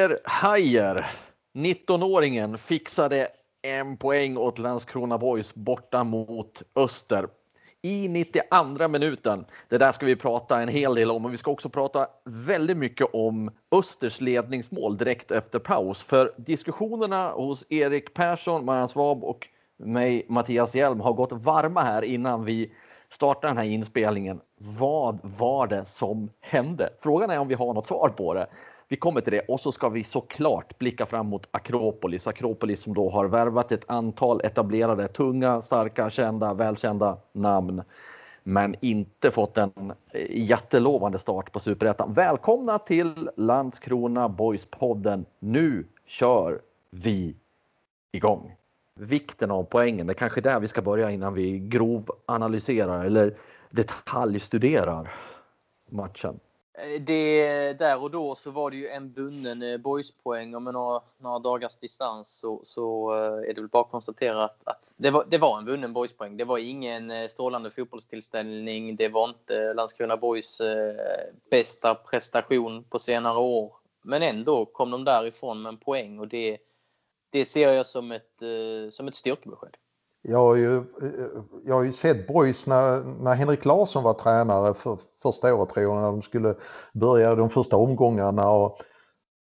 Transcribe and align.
Melker 0.00 0.18
Hajer, 0.24 1.06
19-åringen, 1.54 2.56
fixade 2.56 3.28
en 3.62 3.96
poäng 3.96 4.36
åt 4.36 4.58
Landskrona 4.58 5.18
Boys 5.18 5.54
borta 5.54 6.04
mot 6.04 6.62
Öster 6.76 7.28
i 7.82 8.08
92 8.08 8.88
minuten. 8.88 9.44
Det 9.68 9.78
där 9.78 9.92
ska 9.92 10.06
vi 10.06 10.16
prata 10.16 10.60
en 10.60 10.68
hel 10.68 10.94
del 10.94 11.10
om 11.10 11.24
och 11.24 11.32
vi 11.32 11.36
ska 11.36 11.50
också 11.50 11.68
prata 11.68 12.06
väldigt 12.24 12.76
mycket 12.76 13.06
om 13.12 13.50
Östers 13.72 14.20
ledningsmål 14.20 14.96
direkt 14.96 15.30
efter 15.30 15.58
paus. 15.58 16.02
För 16.02 16.32
diskussionerna 16.36 17.30
hos 17.30 17.66
Erik 17.68 18.14
Persson, 18.14 18.64
Marianne 18.64 18.88
Svab 18.88 19.24
och 19.24 19.48
mig, 19.78 20.26
Mattias 20.28 20.74
Hjelm, 20.74 21.00
har 21.00 21.12
gått 21.12 21.32
varma 21.32 21.82
här 21.82 22.02
innan 22.02 22.44
vi 22.44 22.72
startar 23.08 23.48
den 23.48 23.56
här 23.56 23.64
inspelningen. 23.64 24.40
Vad 24.78 25.18
var 25.22 25.66
det 25.66 25.84
som 25.84 26.30
hände? 26.40 26.90
Frågan 27.00 27.30
är 27.30 27.38
om 27.38 27.48
vi 27.48 27.54
har 27.54 27.74
något 27.74 27.86
svar 27.86 28.08
på 28.08 28.34
det. 28.34 28.46
Vi 28.92 28.96
kommer 28.96 29.20
till 29.20 29.32
det 29.32 29.40
och 29.40 29.60
så 29.60 29.72
ska 29.72 29.88
vi 29.88 30.04
såklart 30.04 30.78
blicka 30.78 31.06
fram 31.06 31.26
mot 31.26 31.48
Akropolis. 31.50 32.26
Akropolis 32.26 32.82
som 32.82 32.94
då 32.94 33.10
har 33.10 33.26
värvat 33.26 33.72
ett 33.72 33.84
antal 33.86 34.40
etablerade, 34.44 35.08
tunga, 35.08 35.62
starka, 35.62 36.10
kända, 36.10 36.54
välkända 36.54 37.18
namn. 37.32 37.82
Men 38.42 38.74
inte 38.80 39.30
fått 39.30 39.58
en 39.58 39.92
eh, 40.12 40.48
jättelovande 40.48 41.18
start 41.18 41.52
på 41.52 41.60
Superettan. 41.60 42.12
Välkomna 42.12 42.78
till 42.78 43.30
Landskrona 43.36 44.28
Boys-podden. 44.28 45.24
Nu 45.38 45.86
kör 46.06 46.60
vi 46.90 47.36
igång. 48.12 48.56
Vikten 48.94 49.50
av 49.50 49.64
poängen, 49.64 50.06
det 50.06 50.12
är 50.12 50.14
kanske 50.14 50.40
där 50.40 50.60
vi 50.60 50.68
ska 50.68 50.82
börja 50.82 51.10
innan 51.10 51.34
vi 51.34 51.58
grovanalyserar 51.58 53.04
eller 53.04 53.36
detaljstuderar 53.70 55.14
matchen. 55.90 56.40
Eh, 56.82 57.00
det, 57.00 57.72
där 57.78 58.02
och 58.02 58.10
då 58.10 58.34
så 58.34 58.50
var 58.50 58.70
det 58.70 58.76
ju 58.76 58.88
en 58.88 59.12
vunnen 59.12 59.62
eh, 59.62 59.76
boyspoäng 59.76 60.54
och 60.54 60.62
med 60.62 60.74
några, 60.74 61.00
några 61.18 61.38
dagars 61.38 61.76
distans 61.76 62.28
så, 62.28 62.60
så 62.64 63.14
eh, 63.14 63.50
är 63.50 63.54
det 63.54 63.60
väl 63.60 63.68
bara 63.68 63.82
att 63.82 63.90
konstatera 63.90 64.44
att, 64.44 64.62
att 64.64 64.94
det, 64.96 65.10
var, 65.10 65.24
det 65.28 65.38
var 65.38 65.58
en 65.58 65.64
vunnen 65.64 65.92
boyspoäng. 65.92 66.36
Det 66.36 66.44
var 66.44 66.58
ingen 66.58 67.30
strålande 67.30 67.70
fotbollstillställning. 67.70 68.96
Det 68.96 69.08
var 69.08 69.28
inte 69.28 69.74
Landskrona 69.74 70.16
Boys 70.16 70.60
bästa 71.50 71.94
prestation 71.94 72.84
på 72.84 72.98
senare 72.98 73.38
år. 73.38 73.72
Men 74.02 74.22
ändå 74.22 74.64
kom 74.64 74.90
de 74.90 75.04
därifrån 75.04 75.62
med 75.62 75.70
en 75.70 75.76
poäng 75.76 76.18
och 76.18 76.28
det, 76.28 76.58
det 77.30 77.44
ser 77.44 77.72
jag 77.72 77.86
som 77.86 78.12
ett, 78.12 78.42
som 78.90 79.08
ett 79.08 79.14
styrkebesked. 79.14 79.76
Jag 80.22 80.38
har 80.38 80.54
ju, 80.54 80.84
jag 81.64 81.74
har 81.74 81.82
ju 81.82 81.92
sett 81.92 82.26
Boys 82.26 82.66
när, 82.66 83.04
när 83.04 83.34
Henrik 83.34 83.64
Larsson 83.64 84.02
var 84.04 84.14
tränare 84.14 84.74
för 84.74 84.98
första 85.22 85.54
året 85.54 85.74
tror 85.74 85.84
jag, 85.84 85.96
när 85.96 86.02
de 86.02 86.22
skulle 86.22 86.54
börja 86.92 87.34
de 87.34 87.50
första 87.50 87.76
omgångarna 87.76 88.50
och 88.50 88.78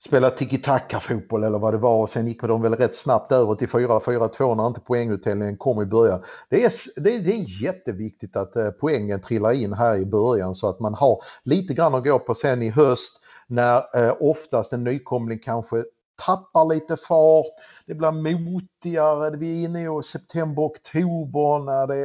spela 0.06 0.30
tiki-taka 0.30 1.00
fotboll 1.00 1.44
eller 1.44 1.58
vad 1.58 1.74
det 1.74 1.78
var 1.78 2.02
och 2.02 2.10
sen 2.10 2.26
gick 2.26 2.42
de 2.42 2.62
väl 2.62 2.74
rätt 2.74 2.94
snabbt 2.94 3.32
över 3.32 3.54
till 3.54 3.68
4-4-2 3.68 4.54
när 4.54 4.66
inte 4.66 4.80
poängutdelningen 4.80 5.56
kom 5.56 5.82
i 5.82 5.86
början. 5.86 6.22
Det 6.50 6.64
är, 6.64 6.72
det, 6.96 7.18
det 7.18 7.32
är 7.32 7.62
jätteviktigt 7.62 8.36
att 8.36 8.56
eh, 8.56 8.70
poängen 8.70 9.20
trillar 9.20 9.52
in 9.52 9.72
här 9.72 9.96
i 9.96 10.06
början 10.06 10.54
så 10.54 10.68
att 10.68 10.80
man 10.80 10.94
har 10.94 11.18
lite 11.42 11.74
grann 11.74 11.94
att 11.94 12.04
gå 12.04 12.18
på 12.18 12.34
sen 12.34 12.62
i 12.62 12.70
höst 12.70 13.20
när 13.46 14.06
eh, 14.06 14.14
oftast 14.20 14.72
en 14.72 14.84
nykomling 14.84 15.38
kanske 15.38 15.84
tappar 16.26 16.74
lite 16.74 16.96
fart, 16.96 17.46
det 17.86 17.94
blir 17.94 18.38
motigare, 18.38 19.36
vi 19.36 19.62
är 19.62 19.68
inne 19.68 20.00
i 20.00 20.02
september, 20.02 20.62
oktober 20.62 21.64
när 21.64 21.86
det 21.86 21.96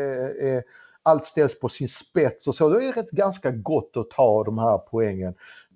är, 0.51 0.63
allt 1.03 1.25
ställs 1.25 1.59
på 1.59 1.69
sin 1.69 1.87
spets 1.87 2.47
och 2.47 2.55
så. 2.55 2.69
Då 2.69 2.75
är 2.75 2.81
det 2.81 3.01
rätt 3.01 3.11
ganska 3.11 3.51
gott 3.51 3.97
att 3.97 4.09
ta 4.09 4.43
de 4.43 4.57
här 4.57 4.77
poängen. 4.77 5.33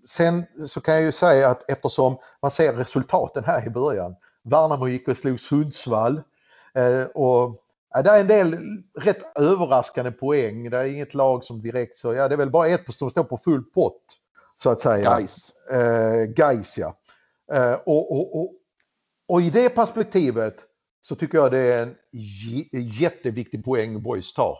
Sen 0.08 0.44
så 0.68 0.82
kan 0.82 0.94
jag 0.94 1.04
ju 1.04 1.12
säga 1.12 1.50
att 1.50 1.72
eftersom 1.72 2.18
man 2.42 2.52
ser 2.52 2.74
resultaten 2.74 3.44
här 3.44 3.68
i 3.68 3.70
början. 3.70 4.16
Värnamo 4.44 4.88
gick 4.88 5.08
och 5.08 5.18
slog 5.18 5.40
Sundsvall 5.40 6.22
eh, 6.74 7.04
och 7.04 7.62
Ja, 7.96 8.02
det 8.02 8.10
är 8.10 8.20
en 8.20 8.28
del 8.28 8.58
rätt 9.00 9.38
överraskande 9.38 10.12
poäng. 10.12 10.70
Det 10.70 10.78
är 10.78 10.84
inget 10.84 11.14
lag 11.14 11.44
som 11.44 11.62
direkt 11.62 11.98
så, 11.98 12.14
ja 12.14 12.28
det 12.28 12.36
är 12.36 12.38
väl 12.38 12.50
bara 12.50 12.68
ett 12.68 12.94
som 12.94 13.12
står 13.12 13.24
på 13.24 13.38
full 13.38 13.64
pott. 13.64 14.02
Så 14.64 14.70
att 14.70 14.82
säga. 14.82 15.04
Gais. 15.10 15.54
Eh, 15.72 16.24
Gais 16.24 16.78
ja. 16.78 16.98
Eh, 17.54 17.74
och, 17.74 18.12
och, 18.12 18.40
och, 18.40 18.52
och, 19.28 19.41
i 19.41 19.50
det 19.50 19.69
perspektivet 19.69 20.66
så 21.02 21.16
tycker 21.16 21.38
jag 21.38 21.52
det 21.52 21.59
är 21.59 21.96
en 22.72 22.88
jätteviktig 22.88 23.66
poäng 23.66 24.02
Boys 24.03 24.34
tar. 24.34 24.58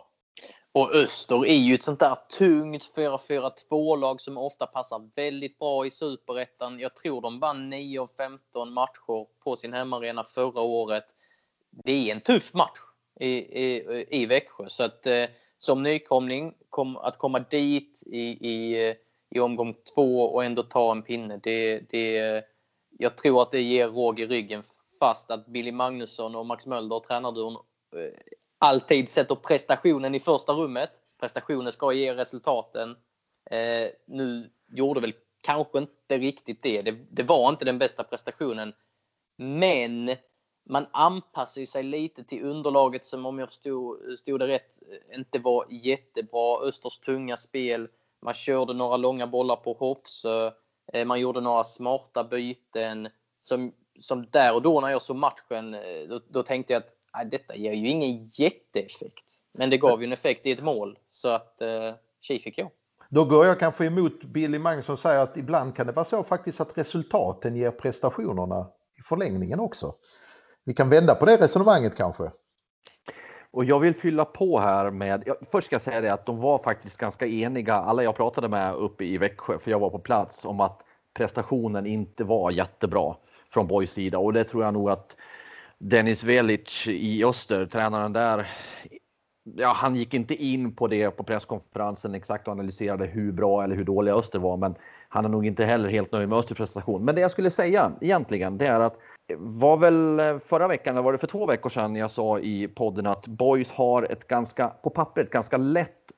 Och 0.72 0.94
Öster 0.94 1.46
är 1.46 1.54
ju 1.54 1.74
ett 1.74 1.82
sånt 1.82 2.00
där 2.00 2.16
tungt 2.38 2.92
4-4-2-lag 2.96 4.20
som 4.20 4.38
ofta 4.38 4.66
passar 4.66 5.10
väldigt 5.14 5.58
bra 5.58 5.86
i 5.86 5.90
superettan. 5.90 6.78
Jag 6.78 6.96
tror 6.96 7.22
de 7.22 7.40
vann 7.40 7.70
9 7.70 8.00
av 8.00 8.10
15 8.16 8.72
matcher 8.72 9.26
på 9.44 9.56
sin 9.56 9.72
hemmaarena 9.72 10.24
förra 10.24 10.60
året. 10.60 11.04
Det 11.70 11.92
är 11.92 12.14
en 12.14 12.20
tuff 12.20 12.54
match 12.54 12.78
i, 13.20 13.28
i, 13.64 14.06
i 14.10 14.26
Växjö. 14.26 14.64
Så 14.68 14.84
att 14.84 15.06
eh, 15.06 15.24
som 15.58 15.82
nykomling, 15.82 16.54
kom, 16.70 16.96
att 16.96 17.18
komma 17.18 17.38
dit 17.38 18.02
i, 18.06 18.48
i, 18.48 18.88
eh, 18.88 18.96
i 19.30 19.40
omgång 19.40 19.74
två 19.94 20.22
och 20.22 20.44
ändå 20.44 20.62
ta 20.62 20.92
en 20.92 21.02
pinne, 21.02 21.40
det, 21.42 21.80
det, 21.90 22.44
jag 22.98 23.16
tror 23.16 23.42
att 23.42 23.50
det 23.50 23.62
ger 23.62 23.88
råg 23.88 24.20
i 24.20 24.26
ryggen 24.26 24.62
fast 24.98 25.30
att 25.30 25.46
Billy 25.46 25.72
Magnusson 25.72 26.34
och 26.34 26.46
Max 26.46 26.66
Mölder, 26.66 27.00
tränarduon, 27.00 27.54
eh, 27.96 28.18
alltid 28.58 29.08
sätter 29.08 29.34
prestationen 29.34 30.14
i 30.14 30.20
första 30.20 30.52
rummet. 30.52 30.90
Prestationen 31.20 31.72
ska 31.72 31.92
ge 31.92 32.14
resultaten. 32.14 32.96
Eh, 33.50 33.88
nu 34.06 34.50
gjorde 34.68 35.00
väl 35.00 35.14
kanske 35.40 35.78
inte 35.78 36.18
riktigt 36.18 36.62
det. 36.62 36.80
det. 36.80 36.90
det. 37.10 37.22
var 37.22 37.48
inte 37.48 37.64
den 37.64 37.78
bästa 37.78 38.04
prestationen. 38.04 38.72
Men 39.38 40.16
man 40.68 40.86
anpassar 40.92 41.64
sig 41.64 41.82
lite 41.82 42.24
till 42.24 42.44
underlaget 42.44 43.06
som 43.06 43.26
om 43.26 43.38
jag 43.38 43.48
förstod, 43.48 44.18
stod 44.18 44.40
det 44.40 44.46
rätt 44.46 44.78
inte 45.14 45.38
var 45.38 45.64
jättebra. 45.70 46.58
Östers 46.58 46.98
tunga 46.98 47.36
spel. 47.36 47.88
Man 48.22 48.34
körde 48.34 48.72
några 48.72 48.96
långa 48.96 49.26
bollar 49.26 49.56
på 49.56 49.72
Hofsö. 49.72 50.52
Eh, 50.92 51.04
man 51.04 51.20
gjorde 51.20 51.40
några 51.40 51.64
smarta 51.64 52.24
byten 52.24 53.08
som, 53.42 53.72
som 54.00 54.26
där 54.30 54.54
och 54.54 54.62
då 54.62 54.80
när 54.80 54.90
jag 54.90 55.02
såg 55.02 55.16
matchen, 55.16 55.74
eh, 55.74 56.08
då, 56.08 56.20
då 56.28 56.42
tänkte 56.42 56.72
jag 56.72 56.80
att 56.80 56.92
ah, 57.10 57.24
detta 57.24 57.56
ger 57.56 57.72
ju 57.72 57.88
ingen 57.88 58.26
jätteeffekt. 58.26 59.24
Men 59.52 59.70
det 59.70 59.78
gav 59.78 60.00
ju 60.00 60.06
en 60.06 60.12
effekt 60.12 60.46
i 60.46 60.52
ett 60.52 60.62
mål 60.62 60.98
så 61.08 61.28
att 61.28 61.62
eh, 61.62 61.94
tji 62.20 62.38
fick 62.38 62.58
jag. 62.58 62.70
Då 63.08 63.24
går 63.24 63.46
jag 63.46 63.58
kanske 63.58 63.84
emot 63.84 64.24
Billy 64.24 64.58
Magnusson 64.58 64.92
och 64.92 64.98
säger 64.98 65.20
att 65.20 65.36
ibland 65.36 65.76
kan 65.76 65.86
det 65.86 65.92
vara 65.92 66.04
så 66.04 66.24
faktiskt 66.24 66.60
att 66.60 66.78
resultaten 66.78 67.56
ger 67.56 67.70
prestationerna 67.70 68.66
i 68.98 69.02
förlängningen 69.02 69.60
också. 69.60 69.94
Vi 70.64 70.74
kan 70.74 70.90
vända 70.90 71.14
på 71.14 71.24
det 71.24 71.36
resonemanget 71.36 71.96
kanske. 71.96 72.30
Och 73.56 73.64
jag 73.64 73.80
vill 73.80 73.94
fylla 73.94 74.24
på 74.24 74.58
här 74.58 74.90
med, 74.90 75.28
först 75.50 75.66
ska 75.66 75.74
jag 75.74 75.82
säga 75.82 76.00
det 76.00 76.12
att 76.12 76.26
de 76.26 76.40
var 76.40 76.58
faktiskt 76.58 76.96
ganska 76.96 77.26
eniga, 77.26 77.74
alla 77.74 78.02
jag 78.02 78.16
pratade 78.16 78.48
med 78.48 78.74
uppe 78.74 79.04
i 79.04 79.18
Växjö, 79.18 79.58
för 79.58 79.70
jag 79.70 79.78
var 79.78 79.90
på 79.90 79.98
plats, 79.98 80.44
om 80.44 80.60
att 80.60 80.80
prestationen 81.14 81.86
inte 81.86 82.24
var 82.24 82.50
jättebra 82.50 83.16
från 83.52 83.66
Boys 83.66 83.92
sida 83.92 84.18
och 84.18 84.32
det 84.32 84.44
tror 84.44 84.64
jag 84.64 84.74
nog 84.74 84.90
att 84.90 85.16
Dennis 85.78 86.24
Velic 86.24 86.86
i 86.88 87.24
Öster, 87.24 87.66
tränaren 87.66 88.12
där, 88.12 88.46
ja, 89.56 89.72
han 89.76 89.96
gick 89.96 90.14
inte 90.14 90.34
in 90.34 90.74
på 90.74 90.86
det 90.86 91.10
på 91.10 91.24
presskonferensen 91.24 92.14
exakt 92.14 92.48
och 92.48 92.52
analyserade 92.52 93.06
hur 93.06 93.32
bra 93.32 93.64
eller 93.64 93.76
hur 93.76 93.84
dåliga 93.84 94.14
Öster 94.14 94.38
var, 94.38 94.56
men 94.56 94.74
han 95.08 95.24
är 95.24 95.28
nog 95.28 95.46
inte 95.46 95.64
heller 95.64 95.88
helt 95.88 96.12
nöjd 96.12 96.28
med 96.28 96.38
Östers 96.38 96.58
prestation. 96.58 97.04
Men 97.04 97.14
det 97.14 97.20
jag 97.20 97.30
skulle 97.30 97.50
säga 97.50 97.92
egentligen, 98.00 98.58
det 98.58 98.66
är 98.66 98.80
att 98.80 98.98
var 99.36 99.76
väl 99.76 100.20
eh, 100.20 100.38
förra 100.38 100.68
veckan, 100.68 100.94
eller 100.94 101.02
var 101.02 101.12
det 101.12 101.18
för 101.18 101.26
två 101.26 101.46
veckor 101.46 101.70
sedan, 101.70 101.96
jag 101.96 102.10
sa 102.10 102.38
i 102.38 102.68
podden 102.68 103.06
att 103.06 103.26
Boys 103.26 103.72
har 103.72 104.02
ett 104.02 104.28
ganska, 104.28 104.68
på 104.68 104.90
pappret, 104.90 105.30
ganska 105.30 105.56
lätt 105.56 106.12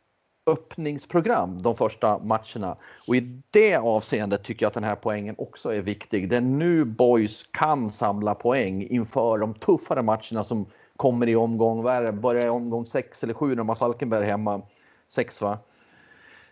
öppningsprogram 0.46 1.62
de 1.62 1.76
första 1.76 2.18
matcherna. 2.18 2.76
Och 3.08 3.16
i 3.16 3.42
det 3.50 3.76
avseendet 3.76 4.44
tycker 4.44 4.64
jag 4.64 4.68
att 4.68 4.74
den 4.74 4.84
här 4.84 4.94
poängen 4.94 5.34
också 5.38 5.74
är 5.74 5.80
viktig. 5.80 6.28
Det 6.28 6.36
är 6.36 6.40
nu 6.40 6.84
Boys 6.84 7.42
kan 7.50 7.90
samla 7.90 8.34
poäng 8.34 8.82
inför 8.82 9.38
de 9.38 9.54
tuffare 9.54 10.02
matcherna 10.02 10.44
som 10.44 10.66
kommer 10.96 11.28
i 11.28 11.36
omgång, 11.36 11.82
vad 11.82 11.94
är 11.94 12.02
det, 12.02 12.12
börjar 12.12 12.46
i 12.46 12.48
omgång 12.48 12.86
sex 12.86 13.24
eller 13.24 13.34
sju 13.34 13.48
när 13.48 13.56
de 13.56 13.68
har 13.68 13.76
Falkenberg 13.76 14.24
hemma. 14.24 14.62
Sex 15.10 15.40
va? 15.40 15.58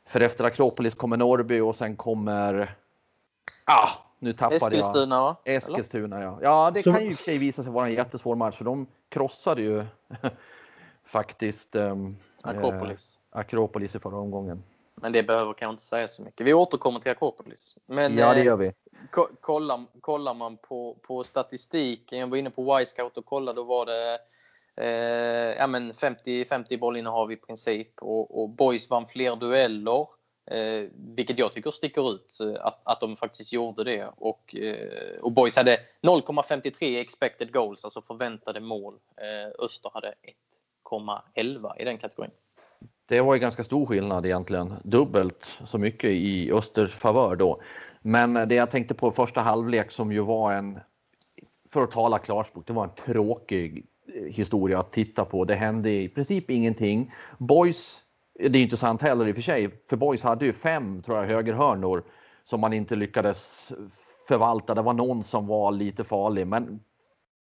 För 0.07 0.21
efter 0.21 0.45
Akropolis 0.45 0.95
kommer 0.95 1.17
Norrby 1.17 1.61
och 1.61 1.77
sen 1.77 1.97
kommer... 1.97 2.77
Ah, 3.65 3.91
nu 4.19 4.33
tappade 4.33 4.57
Eskilstuna, 4.57 5.15
jag. 5.15 5.23
va? 5.23 5.37
Eskilstuna, 5.45 6.23
ja. 6.23 6.39
Ja, 6.43 6.71
det 6.71 6.83
Så- 6.83 6.93
kan 6.93 7.05
ju 7.05 7.13
i 7.35 7.39
visa 7.39 7.63
sig 7.63 7.73
vara 7.73 7.87
en 7.87 7.93
jättesvår 7.95 8.35
match 8.35 8.57
för 8.57 8.65
de 8.65 8.87
krossade 9.09 9.63
ju 9.63 9.85
faktiskt 11.05 11.77
ehm, 11.77 12.17
Akropolis. 12.43 13.19
Eh, 13.35 13.39
Akropolis 13.41 13.95
i 13.95 13.99
förra 13.99 14.17
omgången. 14.19 14.63
Men 14.95 15.13
det 15.13 15.23
behöver 15.23 15.53
kanske 15.53 15.71
inte 15.73 15.83
säga 15.83 16.09
så 16.09 16.23
mycket. 16.23 16.47
Vi 16.47 16.55
återkommer 16.55 17.01
till 17.01 17.11
Akropolis. 17.11 17.77
Men 17.87 18.19
ja, 18.19 18.35
det 18.35 18.41
eh, 18.41 18.47
gör 18.47 18.57
vi. 18.57 18.73
ko- 19.11 19.29
kollar, 19.41 19.85
kollar 20.01 20.35
man 20.35 20.57
på, 20.57 20.97
på 21.03 21.25
statistiken, 21.25 22.19
jag 22.19 22.27
var 22.27 22.37
inne 22.37 22.51
på 22.51 22.81
Y-scout 22.81 23.17
och 23.17 23.25
kollade, 23.27 23.57
då 23.57 23.63
var 23.65 23.87
det 23.87 24.19
eh, 24.77 25.57
ja, 25.59 25.67
men 25.67 25.93
50-50 25.93 26.79
bollinnehav 26.79 27.33
i 27.33 27.37
princip. 27.37 28.03
Och, 28.03 28.43
och 28.43 28.49
Boys 28.49 28.91
vann 28.91 29.07
fler 29.07 29.37
dueller, 29.37 30.07
eh, 30.47 30.91
vilket 30.95 31.39
jag 31.39 31.53
tycker 31.53 31.71
sticker 31.71 32.13
ut, 32.13 32.41
eh, 32.41 32.67
att, 32.67 32.81
att 32.85 33.01
de 33.01 33.17
faktiskt 33.17 33.53
gjorde 33.53 33.85
det. 33.85 34.11
Och, 34.17 34.57
eh, 34.57 35.21
och 35.21 35.33
Boys 35.33 35.57
hade 35.57 35.81
0,53 36.03 37.01
expected 37.01 37.53
goals, 37.53 37.85
alltså 37.85 38.03
förväntade 38.03 38.61
mål. 38.61 38.95
Eh, 39.17 39.65
Öster 39.65 39.91
hade 39.95 40.15
1,11 40.91 41.73
i 41.79 41.85
den 41.85 41.99
kategorin. 41.99 42.31
Det 43.09 43.21
var 43.21 43.35
ju 43.35 43.41
ganska 43.41 43.65
stor 43.65 43.87
skillnad 43.87 44.27
egentligen. 44.27 44.75
Dubbelt 44.85 45.59
så 45.65 45.79
mycket 45.79 46.11
i 46.11 46.53
Östers 46.53 46.95
favör 46.95 47.37
då. 47.37 47.61
Men 48.03 48.35
det 48.35 48.55
jag 48.55 48.71
tänkte 48.71 48.95
på 48.95 49.11
första 49.11 49.41
halvlek 49.41 49.91
som 49.91 50.13
ju 50.13 50.21
var 50.21 50.53
en, 50.53 50.81
för 51.73 51.83
att 51.83 51.91
tala 51.91 52.19
klarspråk, 52.19 52.67
det 52.67 52.73
var 52.73 52.85
en 52.85 52.95
tråkig 52.95 53.87
eh, 54.15 54.23
historia 54.23 54.79
att 54.79 54.93
titta 54.93 55.25
på. 55.25 55.45
Det 55.45 55.55
hände 55.55 55.91
i 55.91 56.09
princip 56.09 56.51
ingenting. 56.51 57.13
Boys, 57.39 58.03
det 58.39 58.59
är 58.59 58.63
inte 58.63 58.77
sant 58.77 59.03
heller 59.03 59.29
i 59.29 59.33
och 59.33 59.35
för 59.35 59.43
sig, 59.43 59.81
för 59.89 59.97
Boys 59.97 60.23
hade 60.23 60.45
ju 60.45 60.53
fem, 60.53 61.03
tror 61.03 61.19
jag, 61.19 61.25
högerhörnor 61.27 62.05
som 62.45 62.61
man 62.61 62.73
inte 62.73 62.97
lyckades 62.97 63.73
förvalta. 64.29 64.75
Det 64.75 64.83
var 64.83 64.93
någon 64.93 65.25
som 65.25 65.47
var 65.47 65.73
lite 65.73 66.05
farlig, 66.05 66.47
men 66.47 66.81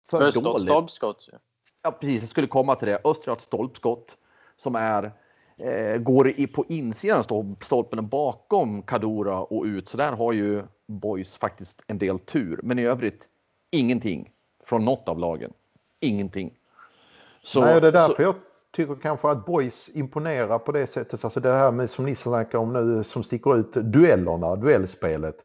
för 0.10 0.18
Öster 0.28 0.42
dåligt. 0.42 0.64
stabskott. 0.70 1.30
ju. 1.32 1.38
Ja, 1.84 1.92
precis. 1.92 2.22
Jag 2.22 2.30
skulle 2.30 2.48
komma 2.48 2.76
till 2.76 2.88
det. 2.88 3.02
Öster 3.04 3.28
har 3.28 3.36
ett 3.36 3.42
stolpskott 3.42 4.18
som 4.56 4.76
är, 4.76 5.12
eh, 5.58 5.98
går 5.98 6.30
i, 6.30 6.48
på 6.48 6.66
insidan 6.70 7.18
av 7.18 7.24
stol- 7.24 7.64
stolpen 7.64 8.08
bakom 8.08 8.82
Kadura 8.82 9.40
och 9.40 9.64
ut. 9.64 9.90
Så 9.90 9.98
där 9.98 10.12
har 10.12 10.34
ju 10.34 10.64
Boys 10.88 11.38
faktiskt 11.38 11.84
en 11.88 11.98
del 11.98 12.20
tur. 12.20 12.60
Men 12.64 12.80
i 12.80 12.86
övrigt 12.86 13.30
ingenting 13.72 14.32
från 14.64 14.86
något 14.86 15.10
av 15.10 15.20
lagen. 15.20 15.54
Ingenting. 16.00 16.54
Så, 17.44 17.62
Nej, 17.62 17.82
det 17.82 17.88
är 17.88 17.92
därför 17.92 18.16
så, 18.16 18.22
jag 18.22 18.36
tycker 18.78 18.96
kanske 18.96 19.30
att 19.30 19.46
Boys 19.46 19.90
imponerar 19.94 20.60
på 20.60 20.72
det 20.72 20.88
sättet. 20.88 21.24
Alltså 21.24 21.40
det 21.40 21.54
här 21.54 21.72
med 21.72 21.90
som 21.90 22.06
ni 22.06 22.16
snackar 22.16 22.58
om 22.58 22.74
nu 22.74 23.04
som 23.04 23.24
sticker 23.24 23.56
ut, 23.56 23.74
duellerna, 23.74 24.56
duellspelet. 24.56 25.36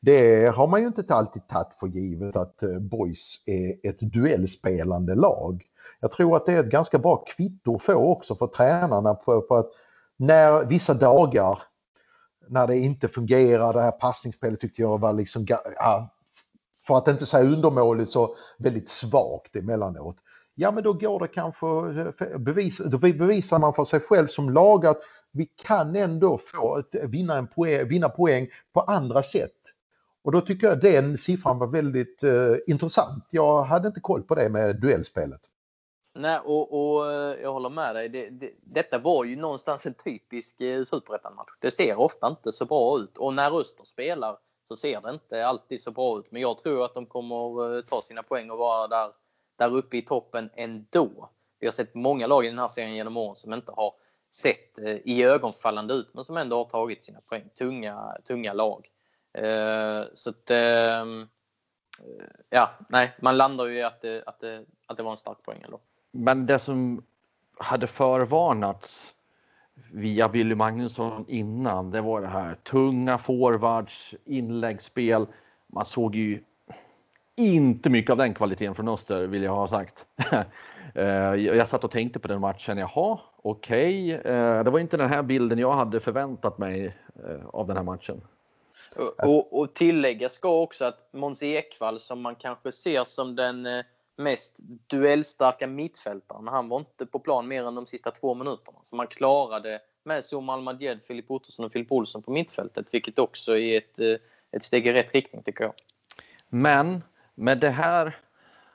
Det 0.00 0.46
har 0.46 0.66
man 0.66 0.80
ju 0.80 0.86
inte 0.86 1.14
alltid 1.14 1.48
tagit 1.48 1.74
för 1.80 1.86
givet 1.86 2.36
att 2.36 2.62
eh, 2.62 2.78
Boys 2.78 3.42
är 3.46 3.88
ett 3.88 4.00
duellspelande 4.00 5.14
lag. 5.14 5.62
Jag 6.00 6.12
tror 6.12 6.36
att 6.36 6.46
det 6.46 6.52
är 6.52 6.60
ett 6.60 6.70
ganska 6.70 6.98
bra 6.98 7.24
kvitto 7.24 7.74
att 7.74 7.82
få 7.82 7.94
också 7.94 8.34
för 8.34 8.46
tränarna 8.46 9.14
på, 9.14 9.42
på 9.42 9.56
att 9.56 9.70
när 10.16 10.64
vissa 10.64 10.94
dagar 10.94 11.58
när 12.48 12.66
det 12.66 12.78
inte 12.78 13.08
fungerar, 13.08 13.72
det 13.72 13.82
här 13.82 13.90
passningsspelet 13.90 14.60
tyckte 14.60 14.82
jag 14.82 15.00
var 15.00 15.12
liksom, 15.12 15.46
ja, 15.48 16.10
för 16.86 16.98
att 16.98 17.08
inte 17.08 17.26
säga 17.26 17.44
undermåligt 17.44 18.10
så 18.10 18.36
väldigt 18.58 18.88
svagt 18.88 19.56
emellanåt. 19.56 20.16
Ja 20.54 20.70
men 20.70 20.82
då 20.82 20.92
går 20.92 21.20
det 21.20 21.28
kanske, 21.28 21.66
eh, 21.66 22.38
bevis, 22.38 22.78
då 22.78 22.98
bevisar 22.98 23.58
man 23.58 23.74
för 23.74 23.84
sig 23.84 24.00
själv 24.00 24.26
som 24.26 24.50
lag 24.50 24.86
att 24.86 25.00
vi 25.32 25.46
kan 25.46 25.96
ändå 25.96 26.38
få 26.38 26.78
ett, 26.78 26.94
vinna, 27.04 27.36
en 27.38 27.46
poäng, 27.46 27.88
vinna 27.88 28.08
poäng 28.08 28.48
på 28.72 28.80
andra 28.80 29.22
sätt. 29.22 29.52
Och 30.24 30.32
då 30.32 30.40
tycker 30.40 30.66
jag 30.66 30.80
den 30.80 31.18
siffran 31.18 31.58
var 31.58 31.66
väldigt 31.66 32.22
eh, 32.22 32.54
intressant. 32.66 33.24
Jag 33.30 33.62
hade 33.62 33.88
inte 33.88 34.00
koll 34.00 34.22
på 34.22 34.34
det 34.34 34.48
med 34.48 34.80
duellspelet. 34.80 35.40
Nej, 36.18 36.40
och, 36.44 36.96
och 36.96 37.12
eh, 37.12 37.42
jag 37.42 37.52
håller 37.52 37.70
med 37.70 37.94
dig. 37.94 38.08
Det, 38.08 38.30
det, 38.30 38.50
detta 38.62 38.98
var 38.98 39.24
ju 39.24 39.36
någonstans 39.36 39.86
en 39.86 39.94
typisk 39.94 40.60
eh, 40.60 40.84
superettan-match. 40.84 41.50
Det 41.60 41.70
ser 41.70 41.98
ofta 41.98 42.28
inte 42.28 42.52
så 42.52 42.64
bra 42.64 42.98
ut. 42.98 43.18
Och 43.18 43.34
när 43.34 43.60
Öster 43.60 43.84
spelar 43.84 44.38
så 44.68 44.76
ser 44.76 45.00
det 45.00 45.10
inte 45.10 45.46
alltid 45.46 45.82
så 45.82 45.90
bra 45.90 46.18
ut. 46.18 46.26
Men 46.30 46.42
jag 46.42 46.58
tror 46.58 46.84
att 46.84 46.94
de 46.94 47.06
kommer 47.06 47.76
eh, 47.76 47.82
ta 47.82 48.02
sina 48.02 48.22
poäng 48.22 48.50
och 48.50 48.58
vara 48.58 48.88
där, 48.88 49.10
där 49.56 49.76
uppe 49.76 49.96
i 49.96 50.02
toppen 50.02 50.50
ändå. 50.54 51.30
Vi 51.58 51.66
har 51.66 51.72
sett 51.72 51.94
många 51.94 52.26
lag 52.26 52.44
i 52.44 52.48
den 52.48 52.58
här 52.58 52.68
serien 52.68 52.94
genom 52.94 53.16
åren 53.16 53.36
som 53.36 53.52
inte 53.52 53.72
har 53.72 53.94
sett 54.30 54.78
eh, 54.78 54.96
i 55.04 55.22
ögonfallande 55.22 55.94
ut, 55.94 56.10
men 56.14 56.24
som 56.24 56.36
ändå 56.36 56.56
har 56.56 56.64
tagit 56.64 57.04
sina 57.04 57.20
poäng. 57.20 57.48
Tunga, 57.58 58.16
tunga 58.24 58.52
lag. 58.52 58.90
Eh, 59.32 60.02
så 60.14 60.30
att, 60.30 60.50
eh, 60.50 61.04
ja, 62.50 62.70
nej, 62.88 63.16
man 63.20 63.36
landar 63.36 63.66
ju 63.66 63.78
i 63.78 63.82
att 63.82 64.00
det, 64.00 64.22
att 64.26 64.40
det, 64.40 64.64
att 64.86 64.96
det 64.96 65.02
var 65.02 65.10
en 65.10 65.16
stark 65.16 65.42
poäng 65.42 65.62
ändå. 65.64 65.80
men 66.10 66.46
det 66.46 66.58
som 66.58 67.04
hade 67.58 67.86
förvarnats 67.86 69.14
via 69.92 70.28
Billy 70.28 70.54
Magnusson 70.54 71.24
innan, 71.28 71.90
det 71.90 72.00
var 72.00 72.20
det 72.20 72.26
här 72.26 72.54
tunga 72.54 73.18
forwards, 73.18 74.14
inläggsspel. 74.24 75.26
Man 75.66 75.84
såg 75.84 76.14
ju 76.14 76.44
inte 77.36 77.90
mycket 77.90 78.10
av 78.10 78.16
den 78.16 78.34
kvaliteten 78.34 78.74
från 78.74 78.88
Öster 78.88 79.26
vill 79.26 79.42
jag 79.42 79.54
ha 79.54 79.68
sagt. 79.68 80.06
Eh, 80.94 81.34
jag 81.34 81.68
satt 81.68 81.84
och 81.84 81.90
tänkte 81.90 82.18
på 82.18 82.28
den 82.28 82.40
matchen. 82.40 82.78
Jaha, 82.78 83.18
okej. 83.36 84.12
Eh, 84.12 84.64
Det 84.64 84.70
var 84.70 84.78
inte 84.78 84.96
den 84.96 85.08
här 85.08 85.22
bilden 85.22 85.58
jag 85.58 85.72
hade 85.72 86.00
förväntat 86.00 86.58
mig 86.58 86.96
eh, 87.26 87.46
av 87.46 87.66
den 87.66 87.76
här 87.76 87.84
matchen. 87.84 88.20
Och, 89.22 89.60
och, 89.60 89.74
tillägga 89.74 90.28
ska 90.28 90.60
också 90.60 90.84
att 90.84 91.08
Måns 91.12 91.42
Ekvall 91.42 92.00
som 92.00 92.20
man 92.20 92.34
kanske 92.34 92.72
ser 92.72 93.04
som 93.04 93.36
den 93.36 93.66
mest 94.16 94.54
duellstarka 94.86 95.66
mittfältaren, 95.66 96.48
han 96.48 96.68
var 96.68 96.78
inte 96.78 97.06
på 97.06 97.18
plan 97.18 97.48
mer 97.48 97.64
än 97.64 97.74
de 97.74 97.86
sista 97.86 98.10
två 98.10 98.34
minuterna. 98.34 98.78
Så 98.82 98.96
man 98.96 99.06
klarade 99.06 99.80
med 100.04 100.24
Zoom 100.24 100.48
Almadjed, 100.48 101.02
Filip 101.02 101.30
Ottosson 101.30 101.64
och 101.64 101.72
Filip 101.72 101.92
Olsson 101.92 102.22
på 102.22 102.30
mittfältet, 102.30 102.86
vilket 102.90 103.18
också 103.18 103.58
är 103.58 103.78
ett, 103.78 104.22
ett 104.50 104.62
steg 104.62 104.86
i 104.86 104.92
rätt 104.92 105.14
riktning 105.14 105.42
tycker 105.42 105.64
jag. 105.64 105.72
Men 106.48 107.02
med 107.34 107.60
det 107.60 107.70
här, 107.70 108.16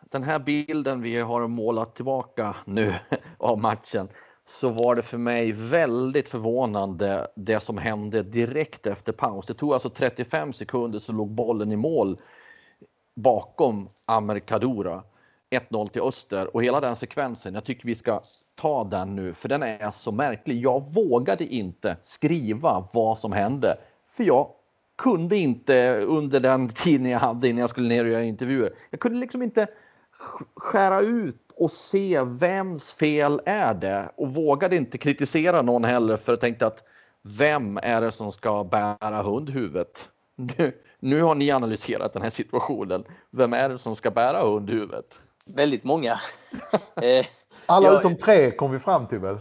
den 0.01 0.23
här 0.23 0.39
bilden 0.39 1.01
vi 1.01 1.19
har 1.19 1.47
målat 1.47 1.95
tillbaka 1.95 2.55
nu 2.65 2.93
av 3.37 3.57
matchen 3.57 4.09
så 4.45 4.69
var 4.69 4.95
det 4.95 5.01
för 5.01 5.17
mig 5.17 5.51
väldigt 5.51 6.29
förvånande 6.29 7.27
det 7.35 7.59
som 7.59 7.77
hände 7.77 8.23
direkt 8.23 8.87
efter 8.87 9.13
paus. 9.13 9.45
Det 9.45 9.53
tog 9.53 9.73
alltså 9.73 9.89
35 9.89 10.53
sekunder 10.53 10.99
så 10.99 11.11
låg 11.11 11.31
bollen 11.31 11.71
i 11.71 11.75
mål 11.75 12.17
bakom 13.15 13.89
Amer 14.05 14.39
Kadura. 14.39 15.03
1-0 15.49 15.89
till 15.89 16.01
Öster 16.01 16.55
och 16.55 16.63
hela 16.63 16.79
den 16.79 16.95
sekvensen. 16.95 17.53
Jag 17.53 17.63
tycker 17.63 17.85
vi 17.85 17.95
ska 17.95 18.21
ta 18.55 18.83
den 18.83 19.15
nu 19.15 19.33
för 19.33 19.49
den 19.49 19.63
är 19.63 19.91
så 19.91 20.11
märklig. 20.11 20.61
Jag 20.61 20.93
vågade 20.93 21.45
inte 21.45 21.97
skriva 22.03 22.87
vad 22.93 23.17
som 23.17 23.31
hände 23.31 23.77
för 24.07 24.23
jag 24.23 24.47
kunde 24.99 25.35
inte 25.37 25.99
under 25.99 26.39
den 26.39 26.69
tiden 26.69 27.05
jag 27.09 27.19
hade 27.19 27.47
innan 27.47 27.59
jag 27.59 27.69
skulle 27.69 27.89
ner 27.89 28.05
och 28.05 28.11
göra 28.11 28.23
intervjuer. 28.23 28.73
Jag 28.89 28.99
kunde 28.99 29.19
liksom 29.19 29.41
inte 29.41 29.61
sk- 30.19 30.45
skära 30.55 30.99
ut 31.01 31.51
och 31.55 31.71
se 31.71 32.21
vems 32.23 32.93
fel 32.93 33.41
är 33.45 33.73
det 33.73 34.11
och 34.15 34.33
vågade 34.33 34.75
inte 34.75 34.97
kritisera 34.97 35.61
någon 35.61 35.83
heller 35.83 36.17
för 36.17 36.31
jag 36.31 36.39
tänkte 36.39 36.67
att 36.67 36.83
vem 37.39 37.79
är 37.83 38.01
det 38.01 38.11
som 38.11 38.31
ska 38.31 38.63
bära 38.63 39.21
hundhuvudet? 39.21 40.09
Nu, 40.35 40.71
nu 40.99 41.21
har 41.21 41.35
ni 41.35 41.51
analyserat 41.51 42.13
den 42.13 42.21
här 42.21 42.29
situationen. 42.29 43.03
Vem 43.31 43.53
är 43.53 43.69
det 43.69 43.77
som 43.79 43.95
ska 43.95 44.11
bära 44.11 44.43
hundhuvudet? 44.43 45.21
Väldigt 45.45 45.83
många. 45.83 46.11
eh, 47.01 47.25
Alla 47.65 47.87
Ja, 47.87 47.99
utom 47.99 48.17
tre 48.17 48.51
kom 48.51 48.71
vi 48.71 48.79
fram 48.79 49.07
till 49.07 49.19
väl? 49.19 49.37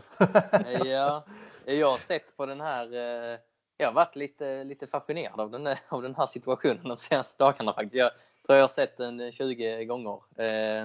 ja, 0.85 1.25
jag 1.65 1.91
har 1.91 1.99
sett 1.99 2.37
på 2.37 2.47
den 2.47 2.61
här 2.61 2.85
eh, 3.33 3.39
jag 3.79 3.89
har 3.89 3.95
varit 3.95 4.17
lite, 4.17 4.65
lite 4.65 4.87
fascinerad 4.87 5.41
av 5.41 5.51
den, 5.51 5.67
av 5.89 6.03
den 6.03 6.15
här 6.15 6.27
situationen 6.27 6.89
de 6.89 6.99
senaste 6.99 7.45
dagarna 7.45 7.73
faktiskt. 7.73 7.95
Jag 7.95 8.11
tror 8.47 8.57
jag 8.57 8.63
har 8.63 8.69
sett 8.69 8.97
den 8.97 9.21
eh, 9.21 9.31
20 9.31 9.85
gånger. 9.85 10.23
Eh, 10.37 10.85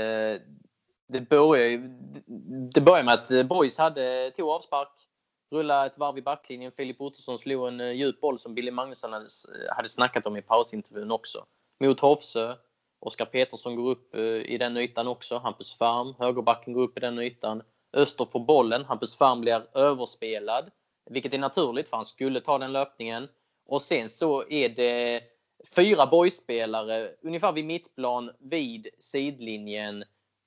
eh, 0.00 0.40
det 1.08 1.20
börjar 1.20 1.66
ju 1.66 1.78
det 2.74 2.80
börjar 2.80 3.02
med 3.02 3.14
att 3.14 3.30
eh, 3.30 3.42
Boys 3.42 3.78
hade, 3.78 4.30
tog 4.30 4.48
avspark, 4.48 4.92
rullade 5.50 5.86
ett 5.86 5.98
varv 5.98 6.18
i 6.18 6.22
backlinjen. 6.22 6.72
Filip 6.72 7.00
Ottosson 7.00 7.38
slog 7.38 7.68
en 7.68 7.80
eh, 7.80 7.90
djup 7.90 8.20
boll 8.20 8.38
som 8.38 8.54
Billy 8.54 8.70
Magnusson 8.70 9.12
hade, 9.12 9.28
hade 9.76 9.88
snackat 9.88 10.26
om 10.26 10.36
i 10.36 10.42
pausintervjun 10.42 11.10
också. 11.10 11.46
Mot 11.80 12.00
Hofsö. 12.00 12.56
Oskar 13.00 13.24
Petersson 13.24 13.76
går 13.76 13.90
upp 13.90 14.14
i 14.44 14.58
den 14.58 14.76
ytan 14.76 15.08
också. 15.08 15.38
Hampus 15.38 15.74
Farm, 15.74 16.14
högerbacken, 16.18 16.72
går 16.72 16.82
upp 16.82 16.96
i 16.96 17.00
den 17.00 17.18
ytan. 17.18 17.62
Öster 17.92 18.24
får 18.24 18.40
bollen. 18.40 18.84
Hampus 18.84 19.16
Farm 19.16 19.40
blir 19.40 19.62
överspelad. 19.74 20.70
Vilket 21.10 21.34
är 21.34 21.38
naturligt 21.38 21.88
för 21.88 21.96
han 21.96 22.06
skulle 22.06 22.40
ta 22.40 22.58
den 22.58 22.72
löpningen. 22.72 23.28
Och 23.66 23.82
sen 23.82 24.10
så 24.10 24.48
är 24.48 24.68
det 24.68 25.22
fyra 25.74 26.06
boyspelare 26.06 27.10
ungefär 27.22 27.52
vid 27.52 27.64
mittplan 27.64 28.30
vid 28.38 28.88
sidlinjen 28.98 30.04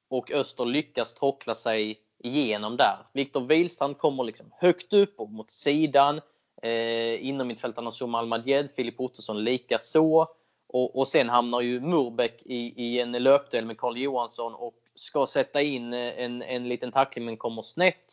och 0.09 0.31
Öster 0.31 0.65
lyckas 0.65 1.13
trockla 1.13 1.55
sig 1.55 1.99
igenom 2.17 2.77
där. 2.77 2.97
Viktor 3.13 3.41
Wihlstrand 3.41 3.97
kommer 3.97 4.23
liksom 4.23 4.45
högt 4.51 4.93
upp 4.93 5.19
och 5.19 5.29
mot 5.29 5.51
sidan. 5.51 6.21
Eh, 6.61 7.25
inom 7.27 7.47
mittfältarna 7.47 7.91
Zuma 7.91 8.19
Almadjed, 8.19 8.71
Filip 8.71 8.99
Ottosson 8.99 9.43
likaså. 9.43 10.27
Och, 10.67 10.99
och 10.99 11.07
sen 11.07 11.29
hamnar 11.29 11.61
ju 11.61 11.79
Murbeck 11.79 12.41
i, 12.45 12.83
i 12.83 12.99
en 12.99 13.11
löpduell 13.11 13.65
med 13.65 13.77
Karl 13.77 13.97
Johansson 13.97 14.53
och 14.53 14.73
ska 14.95 15.25
sätta 15.25 15.61
in 15.61 15.93
en, 15.93 16.41
en 16.41 16.69
liten 16.69 16.91
tackling 16.91 17.25
men 17.25 17.37
kommer 17.37 17.61
snett. 17.61 18.05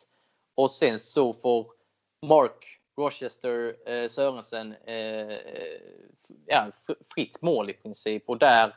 Och 0.55 0.71
sen 0.71 0.99
så 0.99 1.33
får 1.33 1.76
Mark 2.25 2.79
Rochester 2.97 3.75
eh, 3.89 4.09
Sörensen 4.09 4.75
eh, 4.85 5.29
eh 5.29 5.81
ja, 6.45 6.71
fritt 7.13 7.41
mål 7.41 7.69
i 7.69 7.73
princip. 7.73 8.29
Och 8.29 8.37
där, 8.37 8.75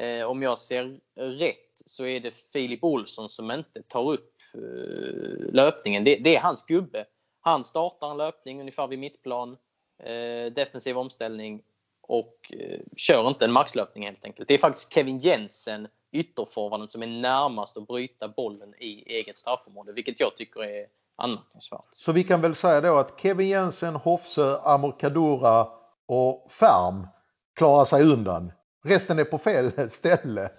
eh, 0.00 0.22
om 0.22 0.42
jag 0.42 0.58
ser 0.58 1.00
rätt, 1.14 1.82
så 1.86 2.06
är 2.06 2.20
det 2.20 2.34
Filip 2.52 2.84
Olsson 2.84 3.28
som 3.28 3.50
inte 3.50 3.82
tar 3.82 4.12
upp 4.12 4.32
eh, 4.54 5.54
löpningen. 5.54 6.04
Det, 6.04 6.16
det, 6.16 6.36
är 6.36 6.40
hans 6.40 6.64
gubbe. 6.64 7.04
Han 7.40 7.64
startar 7.64 8.10
en 8.10 8.16
löpning 8.16 8.60
ungefär 8.60 8.86
vid 8.86 8.98
mittplan, 8.98 9.56
eh, 10.02 10.52
defensiv 10.52 10.98
omställning 10.98 11.62
och 12.00 12.52
eh, 12.52 12.80
kör 12.96 13.28
inte 13.28 13.44
en 13.44 13.52
maxlöpning 13.52 14.04
helt 14.04 14.24
enkelt. 14.24 14.48
Det 14.48 14.54
är 14.54 14.58
faktiskt 14.58 14.92
Kevin 14.92 15.18
Jensen, 15.18 15.88
ytterforwarden, 16.12 16.88
som 16.88 17.02
är 17.02 17.06
närmast 17.06 17.76
att 17.76 17.86
bryta 17.86 18.28
bollen 18.28 18.74
i 18.78 19.14
eget 19.14 19.36
straffområde, 19.36 19.92
vilket 19.92 20.20
jag 20.20 20.36
tycker 20.36 20.64
är 20.64 20.86
anmärkningsvärt. 21.16 21.84
Så 21.90 22.12
vi 22.12 22.24
kan 22.24 22.40
väl 22.40 22.56
säga 22.56 22.80
då 22.80 22.98
att 22.98 23.20
Kevin 23.20 23.48
Jensen, 23.48 23.96
Hofse, 23.96 24.58
Amor 24.62 24.94
Kadura 24.98 25.68
och 26.06 26.52
Färm 26.52 27.06
klarar 27.54 27.84
sig 27.84 28.02
undan. 28.02 28.52
Resten 28.84 29.18
är 29.18 29.24
på 29.24 29.38
fel 29.38 29.90
ställe. 29.90 30.50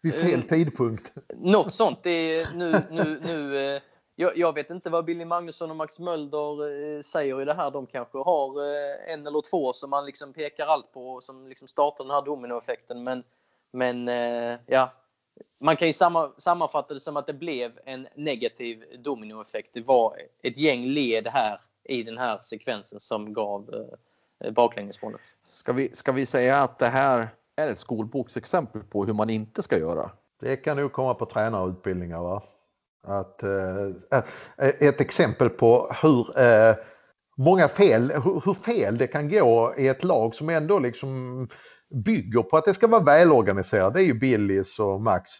Vid 0.00 0.14
fel 0.14 0.40
uh, 0.40 0.46
tidpunkt. 0.46 1.12
Något 1.34 1.72
sånt. 1.72 2.02
Det 2.02 2.10
är 2.10 2.48
nu, 2.54 2.82
nu, 2.90 3.20
nu, 3.24 3.74
eh, 3.76 3.82
jag, 4.14 4.36
jag, 4.36 4.54
vet 4.54 4.70
inte 4.70 4.90
vad 4.90 5.04
Billy 5.04 5.24
Magnusson 5.24 5.70
och 5.70 5.76
Max 5.76 5.98
Mölder 5.98 6.68
eh, 6.96 7.02
säger 7.02 7.42
i 7.42 7.44
det 7.44 7.54
här. 7.54 7.70
De 7.70 7.86
kanske 7.86 8.18
har 8.18 8.62
eh, 8.62 9.12
en 9.12 9.26
eller 9.26 9.50
två 9.50 9.72
som 9.72 9.90
man 9.90 10.06
liksom 10.06 10.32
pekar 10.32 10.66
allt 10.66 10.92
på 10.92 11.20
som 11.20 11.48
liksom 11.48 11.68
startar 11.68 12.04
den 12.04 12.10
här 12.10 12.22
dominoeffekten. 12.22 13.04
Men, 13.04 13.22
men 13.70 14.06
ja, 14.66 14.92
man 15.58 15.76
kan 15.76 15.88
ju 15.88 15.92
samma, 15.92 16.32
sammanfatta 16.36 16.94
det 16.94 17.00
som 17.00 17.16
att 17.16 17.26
det 17.26 17.32
blev 17.32 17.72
en 17.84 18.08
negativ 18.14 18.84
dominoeffekt. 18.98 19.70
Det 19.72 19.80
var 19.80 20.16
ett 20.42 20.58
gäng 20.58 20.86
led 20.86 21.26
här 21.26 21.60
i 21.84 22.02
den 22.02 22.18
här 22.18 22.38
sekvensen 22.42 23.00
som 23.00 23.32
gav 23.32 23.88
eh, 24.44 24.50
baklängesmålet. 24.52 25.20
Ska 25.44 25.72
vi, 25.72 25.90
ska 25.94 26.12
vi 26.12 26.26
säga 26.26 26.62
att 26.62 26.78
det 26.78 26.88
här 26.88 27.28
är 27.56 27.70
ett 27.70 27.78
skolboksexempel 27.78 28.82
på 28.82 29.04
hur 29.04 29.12
man 29.12 29.30
inte 29.30 29.62
ska 29.62 29.78
göra? 29.78 30.10
Det 30.40 30.56
kan 30.56 30.76
nog 30.76 30.92
komma 30.92 31.14
på 31.14 31.26
tränarutbildningar. 31.26 32.20
Va? 32.20 32.42
Att, 33.02 33.42
eh, 33.42 34.68
ett 34.80 35.00
exempel 35.00 35.50
på 35.50 35.92
hur 36.02 36.38
eh, 36.40 36.76
många 37.36 37.68
fel, 37.68 38.12
hur, 38.12 38.42
hur, 38.44 38.54
fel 38.54 38.98
det 38.98 39.06
kan 39.06 39.28
gå 39.28 39.74
i 39.78 39.88
ett 39.88 40.04
lag 40.04 40.34
som 40.34 40.48
ändå 40.48 40.78
liksom 40.78 41.48
bygger 41.94 42.42
på 42.42 42.56
att 42.56 42.64
det 42.64 42.74
ska 42.74 42.86
vara 42.86 43.02
välorganiserat. 43.02 43.94
Det 43.94 44.00
är 44.00 44.04
ju 44.04 44.14
Billys 44.14 44.78
och 44.78 45.00
Max. 45.00 45.30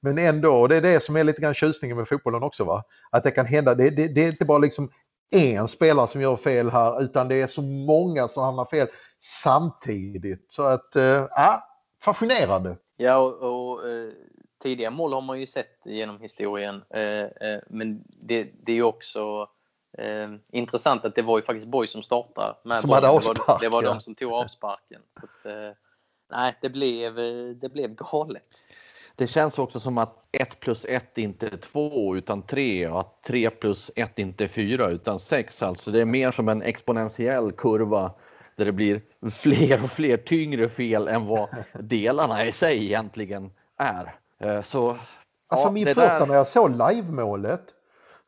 Men 0.00 0.18
ändå, 0.18 0.54
och 0.54 0.68
det 0.68 0.76
är 0.76 0.82
det 0.82 1.02
som 1.02 1.16
är 1.16 1.24
lite 1.24 1.40
grann 1.40 1.54
tjusningen 1.54 1.96
med 1.96 2.08
fotbollen 2.08 2.42
också 2.42 2.64
va. 2.64 2.84
Att 3.10 3.24
det 3.24 3.30
kan 3.30 3.46
hända, 3.46 3.74
det, 3.74 3.90
det, 3.90 4.08
det 4.08 4.24
är 4.24 4.28
inte 4.28 4.44
bara 4.44 4.58
liksom 4.58 4.90
en 5.30 5.68
spelare 5.68 6.08
som 6.08 6.20
gör 6.20 6.36
fel 6.36 6.70
här 6.70 7.02
utan 7.02 7.28
det 7.28 7.42
är 7.42 7.46
så 7.46 7.62
många 7.62 8.28
som 8.28 8.44
hamnar 8.44 8.64
fel 8.64 8.88
samtidigt. 9.42 10.46
Så 10.48 10.62
att, 10.62 10.96
äh, 10.96 11.26
ja, 11.30 11.68
fascinerande. 12.02 12.76
Ja, 12.96 13.18
och, 13.18 13.42
och 13.42 13.88
eh, 13.88 14.10
tidiga 14.62 14.90
mål 14.90 15.12
har 15.12 15.20
man 15.20 15.40
ju 15.40 15.46
sett 15.46 15.80
genom 15.84 16.20
historien. 16.20 16.82
Eh, 16.90 17.02
eh, 17.02 17.60
men 17.68 18.04
det, 18.06 18.50
det 18.62 18.72
är 18.72 18.76
ju 18.76 18.82
också 18.82 19.48
eh, 19.98 20.28
intressant 20.52 21.04
att 21.04 21.14
det 21.14 21.22
var 21.22 21.38
ju 21.38 21.44
faktiskt 21.44 21.66
Boy 21.66 21.86
som 21.86 22.02
startade. 22.02 22.56
Med 22.64 22.78
som 22.78 22.90
hade 22.90 23.08
avspark, 23.08 23.36
det 23.36 23.44
var, 23.48 23.60
det 23.60 23.68
var 23.68 23.82
de 23.82 24.00
som 24.00 24.14
tog 24.14 24.32
avsparken. 24.32 25.00
Så 25.10 25.24
att, 25.24 25.52
eh, 25.52 25.70
nej, 26.30 26.54
det 26.60 26.68
blev, 26.68 27.14
det 27.60 27.68
blev 27.72 27.94
galet. 27.94 28.68
Det 29.16 29.26
känns 29.26 29.58
också 29.58 29.80
som 29.80 29.98
att 29.98 30.28
1 30.32 30.60
plus 30.60 30.84
1 30.88 31.18
inte 31.18 31.46
är 31.46 31.56
2 31.56 32.16
utan 32.16 32.42
3 32.42 32.88
och 32.88 33.00
att 33.00 33.22
3 33.22 33.50
plus 33.50 33.90
1 33.96 34.18
inte 34.18 34.44
är 34.44 34.48
4 34.48 34.88
utan 34.88 35.18
6. 35.18 35.62
Alltså 35.62 35.90
det 35.90 36.00
är 36.00 36.04
mer 36.04 36.30
som 36.30 36.48
en 36.48 36.62
exponentiell 36.62 37.52
kurva 37.52 38.10
där 38.56 38.64
det 38.64 38.72
blir 38.72 39.02
fler 39.32 39.84
och 39.84 39.90
fler 39.90 40.16
tyngre 40.16 40.68
fel 40.68 41.08
än 41.08 41.26
vad 41.26 41.48
delarna 41.80 42.44
i 42.44 42.52
sig 42.52 42.84
egentligen 42.84 43.50
är. 43.76 44.14
Eh, 44.38 44.62
så, 44.62 44.88
alltså 44.88 45.66
ja, 45.66 45.70
min 45.70 45.86
första 45.86 46.18
där... 46.18 46.26
när 46.26 46.34
jag 46.34 46.46
såg 46.46 46.70
livemålet 46.70 47.62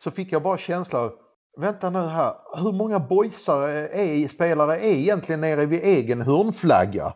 så 0.04 0.10
fick 0.10 0.32
jag 0.32 0.42
bara 0.42 0.58
känslan 0.58 1.10
Vänta 1.58 1.90
nu 1.90 1.98
här, 1.98 2.34
hur 2.54 2.72
många 2.72 2.98
boysar 2.98 3.68
är, 3.68 4.28
spelare 4.28 4.78
är 4.78 4.92
egentligen 4.92 5.40
nere 5.40 5.66
vid 5.66 5.82
egen 5.82 6.22
hörnflagga? 6.22 7.12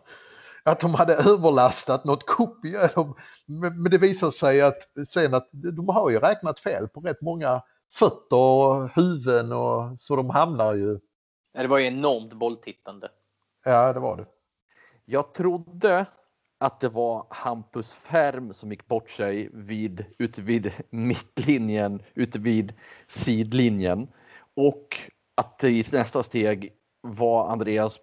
Att 0.65 0.79
de 0.79 0.93
hade 0.93 1.13
överlastat 1.13 2.05
något 2.05 2.25
kopium. 2.25 3.13
Men 3.45 3.91
det 3.91 3.97
visar 3.97 4.31
sig 4.31 4.61
att 4.61 4.77
sen 5.09 5.33
att 5.33 5.49
de 5.51 5.89
har 5.89 6.09
ju 6.09 6.19
räknat 6.19 6.59
fel 6.59 6.87
på 6.87 6.99
rätt 6.99 7.21
många 7.21 7.61
fötter 7.93 8.37
och 8.37 8.89
huvuden 8.95 9.51
och 9.51 9.99
så 10.01 10.15
de 10.15 10.29
hamnar 10.29 10.73
ju. 10.73 10.99
Ja, 11.53 11.61
det 11.61 11.67
var 11.67 11.77
ju 11.77 11.85
enormt 11.85 12.33
bolltittande. 12.33 13.09
Ja, 13.63 13.93
det 13.93 13.99
var 13.99 14.17
det. 14.17 14.25
Jag 15.05 15.33
trodde 15.33 16.05
att 16.59 16.79
det 16.79 16.89
var 16.89 17.25
Hampus 17.29 17.93
Färm 17.93 18.53
som 18.53 18.71
gick 18.71 18.87
bort 18.87 19.09
sig 19.09 19.49
vid, 19.53 20.05
ute 20.17 20.41
vid 20.41 20.71
mittlinjen, 20.89 22.01
ute 22.13 22.39
vid 22.39 22.73
sidlinjen. 23.07 24.07
Och 24.55 24.97
att 25.35 25.59
det 25.59 25.69
i 25.69 25.83
nästa 25.91 26.23
steg 26.23 26.73
var 27.01 27.51
Andreas 27.51 27.99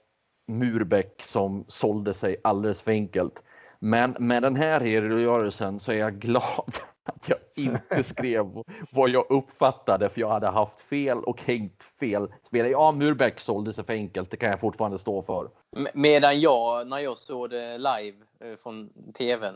Murbeck 0.58 1.22
som 1.22 1.64
sålde 1.68 2.14
sig 2.14 2.36
alldeles 2.44 2.82
för 2.82 2.90
enkelt. 2.90 3.42
Men 3.78 4.16
med 4.18 4.42
den 4.42 4.56
här 4.56 4.80
redogörelsen 4.80 5.80
så 5.80 5.92
är 5.92 5.96
jag 5.96 6.18
glad 6.18 6.74
att 7.04 7.28
jag 7.28 7.38
inte 7.56 8.02
skrev 8.04 8.62
vad 8.90 9.10
jag 9.10 9.30
uppfattade 9.30 10.08
för 10.08 10.20
jag 10.20 10.28
hade 10.28 10.48
haft 10.48 10.80
fel 10.80 11.18
och 11.18 11.42
hängt 11.42 11.82
fel 12.00 12.32
spelare. 12.42 12.70
Ja, 12.70 12.92
Murbeck 12.92 13.40
sålde 13.40 13.72
sig 13.72 13.84
för 13.84 13.92
enkelt, 13.92 14.30
det 14.30 14.36
kan 14.36 14.50
jag 14.50 14.60
fortfarande 14.60 14.98
stå 14.98 15.22
för. 15.22 15.50
Medan 15.94 16.40
jag, 16.40 16.86
när 16.86 16.98
jag 16.98 17.18
såg 17.18 17.50
det 17.50 17.78
live 17.78 18.16
eh, 18.40 18.56
från 18.62 18.90
tvn, 19.18 19.54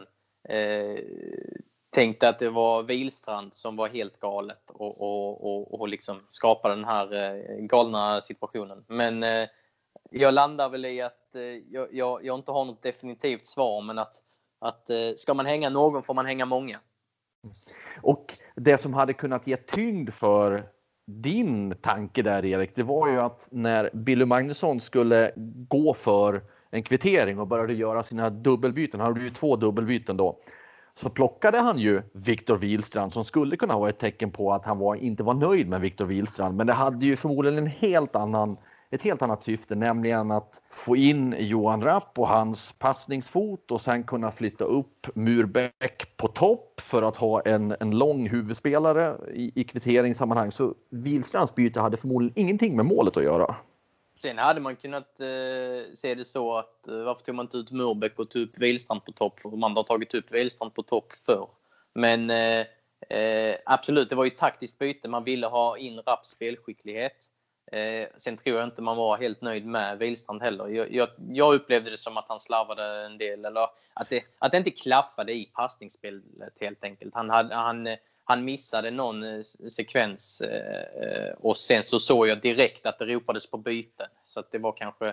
eh, 0.48 0.98
tänkte 1.90 2.28
att 2.28 2.38
det 2.38 2.50
var 2.50 2.82
Vilstrand 2.82 3.54
som 3.54 3.76
var 3.76 3.88
helt 3.88 4.20
galet 4.20 4.70
och, 4.70 5.00
och, 5.00 5.44
och, 5.46 5.80
och 5.80 5.88
liksom 5.88 6.20
skapade 6.30 6.74
den 6.74 6.84
här 6.84 7.14
eh, 7.14 7.56
galna 7.58 8.20
situationen. 8.20 8.84
Men 8.88 9.22
eh, 9.22 9.48
jag 10.20 10.34
landar 10.34 10.68
väl 10.68 10.84
i 10.84 11.00
att 11.00 11.34
eh, 11.34 11.42
jag, 11.42 11.88
jag, 11.92 12.24
jag, 12.24 12.38
inte 12.38 12.52
har 12.52 12.64
något 12.64 12.82
definitivt 12.82 13.46
svar, 13.46 13.82
men 13.82 13.98
att, 13.98 14.14
att 14.58 14.90
eh, 14.90 14.96
ska 15.16 15.34
man 15.34 15.46
hänga 15.46 15.70
någon 15.70 16.02
får 16.02 16.14
man 16.14 16.26
hänga 16.26 16.46
många. 16.46 16.80
Mm. 17.44 17.54
Och 18.02 18.34
det 18.56 18.78
som 18.78 18.94
hade 18.94 19.12
kunnat 19.12 19.46
ge 19.46 19.56
tyngd 19.56 20.10
för 20.12 20.62
din 21.06 21.74
tanke 21.80 22.22
där 22.22 22.44
Erik, 22.44 22.76
det 22.76 22.82
var 22.82 23.08
ju 23.08 23.20
att 23.20 23.48
när 23.50 23.90
Billy 23.92 24.24
Magnusson 24.24 24.80
skulle 24.80 25.32
gå 25.68 25.94
för 25.94 26.42
en 26.70 26.82
kvittering 26.82 27.38
och 27.38 27.46
började 27.46 27.72
göra 27.72 28.02
sina 28.02 28.30
dubbelbyten, 28.30 29.00
han 29.00 29.12
hade 29.12 29.24
ju 29.24 29.30
två 29.30 29.56
dubbelbyten 29.56 30.16
då, 30.16 30.38
så 30.94 31.10
plockade 31.10 31.58
han 31.58 31.78
ju 31.78 32.02
Viktor 32.12 32.56
Wihlstrand 32.56 33.12
som 33.12 33.24
skulle 33.24 33.56
kunna 33.56 33.78
vara 33.78 33.88
ett 33.88 33.98
tecken 33.98 34.30
på 34.30 34.52
att 34.52 34.64
han 34.64 34.78
var, 34.78 34.94
inte 34.94 35.22
var 35.22 35.34
nöjd 35.34 35.68
med 35.68 35.80
Viktor 35.80 36.04
Wihlstrand. 36.04 36.56
Men 36.56 36.66
det 36.66 36.72
hade 36.72 37.06
ju 37.06 37.16
förmodligen 37.16 37.58
en 37.58 37.66
helt 37.66 38.16
annan 38.16 38.56
ett 38.94 39.02
helt 39.02 39.22
annat 39.22 39.44
syfte, 39.44 39.74
nämligen 39.74 40.30
att 40.30 40.62
få 40.70 40.96
in 40.96 41.36
Johan 41.38 41.82
Rapp 41.82 42.18
och 42.18 42.28
hans 42.28 42.72
passningsfot 42.72 43.70
och 43.70 43.80
sen 43.80 44.04
kunna 44.04 44.30
flytta 44.30 44.64
upp 44.64 45.06
Murbeck 45.14 46.16
på 46.16 46.28
topp 46.28 46.80
för 46.80 47.02
att 47.02 47.16
ha 47.16 47.40
en, 47.40 47.76
en 47.80 47.90
lång 47.90 48.28
huvudspelare 48.28 49.16
i, 49.32 49.60
i 49.60 49.64
kvitteringssammanhang. 49.64 50.52
Så 50.52 50.74
Wihlstrands 50.90 51.54
byte 51.54 51.80
hade 51.80 51.96
förmodligen 51.96 52.38
ingenting 52.38 52.76
med 52.76 52.86
målet 52.86 53.16
att 53.16 53.24
göra. 53.24 53.56
Sen 54.22 54.38
hade 54.38 54.60
man 54.60 54.76
kunnat 54.76 55.20
eh, 55.20 55.94
se 55.94 56.14
det 56.14 56.24
så 56.24 56.56
att 56.56 56.88
eh, 56.88 56.94
varför 56.94 57.22
tog 57.22 57.34
man 57.34 57.44
inte 57.44 57.56
ut 57.56 57.72
Murbeck 57.72 58.18
och 58.18 58.30
tog 58.30 58.42
upp 58.42 58.58
Wihlstrand 58.58 59.04
på 59.04 59.12
topp? 59.12 59.40
För 59.40 59.48
man 59.48 59.76
har 59.76 59.84
tagit 59.84 60.14
upp 60.14 60.32
Wihlstrand 60.32 60.74
på 60.74 60.82
topp 60.82 61.12
förr. 61.26 61.48
Men 61.94 62.30
eh, 62.30 62.66
eh, 63.18 63.56
absolut, 63.66 64.08
det 64.08 64.14
var 64.14 64.24
ju 64.24 64.30
ett 64.30 64.38
taktiskt 64.38 64.78
byte. 64.78 65.08
Man 65.08 65.24
ville 65.24 65.46
ha 65.46 65.78
in 65.78 66.00
Rapps 66.06 66.28
spelskicklighet. 66.28 67.30
Eh, 67.74 68.06
sen 68.16 68.36
tror 68.36 68.58
jag 68.58 68.66
inte 68.66 68.82
man 68.82 68.96
var 68.96 69.16
helt 69.16 69.40
nöjd 69.40 69.66
med 69.66 69.98
Wihlstrand 69.98 70.42
heller. 70.42 70.68
Jag, 70.68 70.92
jag, 70.92 71.08
jag, 71.28 71.54
upplevde 71.54 71.90
det 71.90 71.96
som 71.96 72.16
att 72.16 72.24
han 72.28 72.40
slarvade 72.40 73.06
en 73.06 73.18
del 73.18 73.44
eller 73.44 73.66
att 73.94 74.08
det, 74.08 74.24
att 74.38 74.52
det 74.52 74.58
inte 74.58 74.70
klaffade 74.70 75.32
i 75.32 75.50
passningsspelet 75.54 76.52
helt 76.60 76.84
enkelt. 76.84 77.14
Han, 77.14 77.30
hade, 77.30 77.54
han, 77.54 77.88
han 78.24 78.44
missade 78.44 78.90
någon 78.90 79.22
eh, 79.22 79.42
sekvens 79.70 80.40
eh, 80.40 81.34
och 81.40 81.56
sen 81.56 81.82
så 81.82 82.00
såg 82.00 82.28
jag 82.28 82.40
direkt 82.40 82.86
att 82.86 82.98
det 82.98 83.04
ropades 83.04 83.50
på 83.50 83.56
byten. 83.56 84.06
Så 84.26 84.40
att 84.40 84.52
det 84.52 84.58
var 84.58 84.72
kanske 84.72 85.06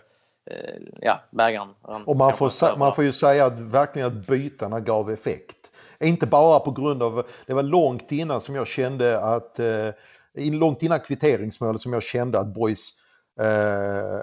eh, 0.45 0.75
ja, 1.01 1.19
bägaren. 1.29 1.69
Och 1.81 2.15
man 2.15 2.37
får, 2.37 2.77
man 2.77 2.95
får 2.95 3.03
ju 3.03 3.13
säga 3.13 3.45
att 3.45 3.59
verkligen 3.59 4.07
att 4.07 4.27
bytena 4.27 4.79
gav 4.79 5.11
effekt. 5.11 5.71
Inte 5.99 6.25
bara 6.25 6.59
på 6.59 6.71
grund 6.71 7.03
av, 7.03 7.27
det 7.45 7.53
var 7.53 7.63
långt 7.63 8.11
innan 8.11 8.41
som 8.41 8.55
jag 8.55 8.67
kände 8.67 9.19
att, 9.19 9.59
eh, 9.59 9.89
långt 10.35 10.83
innan 10.83 10.99
kvitteringsmålet 10.99 11.81
som 11.81 11.93
jag 11.93 12.03
kände 12.03 12.39
att 12.39 12.53
Boys 12.53 12.89
eh, 13.39 14.19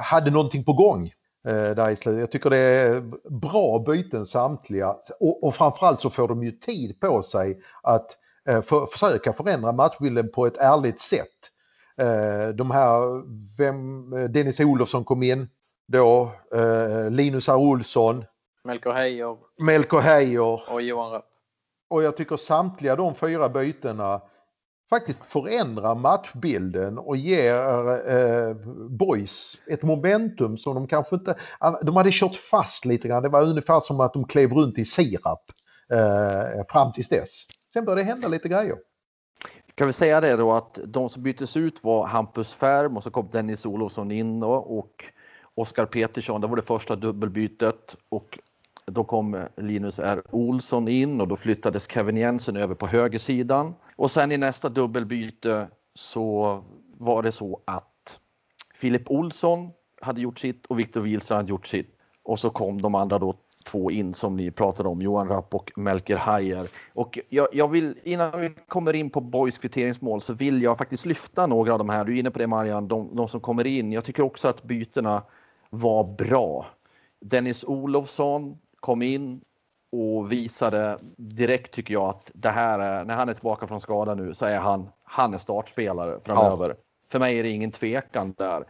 hade 0.00 0.30
någonting 0.30 0.64
på 0.64 0.72
gång 0.72 1.12
eh, 1.48 1.70
där 1.70 1.90
i 1.90 1.96
slutet. 1.96 2.20
Jag 2.20 2.32
tycker 2.32 2.50
det 2.50 2.56
är 2.56 3.00
bra 3.30 3.78
byten 3.78 4.26
samtliga 4.26 4.96
och, 5.20 5.44
och 5.44 5.54
framförallt 5.54 6.00
så 6.00 6.10
får 6.10 6.28
de 6.28 6.44
ju 6.44 6.52
tid 6.52 7.00
på 7.00 7.22
sig 7.22 7.60
att 7.82 8.18
eh, 8.48 8.62
för, 8.62 8.86
försöka 8.86 9.32
förändra 9.32 9.72
matchbilden 9.72 10.30
på 10.32 10.46
ett 10.46 10.56
ärligt 10.56 11.00
sätt. 11.00 11.50
Eh, 11.96 12.48
de 12.48 12.70
här, 12.70 13.22
vem, 13.56 14.10
Dennis 14.32 14.60
Olofsson 14.60 15.04
kom 15.04 15.22
in 15.22 15.48
då, 15.88 16.32
eh, 16.54 17.10
Linus 17.10 17.48
R. 17.48 17.56
Olsson. 17.56 18.24
Melker 18.64 18.92
Heijer. 18.92 19.36
Melker 19.58 19.98
Heijer. 19.98 20.72
Och 20.72 20.82
Johan 20.82 21.12
Rapp. 21.12 21.24
Och 21.90 22.02
jag 22.02 22.16
tycker 22.16 22.36
samtliga 22.36 22.96
de 22.96 23.14
fyra 23.14 23.48
bytena 23.48 24.20
faktiskt 24.90 25.24
förändrar 25.24 25.94
matchbilden 25.94 26.98
och 26.98 27.16
ger 27.16 27.54
eh, 28.10 28.54
Boys 28.88 29.58
ett 29.66 29.82
momentum 29.82 30.56
som 30.56 30.74
de 30.74 30.88
kanske 30.88 31.16
inte... 31.16 31.36
De 31.82 31.96
hade 31.96 32.10
kört 32.12 32.36
fast 32.36 32.84
lite 32.84 33.08
grann. 33.08 33.22
Det 33.22 33.28
var 33.28 33.42
ungefär 33.42 33.80
som 33.80 34.00
att 34.00 34.12
de 34.12 34.24
klev 34.24 34.52
runt 34.52 34.78
i 34.78 34.84
sirap 34.84 35.44
eh, 35.90 36.66
fram 36.68 36.92
tills 36.92 37.08
dess. 37.08 37.46
Sen 37.72 37.84
började 37.84 38.02
det 38.02 38.06
hända 38.06 38.28
lite 38.28 38.48
grejer. 38.48 38.76
Kan 39.74 39.86
vi 39.86 39.92
säga 39.92 40.20
det 40.20 40.36
då 40.36 40.52
att 40.52 40.78
de 40.84 41.08
som 41.08 41.22
byttes 41.22 41.56
ut 41.56 41.84
var 41.84 42.06
Hampus 42.06 42.54
Färm 42.54 42.96
och 42.96 43.02
så 43.02 43.10
kom 43.10 43.28
Dennis 43.32 43.66
Olofsson 43.66 44.10
in 44.10 44.40
då, 44.40 44.50
och 44.52 45.04
Oskar 45.54 45.86
Petersson. 45.86 46.40
Det 46.40 46.46
var 46.46 46.56
det 46.56 46.62
första 46.62 46.96
dubbelbytet 46.96 47.96
och 48.08 48.38
då 48.90 49.04
kom 49.04 49.46
Linus 49.56 49.98
R 49.98 50.22
Olsson 50.30 50.88
in 50.88 51.20
och 51.20 51.28
då 51.28 51.36
flyttades 51.36 51.90
Kevin 51.90 52.16
Jensen 52.16 52.56
över 52.56 52.74
på 52.74 52.86
högersidan. 52.86 53.74
Och 53.96 54.10
sen 54.10 54.32
i 54.32 54.36
nästa 54.36 54.68
dubbelbyte 54.68 55.68
så 55.94 56.60
var 56.96 57.22
det 57.22 57.32
så 57.32 57.60
att 57.64 58.18
Filip 58.74 59.10
Olsson 59.10 59.70
hade 60.00 60.20
gjort 60.20 60.38
sitt 60.38 60.66
och 60.66 60.78
Viktor 60.78 61.00
Wihlstrand 61.00 61.48
gjort 61.48 61.66
sitt. 61.66 61.94
Och 62.22 62.38
så 62.38 62.50
kom 62.50 62.82
de 62.82 62.94
andra 62.94 63.18
då 63.18 63.34
två 63.66 63.90
in 63.90 64.14
som 64.14 64.34
ni 64.34 64.50
pratade 64.50 64.88
om, 64.88 65.02
Johan 65.02 65.28
Rapp 65.28 65.54
och 65.54 65.72
Melker 65.76 66.16
Hajer. 66.16 66.68
Och 66.94 67.18
jag, 67.28 67.48
jag, 67.52 67.68
vill, 67.68 67.98
innan 68.04 68.40
vi 68.40 68.50
kommer 68.68 68.92
in 68.92 69.10
på 69.10 69.20
Boys 69.20 69.58
kvitteringsmål 69.58 70.20
så 70.20 70.32
vill 70.32 70.62
jag 70.62 70.78
faktiskt 70.78 71.06
lyfta 71.06 71.46
några 71.46 71.72
av 71.72 71.78
de 71.78 71.88
här. 71.88 72.04
Du 72.04 72.14
är 72.14 72.18
inne 72.18 72.30
på 72.30 72.38
det 72.38 72.46
Marian, 72.46 72.88
de, 72.88 73.16
de 73.16 73.28
som 73.28 73.40
kommer 73.40 73.66
in. 73.66 73.92
Jag 73.92 74.04
tycker 74.04 74.22
också 74.22 74.48
att 74.48 74.62
bytena 74.62 75.22
var 75.70 76.04
bra. 76.04 76.66
Dennis 77.20 77.64
Olofsson 77.64 78.58
kom 78.80 79.02
in 79.02 79.40
och 79.92 80.32
visade 80.32 80.98
direkt 81.16 81.74
tycker 81.74 81.94
jag 81.94 82.08
att 82.08 82.30
det 82.34 82.50
här 82.50 82.78
är, 82.78 83.04
när 83.04 83.14
han 83.14 83.28
är 83.28 83.34
tillbaka 83.34 83.66
från 83.66 83.80
skada 83.80 84.14
nu 84.14 84.34
så 84.34 84.46
är 84.46 84.58
han, 84.58 84.88
han 85.04 85.34
är 85.34 85.38
startspelare 85.38 86.20
framöver. 86.24 86.68
Ja. 86.68 86.74
För 87.10 87.18
mig 87.18 87.38
är 87.38 87.42
det 87.42 87.48
ingen 87.48 87.70
tvekan 87.70 88.34
där. 88.38 88.64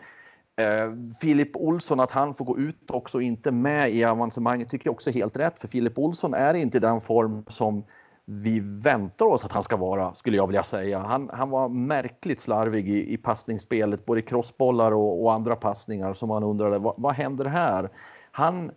Eh, 0.56 0.92
Filip 1.20 1.56
Olsson, 1.56 2.00
att 2.00 2.10
han 2.10 2.34
får 2.34 2.44
gå 2.44 2.58
ut 2.58 2.90
också 2.90 3.20
inte 3.20 3.50
med 3.50 3.90
i 3.90 4.04
avancemanget 4.04 4.70
tycker 4.70 4.86
jag 4.86 4.94
också 4.94 5.10
är 5.10 5.14
helt 5.14 5.36
rätt. 5.36 5.60
För 5.60 5.68
Filip 5.68 5.98
Olsson 5.98 6.34
är 6.34 6.54
inte 6.54 6.80
den 6.80 7.00
form 7.00 7.44
som 7.48 7.84
vi 8.24 8.60
väntar 8.60 9.26
oss 9.26 9.44
att 9.44 9.52
han 9.52 9.62
ska 9.62 9.76
vara, 9.76 10.14
skulle 10.14 10.36
jag 10.36 10.46
vilja 10.46 10.64
säga. 10.64 10.98
Han, 10.98 11.30
han 11.32 11.50
var 11.50 11.68
märkligt 11.68 12.40
slarvig 12.40 12.88
i, 12.88 13.12
i 13.12 13.16
passningsspelet, 13.16 14.06
både 14.06 14.22
crossbollar 14.22 14.92
och, 14.92 15.24
och 15.24 15.32
andra 15.32 15.56
passningar 15.56 16.12
som 16.12 16.28
man 16.28 16.44
undrade, 16.44 16.78
vad, 16.78 16.94
vad 16.96 17.14
händer 17.14 17.44
här? 17.44 17.90
Han, 18.30 18.70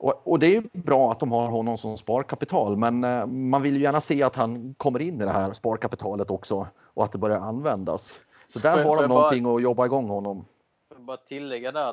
och, 0.00 0.28
och, 0.28 0.38
det 0.38 0.56
är 0.56 0.62
bra 0.72 1.12
att 1.12 1.20
de 1.20 1.32
har 1.32 1.48
honom 1.48 1.78
som 1.78 1.96
sparkapital, 1.96 2.76
men 2.76 3.04
eh, 3.04 3.26
man 3.26 3.62
vill 3.62 3.76
ju 3.76 3.82
gärna 3.82 4.00
se 4.00 4.22
att 4.22 4.36
han 4.36 4.74
kommer 4.74 5.02
in 5.02 5.14
i 5.14 5.24
det 5.24 5.30
här 5.30 5.52
sparkapitalet 5.52 6.30
också 6.30 6.66
och 6.94 7.04
att 7.04 7.12
det 7.12 7.18
börjar 7.18 7.38
användas. 7.40 8.20
Så 8.52 8.58
där 8.58 8.76
för, 8.76 8.84
har 8.84 9.02
de 9.02 9.08
någonting 9.08 9.44
bara, 9.44 9.56
att 9.56 9.62
jobba 9.62 9.86
igång 9.86 10.08
honom. 10.08 10.44
Jag 10.88 11.00
bara 11.00 11.16
tillägga 11.16 11.72
där. 11.72 11.88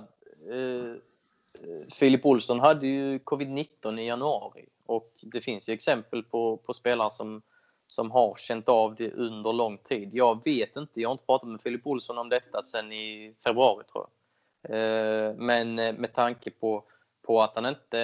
Eh, 0.52 0.96
Filip 1.93 2.26
Olsson 2.26 2.60
hade 2.60 2.88
ju 2.88 3.17
covid-19 3.17 4.00
i 4.00 4.08
januari 4.08 4.65
och 4.86 5.12
det 5.22 5.41
finns 5.41 5.70
ju 5.70 5.74
exempel 5.74 6.24
på, 6.24 6.58
på 6.58 6.74
spelare 6.74 7.12
som, 7.12 7.41
som 7.88 8.12
har 8.12 8.36
känt 8.36 8.70
av 8.70 8.96
det 8.96 9.12
under 9.12 9.54
lång 9.54 9.78
tid. 9.78 10.10
Jag 10.13 10.43
vet 10.46 10.76
inte, 10.76 11.02
jag 11.02 11.10
har 11.10 11.13
inte 11.13 11.26
pratat 11.26 11.50
med 11.50 11.62
Filip 11.62 11.88
Olsson 11.88 12.17
om 12.17 12.30
detta 12.30 12.63
sedan 12.63 12.91
i 12.91 13.36
februari 13.43 13.84
tror 13.84 14.06
jag. 14.06 14.12
Eh, 14.70 15.34
men 15.36 15.80
eh, 15.80 15.93
med 15.93 16.13
tanke 16.13 16.52
på, 16.52 16.84
på 17.28 17.42
att 17.42 17.56
han 17.56 17.66
inte 17.66 17.98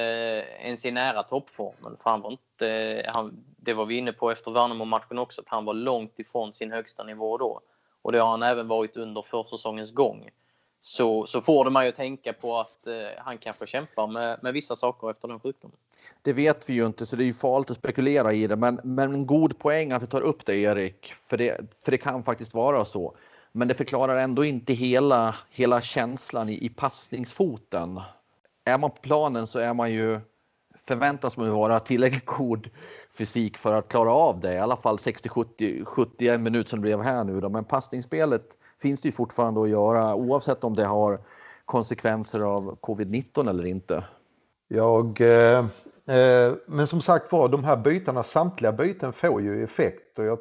ens 0.59 0.86
är 0.86 0.91
nära 0.91 1.23
toppformen, 1.23 1.97
för 2.03 2.09
han 2.09 2.21
var 2.21 2.31
inte, 2.31 3.12
han, 3.15 3.43
det 3.57 3.73
var 3.73 3.86
vi 3.86 3.97
inne 3.97 4.13
på 4.13 4.31
efter 4.31 4.51
Värnamo-matchen 4.51 5.19
också, 5.19 5.41
att 5.41 5.47
han 5.49 5.65
var 5.65 5.73
långt 5.73 6.19
ifrån 6.19 6.53
sin 6.53 6.71
högsta 6.71 7.03
nivå 7.03 7.38
då. 7.38 7.62
Och 8.01 8.12
det 8.12 8.19
har 8.19 8.29
han 8.29 8.43
även 8.43 8.67
varit 8.67 8.97
under 8.97 9.21
försäsongens 9.21 9.91
gång 9.91 10.29
så, 10.86 11.27
så 11.27 11.41
får 11.41 11.65
det 11.65 11.71
mig 11.71 11.89
att 11.89 11.95
tänka 11.95 12.33
på 12.33 12.59
att 12.59 12.88
eh, 12.88 12.93
han 13.17 13.38
kanske 13.38 13.67
kämpar 13.67 14.07
med, 14.07 14.39
med 14.41 14.53
vissa 14.53 14.75
saker 14.75 15.12
efter 15.12 15.27
den 15.27 15.39
sjukdomen. 15.39 15.77
Det 16.21 16.33
vet 16.33 16.69
vi 16.69 16.73
ju 16.73 16.86
inte, 16.86 17.05
så 17.05 17.15
det 17.15 17.23
är 17.23 17.25
ju 17.25 17.33
farligt 17.33 17.71
att 17.71 17.77
spekulera 17.77 18.33
i 18.33 18.47
det. 18.47 18.55
Men, 18.55 18.79
men 18.83 19.13
en 19.13 19.27
god 19.27 19.59
poäng 19.59 19.91
att 19.91 20.01
du 20.01 20.07
tar 20.07 20.21
upp 20.21 20.45
det, 20.45 20.55
Erik, 20.55 21.13
för 21.13 21.38
det, 21.38 21.57
för 21.83 21.91
det 21.91 21.97
kan 21.97 22.23
faktiskt 22.23 22.53
vara 22.53 22.86
så. 22.86 23.15
Men 23.51 23.67
det 23.67 23.73
förklarar 23.73 24.17
ändå 24.17 24.45
inte 24.45 24.73
hela, 24.73 25.36
hela 25.49 25.81
känslan 25.81 26.49
i, 26.49 26.65
i 26.65 26.69
passningsfoten. 26.69 28.01
Är 28.65 28.78
man 28.78 28.91
på 28.91 29.02
planen 29.02 29.47
så 29.47 29.60
är 29.60 29.73
man 29.73 29.91
ju 29.91 30.19
förväntas 30.78 31.38
man 31.38 31.45
ju 31.45 31.54
vara 31.54 31.80
tillräckligt 31.80 32.26
god 32.26 32.69
fysik 33.17 33.58
för 33.58 33.73
att 33.73 33.88
klara 33.88 34.12
av 34.12 34.39
det. 34.39 34.54
I 34.54 34.60
alla 34.60 34.78
fall 34.78 34.95
60-70 34.95 35.86
71 35.86 36.41
minuter 36.41 36.69
som 36.69 36.80
det 36.80 36.84
blev 36.84 37.02
här 37.02 37.23
nu. 37.23 37.41
Då. 37.41 37.49
Men 37.49 37.63
passningsspelet 37.63 38.45
finns 38.82 39.02
det 39.02 39.08
ju 39.08 39.12
fortfarande 39.12 39.62
att 39.62 39.69
göra 39.69 40.15
oavsett 40.15 40.63
om 40.63 40.76
det 40.76 40.86
har 40.86 41.19
konsekvenser 41.65 42.39
av 42.39 42.78
covid-19 42.82 43.49
eller 43.49 43.65
inte. 43.65 44.04
Jag, 44.67 45.21
eh, 45.21 45.65
eh, 46.17 46.54
men 46.67 46.88
som 46.88 47.02
sagt 47.02 47.32
var, 47.32 47.49
de 47.49 47.63
här 47.63 47.78
bytena, 47.78 48.23
samtliga 48.23 48.71
byten 48.71 49.13
får 49.13 49.41
ju 49.41 49.63
effekt 49.63 50.19
och 50.19 50.26
jag 50.26 50.39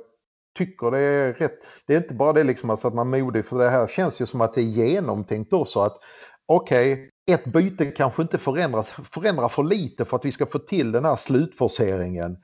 tycker 0.59 0.91
det 0.91 0.99
är 0.99 1.33
rätt. 1.33 1.59
Det 1.87 1.95
är 1.95 1.99
inte 1.99 2.15
bara 2.15 2.33
det 2.33 2.45
liksom 2.45 2.71
alltså 2.71 2.89
att 2.89 2.95
man 2.95 3.15
är 3.15 3.23
modig 3.23 3.47
för 3.47 3.59
det 3.59 3.71
här 3.71 3.87
känns 3.87 4.21
ju 4.21 4.27
som 4.27 4.41
att 4.41 4.55
det 4.55 4.61
är 4.61 4.65
genomtänkt 4.65 5.53
också 5.53 5.81
att 5.81 5.99
okej, 6.47 6.93
okay, 6.93 7.09
ett 7.27 7.45
byte 7.45 7.87
kanske 7.87 8.23
inte 8.23 8.39
förändras, 8.39 8.89
förändrar 9.13 9.49
för 9.49 9.63
lite 9.63 10.05
för 10.05 10.17
att 10.17 10.25
vi 10.25 10.33
ska 10.33 10.47
få 10.47 10.59
till 10.59 10.93
den 10.93 11.05
här 11.05 11.17
slutforceringen. 11.17 12.37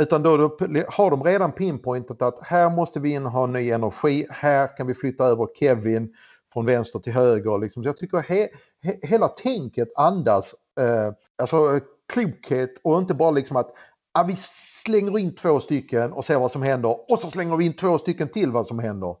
Utan 0.00 0.22
då, 0.22 0.36
då 0.36 0.56
har 0.88 1.10
de 1.10 1.24
redan 1.24 1.52
pinpointat 1.52 2.22
att 2.22 2.38
här 2.42 2.70
måste 2.70 3.00
vi 3.00 3.10
in 3.10 3.26
och 3.26 3.32
ha 3.32 3.46
ny 3.46 3.70
energi, 3.70 4.26
här 4.30 4.76
kan 4.76 4.86
vi 4.86 4.94
flytta 4.94 5.24
över 5.24 5.48
Kevin 5.58 6.14
från 6.52 6.66
vänster 6.66 6.98
till 6.98 7.12
höger. 7.12 7.58
Liksom. 7.58 7.82
Så 7.82 7.88
jag 7.88 7.96
tycker 7.96 8.18
he, 8.18 8.48
he, 8.82 8.98
hela 9.02 9.28
tänket 9.28 9.88
andas 9.96 10.54
eh, 10.80 11.12
alltså, 11.38 11.80
klokhet 12.12 12.80
och 12.84 12.98
inte 12.98 13.14
bara 13.14 13.30
liksom 13.30 13.56
att 13.56 13.70
ah, 14.12 14.22
vi 14.22 14.36
slänger 14.84 15.18
in 15.18 15.34
två 15.34 15.60
stycken 15.60 16.12
och 16.12 16.24
ser 16.24 16.38
vad 16.38 16.50
som 16.50 16.62
händer 16.62 17.12
och 17.12 17.18
så 17.18 17.30
slänger 17.30 17.56
vi 17.56 17.64
in 17.64 17.76
två 17.76 17.98
stycken 17.98 18.28
till 18.28 18.50
vad 18.50 18.66
som 18.66 18.78
händer. 18.78 19.16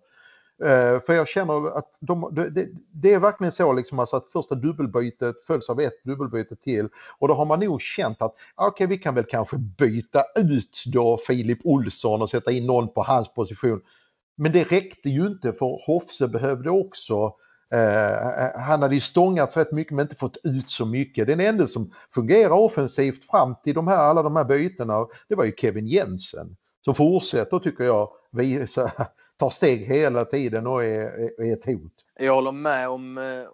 Uh, 0.62 1.00
för 1.00 1.12
jag 1.12 1.28
känner 1.28 1.78
att 1.78 1.96
de, 2.00 2.28
det, 2.32 2.68
det, 2.92 3.12
är 3.12 3.18
verkligen 3.18 3.52
så 3.52 3.72
liksom 3.72 3.98
alltså 3.98 4.16
att 4.16 4.28
första 4.28 4.54
dubbelbytet 4.54 5.44
följs 5.44 5.70
av 5.70 5.80
ett 5.80 6.04
dubbelbyte 6.04 6.56
till 6.56 6.88
och 7.18 7.28
då 7.28 7.34
har 7.34 7.44
man 7.44 7.60
nog 7.60 7.80
känt 7.80 8.22
att 8.22 8.34
ah, 8.54 8.66
okej 8.66 8.84
okay, 8.84 8.96
vi 8.96 9.02
kan 9.02 9.14
väl 9.14 9.24
kanske 9.24 9.56
byta 9.56 10.24
ut 10.36 10.82
då 10.86 11.18
Filip 11.26 11.58
Olsson 11.64 12.22
och 12.22 12.30
sätta 12.30 12.52
in 12.52 12.66
någon 12.66 12.88
på 12.88 13.02
hans 13.02 13.34
position. 13.34 13.80
Men 14.36 14.52
det 14.52 14.64
räckte 14.64 15.08
ju 15.08 15.26
inte 15.26 15.52
för 15.52 15.86
Hofse 15.86 16.28
behövde 16.28 16.70
också 16.70 17.34
eh, 17.72 18.60
han 18.60 18.82
hade 18.82 18.94
ju 18.94 19.00
stångats 19.00 19.56
rätt 19.56 19.72
mycket 19.72 19.92
men 19.92 20.04
inte 20.04 20.16
fått 20.16 20.36
ut 20.44 20.70
så 20.70 20.86
mycket. 20.86 21.26
Den 21.26 21.40
enda 21.40 21.66
som 21.66 21.92
fungerar 22.14 22.50
offensivt 22.50 23.24
fram 23.24 23.54
till 23.64 23.74
de 23.74 23.88
här, 23.88 23.98
alla 23.98 24.22
de 24.22 24.36
här 24.36 24.44
bytena 24.44 25.06
det 25.28 25.34
var 25.34 25.44
ju 25.44 25.52
Kevin 25.58 25.86
Jensen. 25.86 26.56
Som 26.84 26.94
fortsätter 26.94 27.58
tycker 27.58 27.84
jag 27.84 28.08
visa 28.30 28.92
tar 29.42 29.50
steg 29.50 29.80
hela 29.86 30.24
tiden 30.24 30.66
och 30.66 30.84
är, 30.84 31.40
är 31.40 31.52
ett 31.52 31.66
hot. 31.66 31.92
Jag 32.18 32.34
håller 32.34 32.52
med 32.52 32.88
om, 32.88 33.18
eh, 33.18 33.46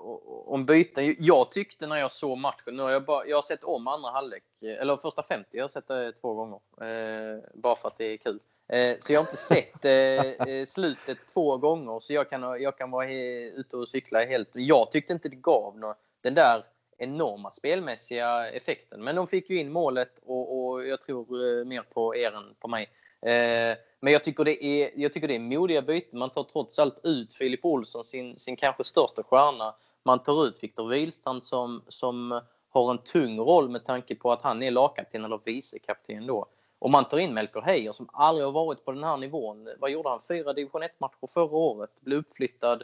om 0.46 0.66
byten. 0.66 1.16
Jag 1.18 1.50
tyckte 1.50 1.86
när 1.86 1.96
jag 1.96 2.12
såg 2.12 2.38
matchen, 2.38 2.76
nu 2.76 2.82
har 2.82 2.90
jag, 2.90 3.04
bara, 3.04 3.26
jag 3.26 3.36
har 3.36 3.42
sett 3.42 3.64
om 3.64 3.88
andra 3.88 4.10
halvlek, 4.10 4.42
eller 4.62 4.96
första 4.96 5.22
50, 5.22 5.48
jag 5.52 5.64
har 5.64 5.68
sett 5.68 5.88
det 5.88 6.12
två 6.12 6.34
gånger. 6.34 6.60
Eh, 6.80 7.38
bara 7.54 7.76
för 7.76 7.88
att 7.88 7.98
det 7.98 8.04
är 8.04 8.16
kul. 8.16 8.40
Eh, 8.68 8.96
så 9.00 9.12
jag 9.12 9.20
har 9.20 9.24
inte 9.24 9.36
sett 9.36 9.84
eh, 9.84 9.92
eh 10.54 10.66
slutet 10.66 11.18
två 11.34 11.56
gånger, 11.56 12.00
så 12.00 12.12
jag 12.12 12.30
kan, 12.30 12.62
jag 12.62 12.78
kan 12.78 12.90
vara 12.90 13.12
ute 13.12 13.76
och 13.76 13.88
cykla 13.88 14.24
helt. 14.24 14.50
Jag 14.52 14.90
tyckte 14.90 15.12
inte 15.12 15.28
det 15.28 15.36
gav 15.36 15.78
något, 15.78 15.96
den 16.20 16.34
där 16.34 16.62
enorma 16.98 17.50
spelmässiga 17.50 18.50
effekten. 18.50 19.04
Men 19.04 19.16
de 19.16 19.26
fick 19.26 19.50
ju 19.50 19.58
in 19.58 19.72
målet 19.72 20.20
och, 20.24 20.70
och 20.70 20.86
jag 20.86 21.00
tror 21.00 21.58
eh, 21.58 21.64
mer 21.64 21.82
på 21.82 22.16
er 22.16 22.32
än 22.32 22.54
på 22.60 22.68
mig. 22.68 22.88
Eh, 23.22 23.76
men 24.00 24.12
jag 24.12 24.24
tycker, 24.24 24.44
det 24.44 24.64
är, 24.64 24.90
jag 24.94 25.12
tycker 25.12 25.28
det 25.28 25.34
är 25.34 25.40
modiga 25.40 25.82
byten. 25.82 26.18
Man 26.18 26.30
tar 26.30 26.44
trots 26.44 26.78
allt 26.78 27.00
ut 27.02 27.34
Filip 27.34 27.64
Olsson, 27.64 28.04
sin, 28.04 28.38
sin 28.38 28.56
kanske 28.56 28.84
största 28.84 29.22
stjärna. 29.22 29.74
Man 30.02 30.22
tar 30.22 30.46
ut 30.46 30.62
Viktor 30.62 30.88
Wihlstrand 30.88 31.44
som, 31.44 31.82
som 31.88 32.40
har 32.68 32.90
en 32.90 32.98
tung 32.98 33.38
roll 33.38 33.68
med 33.68 33.84
tanke 33.84 34.14
på 34.14 34.32
att 34.32 34.42
han 34.42 34.62
är 34.62 34.70
lagkapten 34.70 35.24
eller 35.24 35.40
vicekapten 35.44 36.26
då. 36.26 36.46
Och 36.78 36.90
man 36.90 37.04
tar 37.04 37.18
in 37.18 37.34
Melker 37.34 37.60
Heier 37.60 37.92
som 37.92 38.08
aldrig 38.12 38.44
har 38.44 38.52
varit 38.52 38.84
på 38.84 38.92
den 38.92 39.04
här 39.04 39.16
nivån. 39.16 39.68
Vad 39.78 39.90
gjorde 39.90 40.08
han? 40.08 40.20
Fyra 40.28 40.52
division 40.52 40.82
1-matcher 40.82 41.26
förra 41.26 41.56
året. 41.56 42.00
Blev 42.00 42.18
uppflyttad 42.18 42.82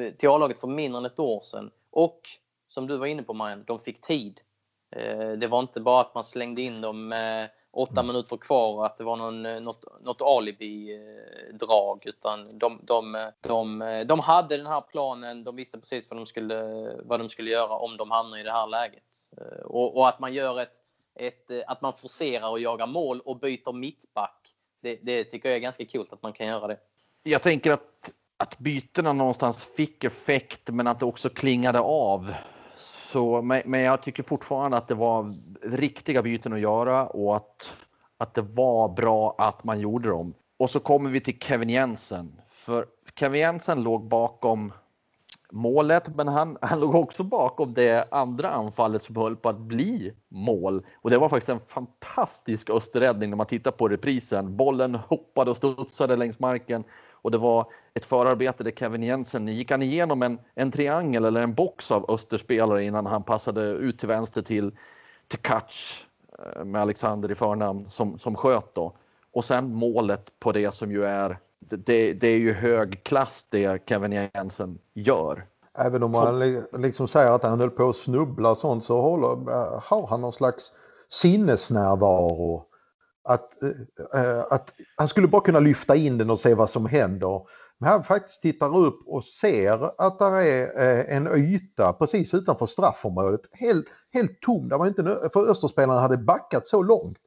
eh, 0.00 0.14
till 0.14 0.28
A-laget 0.28 0.60
för 0.60 0.68
mindre 0.68 0.98
än 0.98 1.04
ett 1.04 1.18
år 1.18 1.40
sedan. 1.40 1.70
Och 1.90 2.20
som 2.66 2.86
du 2.86 2.96
var 2.96 3.06
inne 3.06 3.22
på 3.22 3.34
Marianne, 3.34 3.64
de 3.66 3.80
fick 3.80 4.00
tid. 4.00 4.40
Eh, 4.90 5.32
det 5.32 5.46
var 5.46 5.60
inte 5.60 5.80
bara 5.80 6.00
att 6.00 6.14
man 6.14 6.24
slängde 6.24 6.62
in 6.62 6.80
dem 6.80 7.08
med 7.08 7.50
åtta 7.76 8.00
mm. 8.00 8.06
minuter 8.06 8.36
kvar 8.36 8.72
och 8.72 8.86
att 8.86 8.98
det 8.98 9.04
var 9.04 9.16
någon, 9.16 9.46
eh, 9.46 9.60
något, 9.60 9.84
något 10.02 10.22
alibi-drag. 10.22 12.06
Utan 12.06 12.58
de, 12.58 12.80
de, 12.82 13.30
de, 13.40 14.04
de 14.06 14.20
hade 14.20 14.56
den 14.56 14.66
här 14.66 14.80
planen, 14.80 15.44
de 15.44 15.56
visste 15.56 15.78
precis 15.78 16.10
vad 16.10 16.18
de 16.18 16.26
skulle, 16.26 16.62
vad 17.04 17.20
de 17.20 17.28
skulle 17.28 17.50
göra 17.50 17.76
om 17.76 17.96
de 17.96 18.10
hamnar 18.10 18.38
i 18.38 18.42
det 18.42 18.52
här 18.52 18.66
läget. 18.66 19.02
Och, 19.64 19.96
och 19.96 20.08
att 20.08 20.20
man 20.20 20.34
gör 20.34 20.60
ett, 20.60 20.74
ett, 21.14 21.50
att 21.66 21.80
man 21.82 21.92
forcerar 21.92 22.48
och 22.48 22.60
jagar 22.60 22.86
mål 22.86 23.20
och 23.20 23.38
byter 23.38 23.72
mittback. 23.72 24.48
Det, 24.82 24.98
det 25.02 25.24
tycker 25.24 25.48
jag 25.48 25.56
är 25.56 25.60
ganska 25.60 25.86
coolt 25.86 26.12
att 26.12 26.22
man 26.22 26.32
kan 26.32 26.46
göra 26.46 26.66
det. 26.66 26.78
Jag 27.22 27.42
tänker 27.42 27.72
att, 27.72 28.12
att 28.36 28.58
bytena 28.58 29.12
någonstans 29.12 29.64
fick 29.64 30.04
effekt 30.04 30.68
men 30.68 30.86
att 30.86 31.00
det 31.00 31.06
också 31.06 31.28
klingade 31.28 31.80
av 31.80 32.34
så, 33.12 33.42
men 33.42 33.80
jag 33.80 34.02
tycker 34.02 34.22
fortfarande 34.22 34.76
att 34.76 34.88
det 34.88 34.94
var 34.94 35.30
riktiga 35.62 36.22
byten 36.22 36.52
att 36.52 36.60
göra 36.60 37.06
och 37.06 37.36
att, 37.36 37.76
att 38.18 38.34
det 38.34 38.42
var 38.42 38.88
bra 38.88 39.34
att 39.38 39.64
man 39.64 39.80
gjorde 39.80 40.08
dem. 40.08 40.34
Och 40.58 40.70
så 40.70 40.80
kommer 40.80 41.10
vi 41.10 41.20
till 41.20 41.38
Kevin 41.38 41.70
Jensen. 41.70 42.40
För 42.48 42.86
Kevin 43.18 43.40
Jensen 43.40 43.82
låg 43.82 44.08
bakom 44.08 44.72
målet, 45.52 46.16
men 46.16 46.28
han, 46.28 46.58
han 46.60 46.80
låg 46.80 46.94
också 46.94 47.22
bakom 47.22 47.74
det 47.74 48.08
andra 48.10 48.50
anfallet 48.50 49.02
som 49.02 49.16
höll 49.16 49.36
på 49.36 49.48
att 49.48 49.58
bli 49.58 50.12
mål. 50.28 50.86
Och 51.02 51.10
det 51.10 51.18
var 51.18 51.28
faktiskt 51.28 51.48
en 51.48 51.66
fantastisk 51.66 52.70
österräddning 52.70 53.30
när 53.30 53.36
man 53.36 53.46
tittar 53.46 53.70
på 53.70 53.88
reprisen. 53.88 54.56
Bollen 54.56 54.94
hoppade 54.94 55.50
och 55.50 55.56
studsade 55.56 56.16
längs 56.16 56.38
marken 56.38 56.84
och 57.10 57.30
det 57.30 57.38
var 57.38 57.66
ett 57.96 58.06
förarbete 58.06 58.64
där 58.64 58.70
Kevin 58.70 59.02
Jensen 59.02 59.48
gick 59.48 59.70
han 59.70 59.82
igenom 59.82 60.22
en, 60.22 60.38
en 60.54 60.70
triangel 60.70 61.24
eller 61.24 61.40
en 61.40 61.54
box 61.54 61.90
av 61.90 62.10
Österspelare 62.10 62.84
innan 62.84 63.06
han 63.06 63.22
passade 63.22 63.62
ut 63.62 63.98
till 63.98 64.08
vänster 64.08 64.42
till, 64.42 64.72
till 65.28 65.38
Katch 65.38 66.04
eh, 66.38 66.64
med 66.64 66.82
Alexander 66.82 67.30
i 67.30 67.34
förnamn 67.34 67.88
som, 67.88 68.18
som 68.18 68.34
sköt 68.34 68.74
då. 68.74 68.92
Och 69.32 69.44
sen 69.44 69.74
målet 69.74 70.32
på 70.40 70.52
det 70.52 70.74
som 70.74 70.92
ju 70.92 71.04
är 71.04 71.38
det, 71.58 72.12
det 72.12 72.28
är 72.28 72.38
ju 72.38 72.52
hög 72.52 73.04
klass 73.04 73.46
det 73.50 73.88
Kevin 73.88 74.28
Jensen 74.34 74.78
gör. 74.94 75.46
Även 75.78 76.02
om 76.02 76.10
man 76.10 76.64
liksom 76.72 77.08
säger 77.08 77.30
att 77.30 77.42
han 77.42 77.60
höll 77.60 77.70
på 77.70 77.88
att 77.88 77.96
snubbla 77.96 78.50
och 78.50 78.58
sånt 78.58 78.84
så 78.84 79.00
håller, 79.00 79.52
eh, 79.52 79.82
har 79.82 80.06
han 80.06 80.20
någon 80.20 80.32
slags 80.32 80.72
sinnesnärvaro 81.08 82.64
att, 83.26 83.62
äh, 84.14 84.44
att 84.50 84.72
han 84.96 85.08
skulle 85.08 85.28
bara 85.28 85.42
kunna 85.42 85.60
lyfta 85.60 85.96
in 85.96 86.18
den 86.18 86.30
och 86.30 86.40
se 86.40 86.54
vad 86.54 86.70
som 86.70 86.86
händer. 86.86 87.42
Men 87.78 87.90
han 87.90 88.04
faktiskt 88.04 88.42
tittar 88.42 88.76
upp 88.76 89.00
och 89.06 89.24
ser 89.24 90.00
att 90.06 90.18
det 90.18 90.24
är 90.24 90.98
eh, 90.98 91.16
en 91.16 91.28
yta 91.36 91.92
precis 91.92 92.34
utanför 92.34 92.66
straffområdet, 92.66 93.40
helt, 93.52 93.86
helt 94.12 94.40
tom. 94.40 94.68
Det 94.68 94.76
var 94.76 94.86
inte, 94.86 95.02
för 95.32 95.50
Österspelarna 95.50 96.00
hade 96.00 96.18
backat 96.18 96.66
så 96.66 96.82
långt 96.82 97.18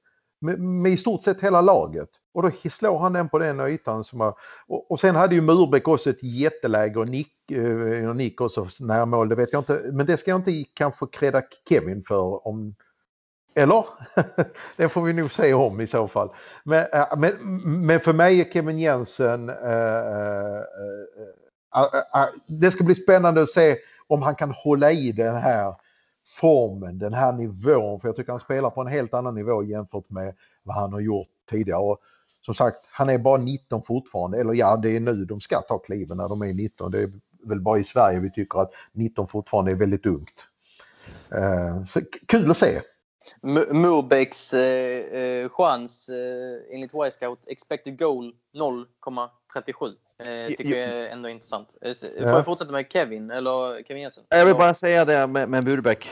med, 0.41 0.59
med, 0.59 0.91
i 0.91 0.97
stort 0.97 1.23
sett 1.23 1.41
hela 1.41 1.61
laget. 1.61 2.09
Och 2.33 2.41
då 2.41 2.51
slår 2.69 2.99
han 2.99 3.13
den 3.13 3.29
på 3.29 3.39
den 3.39 3.59
ytan. 3.59 4.03
Som 4.03 4.19
var, 4.19 4.35
och, 4.67 4.91
och 4.91 4.99
sen 4.99 5.15
hade 5.15 5.35
ju 5.35 5.41
Murbeck 5.41 5.87
också 5.87 6.09
ett 6.09 6.23
jätteläge 6.23 6.99
och 6.99 7.09
Nick, 7.09 7.51
eh, 7.51 8.09
Och 8.09 8.15
Nick 8.15 8.41
också 8.41 8.67
närmål, 8.79 9.29
det 9.29 9.35
vet 9.35 9.53
jag 9.53 9.61
inte. 9.61 9.81
Men 9.93 10.05
det 10.05 10.17
ska 10.17 10.31
jag 10.31 10.39
inte 10.39 10.65
kanske 10.73 11.05
kreda 11.07 11.41
Kevin 11.69 12.03
för 12.07 12.47
om 12.47 12.75
eller? 13.53 13.85
det 14.77 14.89
får 14.89 15.01
vi 15.01 15.13
nog 15.13 15.31
se 15.31 15.53
om 15.53 15.81
i 15.81 15.87
så 15.87 16.07
fall. 16.07 16.29
Men, 16.63 16.85
äh, 16.93 17.17
men, 17.17 17.33
men 17.85 17.99
för 17.99 18.13
mig 18.13 18.41
är 18.41 18.51
Kevin 18.53 18.79
Jensen... 18.79 19.49
Äh 19.49 20.63
äh, 21.75 21.81
äh, 21.81 22.23
äh, 22.23 22.29
det 22.47 22.71
ska 22.71 22.83
bli 22.83 22.95
spännande 22.95 23.41
att 23.41 23.49
se 23.49 23.77
om 24.07 24.21
han 24.21 24.35
kan 24.35 24.51
hålla 24.51 24.91
i 24.91 25.11
den 25.11 25.35
här 25.35 25.75
formen, 26.39 26.99
den 26.99 27.13
här 27.13 27.33
nivån. 27.33 27.99
För 27.99 28.07
jag 28.07 28.15
tycker 28.15 28.31
han 28.31 28.39
spelar 28.39 28.69
på 28.69 28.81
en 28.81 28.87
helt 28.87 29.13
annan 29.13 29.35
nivå 29.35 29.63
jämfört 29.63 30.09
med 30.09 30.35
vad 30.63 30.75
han 30.75 30.93
har 30.93 30.99
gjort 30.99 31.27
tidigare. 31.49 31.79
Och 31.79 31.99
som 32.45 32.55
sagt, 32.55 32.77
han 32.91 33.09
är 33.09 33.17
bara 33.17 33.37
19 33.37 33.83
fortfarande. 33.83 34.39
Eller 34.39 34.53
ja, 34.53 34.77
det 34.77 34.95
är 34.95 34.99
nu 34.99 35.25
de 35.25 35.41
ska 35.41 35.61
ta 35.61 35.79
kliven 35.79 36.17
när 36.17 36.29
de 36.29 36.41
är 36.41 36.53
19. 36.53 36.91
Det 36.91 37.01
är 37.01 37.11
väl 37.43 37.61
bara 37.61 37.79
i 37.79 37.83
Sverige 37.83 38.19
vi 38.19 38.31
tycker 38.31 38.59
att 38.59 38.71
19 38.91 39.27
fortfarande 39.27 39.71
är 39.71 39.75
väldigt 39.75 40.05
ungt. 40.05 40.47
Så 41.89 42.01
kul 42.27 42.51
att 42.51 42.57
se. 42.57 42.81
Mobecks 43.71 44.53
eh, 44.53 44.61
eh, 45.21 45.49
chans 45.49 46.09
eh, 46.09 46.75
enligt 46.75 46.91
Y-scout 46.93 47.39
expected 47.47 47.99
goal 47.99 48.33
0,37. 48.53 49.93
Eh, 50.19 50.47
tycker 50.47 50.69
jag 50.69 50.89
är 50.89 51.09
ändå 51.09 51.29
intressant. 51.29 51.67
Eh, 51.81 51.93
får 51.93 52.09
ja. 52.19 52.35
jag 52.35 52.45
fortsätta 52.45 52.71
med 52.71 52.85
Kevin 52.89 53.31
eller 53.31 53.83
Kevin 53.83 54.01
Jensen? 54.01 54.23
Jag 54.29 54.45
vill 54.45 54.55
bara 54.55 54.73
säga 54.73 55.05
det 55.05 55.27
med, 55.27 55.49
med 55.49 55.65
Burbeck. 55.65 56.09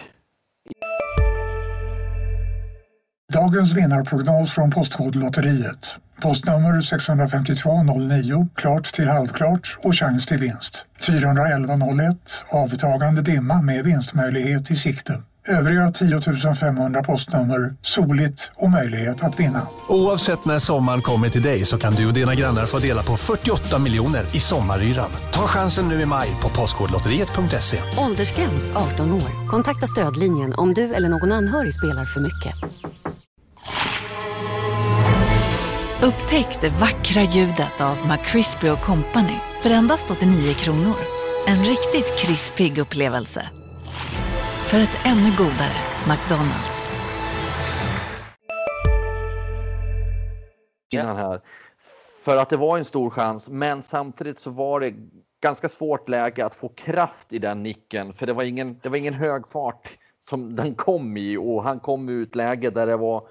Dagens 3.34 3.74
vinnarprognos 3.74 4.52
från 4.52 4.72
Postkodlotteriet. 4.72 5.96
Postnummer 6.22 6.82
65209, 6.82 8.48
klart 8.56 8.94
till 8.94 9.08
halvklart 9.08 9.78
och 9.84 9.96
chans 9.96 10.26
till 10.26 10.38
vinst. 10.38 10.86
41101, 11.00 12.46
avtagande 12.50 13.22
dimma 13.22 13.62
med 13.62 13.86
vinstmöjlighet 13.86 14.72
i 14.72 14.76
sikte. 14.76 15.22
Övriga 15.48 15.92
10 15.92 16.56
500 16.56 17.04
postnummer 17.04 17.76
soligt 17.82 18.52
och 18.56 18.70
möjlighet 18.70 19.24
att 19.24 19.40
vinna. 19.40 19.68
Oavsett 19.88 20.46
när 20.46 20.60
sommaren 20.60 21.02
kommer 21.02 21.30
till 21.30 21.42
dig 21.42 21.66
så 21.66 21.78
kan 21.78 21.94
du 21.94 22.08
och 22.08 22.14
dina 22.14 22.36
grannar 22.36 22.66
få 22.66 22.80
dela 22.80 23.04
på 23.04 23.18
48 23.18 23.80
miljoner 23.80 24.36
i 24.36 24.40
sommaryran. 24.40 25.10
Ta 25.34 25.48
chansen 25.48 25.88
nu 25.88 26.02
i 26.02 26.06
maj 26.06 26.30
på 26.42 26.50
Postkodlotteriet.se. 26.50 27.78
Åldersgräns 27.98 28.72
18 28.72 29.14
år. 29.14 29.50
Kontakta 29.50 29.88
stödlinjen 29.88 30.54
om 30.54 30.74
du 30.74 30.94
eller 30.94 31.10
någon 31.10 31.32
anhörig 31.32 31.74
spelar 31.74 32.06
för 32.06 32.22
mycket. 32.22 32.54
Upptäck 36.02 36.62
det 36.62 36.70
vackra 36.70 37.22
ljudet 37.22 37.82
av 37.82 37.98
McCrispy 38.08 38.68
Company 38.68 39.38
för 39.62 39.70
endast 39.70 40.12
89 40.12 40.54
kronor. 40.54 40.96
En 41.48 41.66
riktigt 41.66 42.20
krispig 42.20 42.78
upplevelse 42.78 43.50
för 44.68 44.78
ett 44.78 45.06
ännu 45.06 45.30
godare 45.38 45.78
McDonalds. 46.08 46.88
Innan 50.94 51.18
här. 51.18 51.42
För 52.26 52.38
att 52.38 52.50
det 52.50 52.58
var 52.58 52.78
en 52.78 52.86
stor 52.86 53.10
chans, 53.10 53.50
men 53.50 53.84
samtidigt 53.84 54.40
så 54.40 54.50
var 54.50 54.80
det 54.80 54.94
ganska 55.42 55.70
svårt 55.70 56.10
läge 56.10 56.46
att 56.46 56.56
få 56.56 56.70
kraft 56.70 57.34
i 57.34 57.40
den 57.40 57.64
nicken, 57.64 58.14
för 58.14 58.26
det 58.26 58.34
var 58.34 58.44
ingen, 58.44 58.80
det 58.84 58.90
var 58.90 58.98
ingen 58.98 59.14
hög 59.14 59.48
fart 59.48 59.98
som 60.30 60.56
den 60.56 60.76
kom 60.76 61.18
i 61.18 61.38
och 61.38 61.64
han 61.64 61.80
kom 61.80 62.10
ut 62.10 62.36
läge 62.36 62.70
där 62.70 62.88
det 62.88 62.98
var 62.98 63.28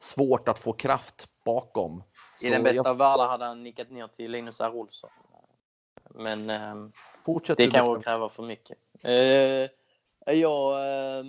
svårt 0.00 0.48
att 0.48 0.58
få 0.58 0.72
kraft 0.72 1.28
bakom. 1.44 2.02
I 2.42 2.50
den 2.50 2.62
bästa 2.62 2.78
jag... 2.78 2.86
av 2.86 2.96
världar 2.96 3.28
hade 3.28 3.44
han 3.44 3.62
nickat 3.62 3.90
ner 3.90 4.06
till 4.06 4.30
Linus 4.30 4.60
R. 4.60 4.74
Olsson. 4.74 5.10
Men 6.14 6.50
eh, 6.50 6.74
det 7.56 7.70
kan 7.70 7.92
väl 7.92 8.02
kräva 8.02 8.28
för 8.28 8.42
mycket. 8.42 8.78
Eh, 9.02 9.70
jag, 10.32 10.72
eh, 11.18 11.24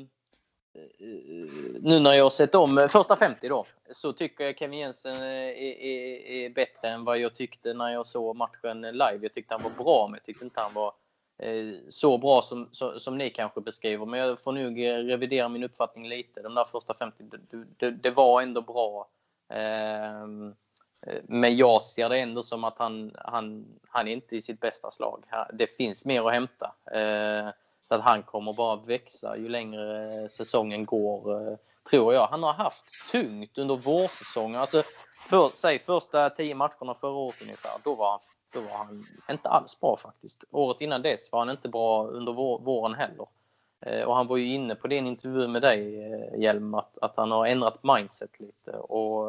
nu 1.82 2.00
när 2.00 2.14
jag 2.14 2.26
har 2.26 2.30
sett 2.30 2.56
om 2.56 2.88
första 2.92 3.16
50 3.16 3.50
då, 3.50 3.66
så 3.92 4.14
tycker 4.14 4.44
jag 4.44 4.58
Kevin 4.58 4.80
Jensen 4.80 5.16
eh, 5.16 5.22
är, 5.22 5.82
är, 5.82 6.28
är, 6.28 6.50
bättre 6.50 6.90
än 6.90 7.06
vad 7.06 7.20
jag 7.20 7.36
tyckte 7.36 7.74
när 7.74 7.90
jag 7.90 8.08
såg 8.08 8.36
matchen 8.36 8.82
live. 8.82 9.20
Jag 9.22 9.34
tyckte 9.34 9.54
han 9.54 9.64
var 9.64 9.84
bra, 9.84 10.08
men 10.08 10.18
jag 10.18 10.24
tyckte 10.24 10.46
inte 10.46 10.62
han 10.62 10.74
var 10.74 10.94
eh, 11.38 11.74
så 11.90 12.18
bra 12.18 12.42
som, 12.42 12.70
som, 12.72 13.00
som, 13.00 13.18
ni 13.18 13.30
kanske 13.30 13.62
beskriver. 13.62 14.06
Men 14.06 14.20
jag 14.20 14.40
får 14.40 14.52
nog 14.52 14.80
revidera 15.12 15.50
min 15.50 15.64
uppfattning 15.64 16.10
lite. 16.10 16.42
De 16.42 16.56
där 16.56 16.66
första 16.66 16.94
50, 16.94 17.24
det, 17.24 17.66
det, 17.78 17.92
det 17.92 18.12
var 18.12 18.42
ändå 18.42 18.62
bra. 18.62 19.10
Ehm, 19.54 20.56
men 21.24 21.58
jag 21.58 21.82
ser 21.82 22.10
det 22.10 22.20
ändå 22.20 22.44
som 22.44 22.64
att 22.64 22.78
han, 22.78 23.12
han, 23.18 23.66
han 23.90 24.08
är 24.08 24.12
inte 24.12 24.36
i 24.36 24.42
sitt 24.42 24.60
bästa 24.60 24.92
slag. 24.92 25.24
Det 25.54 25.68
finns 25.68 26.06
mer 26.06 26.28
att 26.28 26.34
hämta. 26.34 26.76
Så 27.90 27.96
att 27.96 28.02
han 28.02 28.24
kommer 28.24 28.54
bara 28.54 28.76
växa 28.76 29.38
ju 29.38 29.50
längre 29.50 30.14
eh, 30.24 30.30
säsongen 30.30 30.86
går, 30.86 31.48
eh, 31.52 31.58
tror 31.90 32.14
jag. 32.14 32.28
Han 32.28 32.44
har 32.44 32.54
haft 32.54 33.12
tungt 33.12 33.58
under 33.58 33.76
vårsäsongen. 33.76 34.62
Alltså, 34.62 34.84
för, 35.30 35.52
säg 35.54 35.80
första 35.80 36.30
tio 36.30 36.56
matcherna 36.56 36.94
förra 36.96 37.12
året 37.12 37.42
ungefär, 37.42 37.72
då 37.84 37.96
var, 37.96 38.12
han, 38.12 38.20
då 38.54 38.62
var 38.62 38.78
han 38.78 39.06
inte 39.32 39.50
alls 39.50 39.80
bra 39.80 39.98
faktiskt. 39.98 40.44
Året 40.52 40.82
innan 40.82 41.02
dess 41.02 41.32
var 41.32 41.40
han 41.40 41.50
inte 41.50 41.70
bra 41.70 42.08
under 42.08 42.34
vår, 42.34 42.60
våren 42.60 42.94
heller. 42.94 43.28
Eh, 43.86 44.04
och 44.04 44.16
han 44.16 44.28
var 44.28 44.38
ju 44.38 44.54
inne 44.54 44.76
på 44.76 44.88
din 44.88 45.08
intervju 45.08 45.48
med 45.48 45.62
dig, 45.62 45.96
Hjelm, 46.38 46.74
att, 46.74 46.98
att 47.02 47.18
han 47.18 47.32
har 47.32 47.46
ändrat 47.46 47.84
mindset 47.84 48.40
lite. 48.40 48.72
Och, 48.72 49.28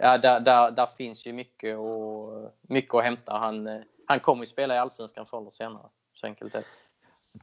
ja, 0.00 0.18
där, 0.18 0.40
där, 0.40 0.70
där 0.70 0.86
finns 0.86 1.26
ju 1.26 1.32
mycket, 1.32 1.78
och, 1.78 2.52
mycket 2.60 2.94
att 2.94 3.04
hämta. 3.04 3.32
Han, 3.32 3.82
han 4.06 4.20
kommer 4.20 4.42
ju 4.42 4.46
spela 4.46 4.74
i 4.74 4.78
Allsvenskan 4.78 5.26
förr 5.26 5.40
eller 5.40 5.50
senare. 5.50 5.88
Så 6.14 6.26
enkelt 6.26 6.54
är 6.54 6.58
det 6.58 6.66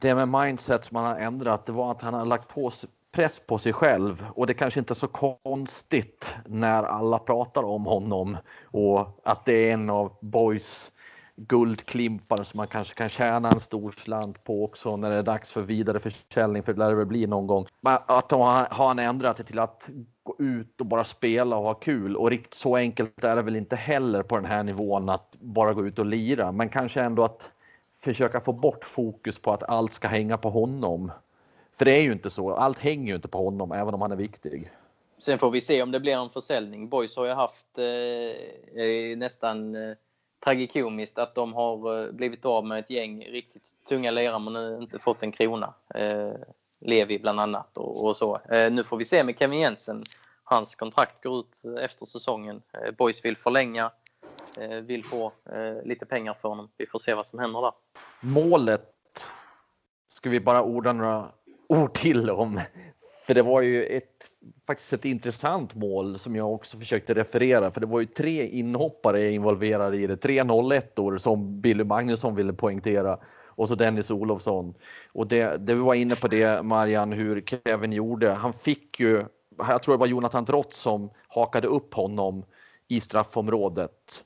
det 0.00 0.14
med 0.14 0.28
mindset 0.28 0.84
som 0.84 0.96
han 0.96 1.06
har 1.06 1.16
ändrat, 1.16 1.66
det 1.66 1.72
var 1.72 1.90
att 1.90 2.02
han 2.02 2.14
har 2.14 2.26
lagt 2.26 2.48
på 2.48 2.70
press 3.12 3.40
på 3.46 3.58
sig 3.58 3.72
själv. 3.72 4.26
Och 4.34 4.46
det 4.46 4.54
kanske 4.54 4.80
inte 4.80 4.92
är 4.92 4.94
så 4.94 5.08
konstigt 5.08 6.34
när 6.46 6.82
alla 6.82 7.18
pratar 7.18 7.62
om 7.62 7.84
honom. 7.86 8.36
Och 8.64 9.20
att 9.24 9.44
det 9.44 9.52
är 9.52 9.72
en 9.72 9.90
av 9.90 10.12
boys 10.20 10.90
guldklimpar 11.36 12.36
som 12.36 12.58
man 12.58 12.66
kanske 12.66 12.94
kan 12.94 13.08
tjäna 13.08 13.50
en 13.50 13.60
stor 13.60 13.90
slant 13.90 14.44
på 14.44 14.64
också 14.64 14.96
när 14.96 15.10
det 15.10 15.16
är 15.16 15.22
dags 15.22 15.52
för 15.52 15.62
vidare 15.62 16.00
försäljning, 16.00 16.62
för 16.62 16.72
det 16.72 16.78
lär 16.78 16.90
det 16.90 16.96
väl 16.96 17.06
bli 17.06 17.26
någon 17.26 17.46
gång. 17.46 17.66
Att 17.82 18.28
de 18.28 18.40
har 18.40 18.66
han 18.70 18.98
ändrat 18.98 19.36
det 19.36 19.44
till 19.44 19.58
att 19.58 19.88
gå 20.22 20.36
ut 20.38 20.80
och 20.80 20.86
bara 20.86 21.04
spela 21.04 21.56
och 21.56 21.62
ha 21.62 21.74
kul? 21.74 22.16
Och 22.16 22.30
riktigt 22.30 22.54
så 22.54 22.76
enkelt 22.76 23.24
är 23.24 23.36
det 23.36 23.42
väl 23.42 23.56
inte 23.56 23.76
heller 23.76 24.22
på 24.22 24.36
den 24.36 24.44
här 24.44 24.62
nivån 24.62 25.08
att 25.08 25.34
bara 25.40 25.72
gå 25.72 25.86
ut 25.86 25.98
och 25.98 26.06
lira, 26.06 26.52
men 26.52 26.68
kanske 26.68 27.02
ändå 27.02 27.24
att 27.24 27.50
försöka 28.04 28.40
få 28.40 28.52
bort 28.52 28.84
fokus 28.84 29.38
på 29.38 29.52
att 29.52 29.62
allt 29.62 29.92
ska 29.92 30.08
hänga 30.08 30.38
på 30.38 30.50
honom. 30.50 31.12
För 31.72 31.84
det 31.84 31.92
är 31.92 32.02
ju 32.02 32.12
inte 32.12 32.30
så. 32.30 32.54
Allt 32.54 32.78
hänger 32.78 33.08
ju 33.08 33.14
inte 33.14 33.28
på 33.28 33.44
honom, 33.44 33.72
även 33.72 33.94
om 33.94 34.02
han 34.02 34.12
är 34.12 34.16
viktig. 34.16 34.70
Sen 35.18 35.38
får 35.38 35.50
vi 35.50 35.60
se 35.60 35.82
om 35.82 35.92
det 35.92 36.00
blir 36.00 36.12
en 36.12 36.30
försäljning. 36.30 36.88
Boys 36.88 37.16
har 37.16 37.26
ju 37.26 37.32
haft 37.32 37.78
eh, 37.78 39.16
nästan 39.16 39.74
eh, 39.74 39.96
tragikomiskt 40.44 41.18
att 41.18 41.34
de 41.34 41.52
har 41.52 42.06
eh, 42.06 42.12
blivit 42.12 42.44
av 42.44 42.66
med 42.66 42.78
ett 42.78 42.90
gäng 42.90 43.24
riktigt 43.24 43.70
tunga 43.88 44.10
lirare 44.10 44.38
men 44.38 44.82
inte 44.82 44.98
fått 44.98 45.22
en 45.22 45.32
krona. 45.32 45.74
Eh, 45.94 46.32
Levi 46.80 47.18
bland 47.18 47.40
annat 47.40 47.76
och, 47.76 48.04
och 48.04 48.16
så. 48.16 48.38
Eh, 48.50 48.72
nu 48.72 48.84
får 48.84 48.96
vi 48.96 49.04
se 49.04 49.24
med 49.24 49.38
Kevin 49.38 49.60
Jensen. 49.60 50.00
Hans 50.44 50.74
kontrakt 50.74 51.24
går 51.24 51.40
ut 51.40 51.78
efter 51.80 52.06
säsongen. 52.06 52.62
Eh, 52.72 52.94
Boys 52.94 53.24
vill 53.24 53.36
förlänga, 53.36 53.90
Eh, 54.60 54.76
vill 54.76 55.04
få 55.04 55.32
eh, 55.56 55.82
lite 55.84 56.06
pengar 56.06 56.34
för 56.34 56.48
honom. 56.48 56.68
Vi 56.76 56.86
får 56.86 56.98
se 56.98 57.14
vad 57.14 57.26
som 57.26 57.38
händer 57.38 57.62
där. 57.62 57.72
Målet 58.20 58.90
ska 60.08 60.30
vi 60.30 60.40
bara 60.40 60.62
orda 60.62 60.92
några 60.92 61.28
ord 61.68 61.94
till 61.94 62.30
om. 62.30 62.60
För 63.26 63.34
det 63.34 63.42
var 63.42 63.60
ju 63.60 63.84
ett, 63.84 64.30
faktiskt 64.66 64.92
ett 64.92 65.04
intressant 65.04 65.74
mål 65.74 66.18
som 66.18 66.36
jag 66.36 66.52
också 66.52 66.76
försökte 66.76 67.14
referera. 67.14 67.70
För 67.70 67.80
det 67.80 67.86
var 67.86 68.00
ju 68.00 68.06
tre 68.06 68.48
inhoppare 68.48 69.30
involverade 69.30 69.96
i 69.96 70.06
det. 70.06 70.16
Tre 70.16 70.44
01 70.72 70.98
år 70.98 71.18
som 71.18 71.60
Billy 71.60 71.84
Magnusson 71.84 72.34
ville 72.34 72.52
poängtera 72.52 73.18
och 73.46 73.68
så 73.68 73.74
Dennis 73.74 74.10
Olofsson. 74.10 74.74
Och 75.12 75.26
det, 75.26 75.66
det 75.66 75.74
vi 75.74 75.80
var 75.80 75.94
inne 75.94 76.16
på 76.16 76.28
det 76.28 76.64
Marian, 76.64 77.12
hur 77.12 77.40
Kevin 77.40 77.92
gjorde. 77.92 78.30
Han 78.30 78.52
fick 78.52 79.00
ju, 79.00 79.24
jag 79.58 79.82
tror 79.82 79.94
det 79.94 80.00
var 80.00 80.06
Jonathan 80.06 80.44
Drott 80.44 80.72
som 80.72 81.10
hakade 81.28 81.68
upp 81.68 81.94
honom 81.94 82.44
i 82.88 83.00
straffområdet. 83.00 84.24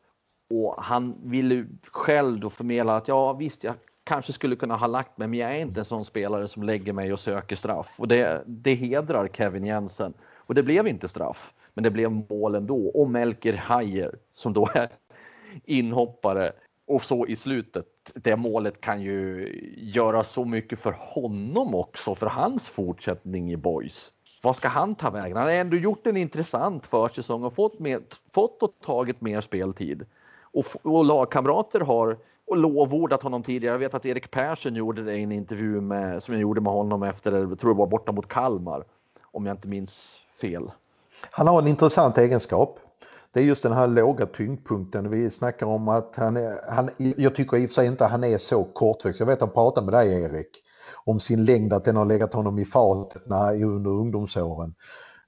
Och 0.50 0.74
han 0.78 1.20
ville 1.24 1.66
själv 1.92 2.40
då 2.40 2.50
förmedla 2.50 2.96
att 2.96 3.08
ja 3.08 3.32
visst, 3.32 3.64
jag 3.64 3.74
kanske 4.04 4.32
skulle 4.32 4.56
kunna 4.56 4.76
ha 4.76 4.86
lagt 4.86 5.18
mig, 5.18 5.28
men 5.28 5.38
jag 5.38 5.56
är 5.56 5.60
inte 5.60 5.80
en 5.80 5.84
sån 5.84 6.04
spelare 6.04 6.48
som 6.48 6.62
lägger 6.62 6.92
mig 6.92 7.12
och 7.12 7.20
söker 7.20 7.56
straff. 7.56 7.96
Och 7.98 8.08
det, 8.08 8.44
det 8.46 8.74
hedrar 8.74 9.28
Kevin 9.28 9.64
Jensen. 9.64 10.14
Och 10.20 10.54
det 10.54 10.62
blev 10.62 10.88
inte 10.88 11.08
straff, 11.08 11.54
men 11.74 11.84
det 11.84 11.90
blev 11.90 12.10
mål 12.30 12.54
ändå. 12.54 12.88
Och 12.88 13.10
Melker 13.10 13.56
Hajer 13.56 14.14
som 14.34 14.52
då 14.52 14.68
är 14.74 14.88
inhoppare. 15.64 16.52
Och 16.86 17.04
så 17.04 17.26
i 17.26 17.36
slutet, 17.36 17.86
det 18.14 18.36
målet 18.36 18.80
kan 18.80 19.02
ju 19.02 19.48
göra 19.76 20.24
så 20.24 20.44
mycket 20.44 20.78
för 20.78 20.96
honom 20.98 21.74
också, 21.74 22.14
för 22.14 22.26
hans 22.26 22.68
fortsättning 22.68 23.52
i 23.52 23.56
Boys. 23.56 24.12
Vad 24.42 24.56
ska 24.56 24.68
han 24.68 24.94
ta 24.94 25.10
vägen? 25.10 25.36
Han 25.36 25.46
har 25.46 25.52
ändå 25.52 25.76
gjort 25.76 26.06
en 26.06 26.16
intressant 26.16 26.86
försäsong 26.86 27.44
och 27.44 27.54
fått, 27.54 27.78
mer, 27.78 28.00
fått 28.34 28.62
och 28.62 28.74
tagit 28.80 29.20
mer 29.20 29.40
speltid. 29.40 30.06
Och, 30.58 30.66
och 30.82 31.04
lagkamrater 31.04 31.80
har 31.80 32.16
och 32.46 32.56
lovordat 32.56 33.22
honom 33.22 33.42
tidigare. 33.42 33.74
Jag 33.74 33.78
vet 33.78 33.94
att 33.94 34.06
Erik 34.06 34.30
Persson 34.30 34.74
gjorde 34.74 35.02
det 35.02 35.14
i 35.14 35.22
en 35.22 35.32
intervju 35.32 35.80
med, 35.80 36.22
som 36.22 36.34
jag 36.34 36.40
gjorde 36.40 36.60
med 36.60 36.72
honom 36.72 37.02
efter, 37.02 37.32
jag 37.32 37.58
tror 37.58 37.74
det 37.74 37.78
var 37.78 37.86
borta 37.86 38.12
mot 38.12 38.28
Kalmar, 38.28 38.84
om 39.22 39.46
jag 39.46 39.54
inte 39.54 39.68
minns 39.68 40.20
fel. 40.40 40.70
Han 41.30 41.46
har 41.46 41.62
en 41.62 41.68
intressant 41.68 42.18
egenskap. 42.18 42.78
Det 43.32 43.40
är 43.40 43.44
just 43.44 43.62
den 43.62 43.72
här 43.72 43.86
låga 43.86 44.26
tyngdpunkten. 44.26 45.10
Vi 45.10 45.30
snackar 45.30 45.66
om 45.66 45.88
att 45.88 46.12
han 46.16 46.36
är, 46.36 46.70
han, 46.70 46.90
jag 46.96 47.36
tycker 47.36 47.56
i 47.56 47.66
och 47.66 47.70
för 47.70 47.74
sig 47.74 47.86
inte 47.86 48.04
han 48.04 48.24
är 48.24 48.38
så 48.38 48.64
kortväxt. 48.64 49.20
Jag 49.20 49.26
vet 49.26 49.34
att 49.34 49.40
han 49.40 49.50
pratade 49.50 49.84
med 49.84 49.94
dig 49.94 50.22
Erik 50.22 50.62
om 51.04 51.20
sin 51.20 51.44
längd, 51.44 51.72
att 51.72 51.84
den 51.84 51.96
har 51.96 52.04
legat 52.04 52.34
honom 52.34 52.58
i 52.58 52.64
fatet 52.64 53.22
när, 53.26 53.64
under 53.64 53.90
ungdomsåren. 53.90 54.74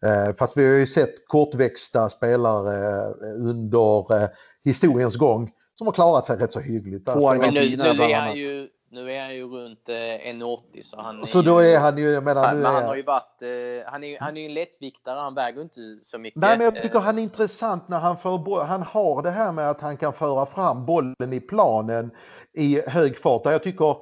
Eh, 0.03 0.35
fast 0.35 0.57
vi 0.57 0.69
har 0.69 0.75
ju 0.75 0.87
sett 0.87 1.29
kortväxta 1.29 2.09
spelare 2.09 3.05
eh, 3.07 3.49
under 3.49 4.23
eh, 4.23 4.29
historiens 4.64 5.16
gång 5.16 5.51
som 5.75 5.87
har 5.87 5.92
klarat 5.92 6.25
sig 6.25 6.37
rätt 6.37 6.53
så 6.53 6.61
hyggligt. 6.61 7.11
Får 7.11 7.37
men 7.37 7.55
nu, 7.55 7.77
nu, 7.77 8.03
är 8.03 8.20
han 8.20 8.37
ju, 8.37 8.68
nu 8.90 9.12
är 9.12 9.23
han 9.23 9.35
ju 9.35 9.44
runt 9.44 9.88
eh, 9.88 9.94
1,80 9.94 10.83
så 10.83 11.01
han 11.01 11.27
Så 11.27 11.42
då 11.42 11.59
är 11.59 11.79
han 11.79 11.99
ju, 11.99 12.11
jag 12.11 12.25
menar, 12.25 12.46
han, 12.46 12.59
nu 12.59 12.64
han 12.64 12.83
är... 12.83 12.87
har 12.87 12.96
ju 12.96 13.03
varit, 13.03 13.42
eh, 13.42 13.90
han 13.92 14.05
är 14.05 14.09
ju 14.09 14.16
han 14.20 14.37
är 14.37 14.46
en 14.46 14.55
lättviktare, 14.55 15.18
han 15.18 15.35
väger 15.35 15.62
inte 15.62 15.81
så 16.03 16.18
mycket. 16.18 16.40
Nej 16.40 16.59
men 16.59 16.64
jag 16.64 16.83
tycker 16.83 16.99
han 16.99 17.18
är 17.18 17.23
intressant 17.23 17.88
när 17.88 17.99
han 17.99 18.18
för, 18.18 18.64
han 18.64 18.83
har 18.83 19.23
det 19.23 19.31
här 19.31 19.53
med 19.53 19.70
att 19.70 19.81
han 19.81 19.96
kan 19.96 20.12
föra 20.12 20.46
fram 20.46 20.87
bollen 20.87 21.33
i 21.33 21.40
planen 21.40 22.11
i 22.53 22.81
hög 22.87 23.18
fart. 23.18 23.42
Jag 23.44 23.62
tycker 23.62 23.96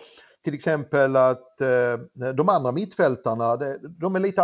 till 0.44 0.55
exempel 0.55 1.16
att 1.16 1.61
eh, 1.61 2.31
de 2.35 2.49
andra 2.49 2.73
mittfältarna, 2.73 3.57
de 4.01 4.16
är 4.16 4.21
lite, 4.21 4.42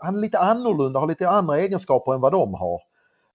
han 0.00 0.16
är 0.16 0.20
lite 0.20 0.38
annorlunda, 0.38 1.00
har 1.00 1.06
lite 1.06 1.28
andra 1.28 1.58
egenskaper 1.58 2.14
än 2.14 2.20
vad 2.20 2.32
de 2.32 2.54
har. 2.54 2.80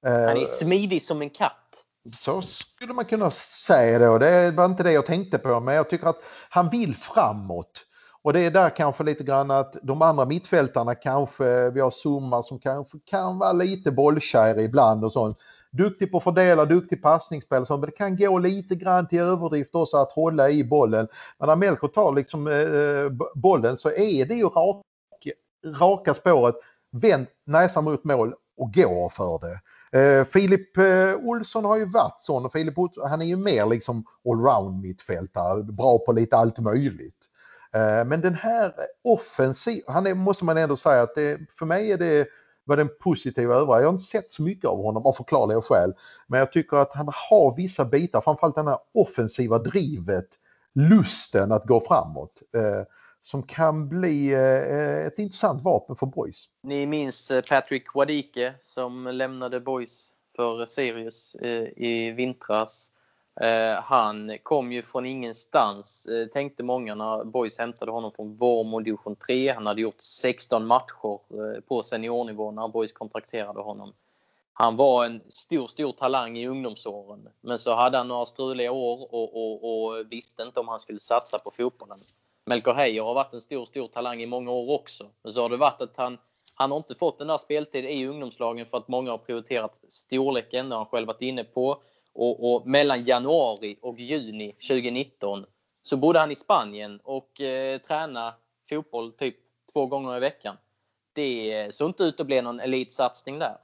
Han 0.04 0.38
är 0.38 0.46
smidig 0.46 1.02
som 1.02 1.22
en 1.22 1.30
katt. 1.30 1.86
Så 2.18 2.42
skulle 2.42 2.94
man 2.94 3.06
kunna 3.06 3.32
säga 3.32 4.00
då. 4.00 4.18
Det 4.18 4.52
var 4.52 4.66
inte 4.66 4.84
det 4.84 4.92
jag 4.92 5.06
tänkte 5.06 5.38
på, 5.38 5.60
men 5.60 5.76
jag 5.76 5.90
tycker 5.90 6.08
att 6.08 6.22
han 6.50 6.70
vill 6.70 6.96
framåt. 6.96 7.86
Och 8.24 8.34
det 8.34 8.40
är 8.40 8.52
där 8.52 8.70
kanske 8.70 9.04
lite 9.04 9.24
grann 9.24 9.52
att 9.52 9.76
de 9.84 10.02
andra 10.02 10.26
mittfältarna 10.26 10.96
kanske, 10.96 11.70
vi 11.70 11.80
har 11.80 11.92
Zuma 11.92 12.44
som 12.44 12.60
kanske 12.60 12.98
kan 13.06 13.38
vara 13.38 13.52
lite 13.52 13.92
bollkär 13.92 14.60
ibland 14.60 15.06
och 15.06 15.12
sånt. 15.12 15.38
Duktig 15.72 16.12
på 16.12 16.18
att 16.18 16.24
fördela, 16.24 16.66
duktig 16.66 17.02
passningsspel, 17.02 17.66
men 17.70 17.82
det 17.82 17.92
kan 17.92 18.18
gå 18.18 18.40
lite 18.40 18.76
grann 18.76 19.08
till 19.08 19.20
överdrift 19.20 19.76
också 19.76 19.98
att 19.98 20.12
hålla 20.12 20.50
i 20.50 20.64
bollen. 20.64 21.08
Men 21.40 21.48
när 21.48 21.56
Melko 21.56 21.88
tar 21.88 22.14
liksom 22.16 22.48
eh, 22.48 23.28
bollen 23.36 23.78
så 23.78 23.90
är 23.90 24.26
det 24.26 24.36
ju 24.36 24.50
rak, 24.50 24.86
raka 25.80 26.14
spåret, 26.14 26.56
vänd 26.92 27.28
näsan 27.46 27.84
mot 27.84 28.04
mål 28.04 28.34
och 28.58 28.74
gå 28.74 29.10
för 29.10 29.40
det. 29.48 29.60
Eh, 29.92 30.24
Filip 30.24 30.78
eh, 30.78 31.16
Olsson 31.16 31.66
har 31.66 31.78
ju 31.78 31.86
varit 31.86 32.22
sån 32.22 32.46
och 32.46 32.52
Filip 32.52 32.78
Olsson, 32.78 33.10
han 33.10 33.22
är 33.22 33.26
ju 33.26 33.38
mer 33.38 33.66
liksom 33.66 34.06
allround 34.30 34.82
mittfältare, 34.82 35.64
bra 35.64 35.98
på 35.98 36.12
lite 36.12 36.38
allt 36.38 36.60
möjligt. 36.60 37.28
Eh, 37.74 38.06
men 38.06 38.22
den 38.22 38.36
här 38.36 38.74
offensiv, 39.04 39.84
han 39.88 40.08
är, 40.08 40.14
måste 40.14 40.46
man 40.46 40.58
ändå 40.58 40.78
säga 40.78 41.02
att 41.02 41.16
det, 41.16 41.40
för 41.58 41.66
mig 41.66 41.92
är 41.92 41.98
det 41.98 42.28
var 42.64 42.78
den 42.78 42.90
positiva 43.00 43.56
över... 43.56 43.74
Jag 43.74 43.84
har 43.84 43.90
inte 43.90 44.04
sett 44.04 44.32
så 44.32 44.44
mycket 44.44 44.66
av 44.66 44.84
honom 44.84 45.06
av 45.06 45.14
förklarliga 45.14 45.62
skäl. 45.62 45.94
Men 46.28 46.40
jag 46.40 46.52
tycker 46.52 46.78
att 46.78 46.92
han 46.94 47.10
har 47.30 47.56
vissa 47.56 47.86
bitar, 47.86 48.22
framförallt 48.22 48.56
den 48.56 48.68
här 48.68 48.80
offensiva 48.94 49.60
drivet, 49.60 50.28
lusten 50.74 51.52
att 51.52 51.66
gå 51.66 51.80
framåt. 51.80 52.42
Eh, 52.56 52.84
som 53.24 53.44
kan 53.44 53.90
bli 53.90 54.34
eh, 54.34 55.06
ett 55.08 55.20
intressant 55.20 55.64
vapen 55.64 55.96
för 55.96 56.06
Boys. 56.06 56.50
Ni 56.62 56.86
minns 56.86 57.32
eh, 57.32 57.42
Patrick 57.50 57.96
Wadike 57.96 58.54
som 58.64 59.08
lämnade 59.08 59.60
Boys 59.60 60.12
för 60.36 60.66
Sirius 60.66 61.36
eh, 61.36 61.68
i 61.78 62.12
vintras. 62.12 62.88
Eh, 63.42 63.84
han 63.84 64.38
kom 64.44 64.72
ju 64.72 64.82
från 64.82 65.06
ingenstans, 65.06 66.06
eh, 66.06 66.28
tänkte 66.28 66.64
många 66.64 66.96
när 66.96 67.24
Boys 67.24 67.58
hämtade 67.58 67.92
honom 67.92 68.12
från 68.16 68.36
Vormo 68.36 68.80
division 68.80 69.16
3. 69.16 69.54
Han 69.54 69.66
hade 69.66 69.82
gjort 69.82 70.02
16 70.02 70.68
matcher 70.68 71.20
på 71.62 71.84
seniornivå 71.84 72.52
när 72.52 72.68
Boys 72.68 72.94
kontrakterade 72.94 73.62
honom. 73.62 73.94
Han 74.54 74.76
var 74.76 75.06
en 75.06 75.22
stor, 75.28 75.68
stor 75.68 75.92
talang 75.92 76.38
i 76.38 76.48
ungdomsåren. 76.48 77.30
Men 77.42 77.60
så 77.60 77.76
hade 77.76 77.98
han 77.98 78.08
några 78.08 78.26
struliga 78.26 78.72
år 78.72 79.14
och, 79.14 79.36
och, 79.36 79.88
och 79.88 80.12
visste 80.12 80.44
inte 80.44 80.60
om 80.60 80.68
han 80.68 80.80
skulle 80.80 81.00
satsa 81.00 81.40
på 81.40 81.52
fotbollen. 81.52 82.00
Melker 82.46 82.74
Heijer 82.74 83.04
har 83.04 83.14
varit 83.14 83.34
en 83.34 83.42
stor, 83.42 83.66
stor 83.66 83.88
talang 83.88 84.22
i 84.22 84.26
många 84.26 84.52
år 84.52 84.80
också. 84.80 85.10
Men 85.24 85.34
så 85.34 85.42
har 85.42 85.50
det 85.50 85.58
varit 85.58 85.82
att 85.82 85.98
han, 85.98 86.18
han 86.54 86.72
har 86.72 86.78
inte 86.78 86.96
fått 86.96 87.18
den 87.18 87.28
där 87.28 87.38
speltiden 87.38 87.92
i 87.92 88.06
ungdomslagen 88.06 88.66
för 88.66 88.78
att 88.78 88.88
många 88.88 89.12
har 89.12 89.18
prioriterat 89.18 89.80
storleken, 89.88 90.70
det 90.70 90.76
har 90.76 90.80
han 90.80 90.92
själv 90.92 91.08
varit 91.08 91.22
inne 91.22 91.44
på. 91.44 91.82
Och, 92.14 92.54
och, 92.54 92.68
mellan 92.68 93.04
januari 93.04 93.78
och 93.82 94.00
juni 94.00 94.52
2019 94.52 95.46
så 95.84 95.98
bodde 95.98 96.20
han 96.20 96.32
i 96.32 96.36
Spanien 96.36 97.00
och 97.04 97.42
eh, 97.42 97.78
tränade 97.78 98.34
fotboll 98.70 99.12
typ 99.12 99.36
två 99.74 99.86
gånger 99.86 100.18
i 100.18 100.20
veckan. 100.20 100.58
Det 101.14 101.60
eh, 101.60 101.70
såg 101.70 101.90
inte 101.90 102.04
ut 102.04 102.20
att 102.20 102.28
bli 102.28 102.42
någon 102.42 102.60
elitsatsning 102.60 103.40
där. 103.40 103.58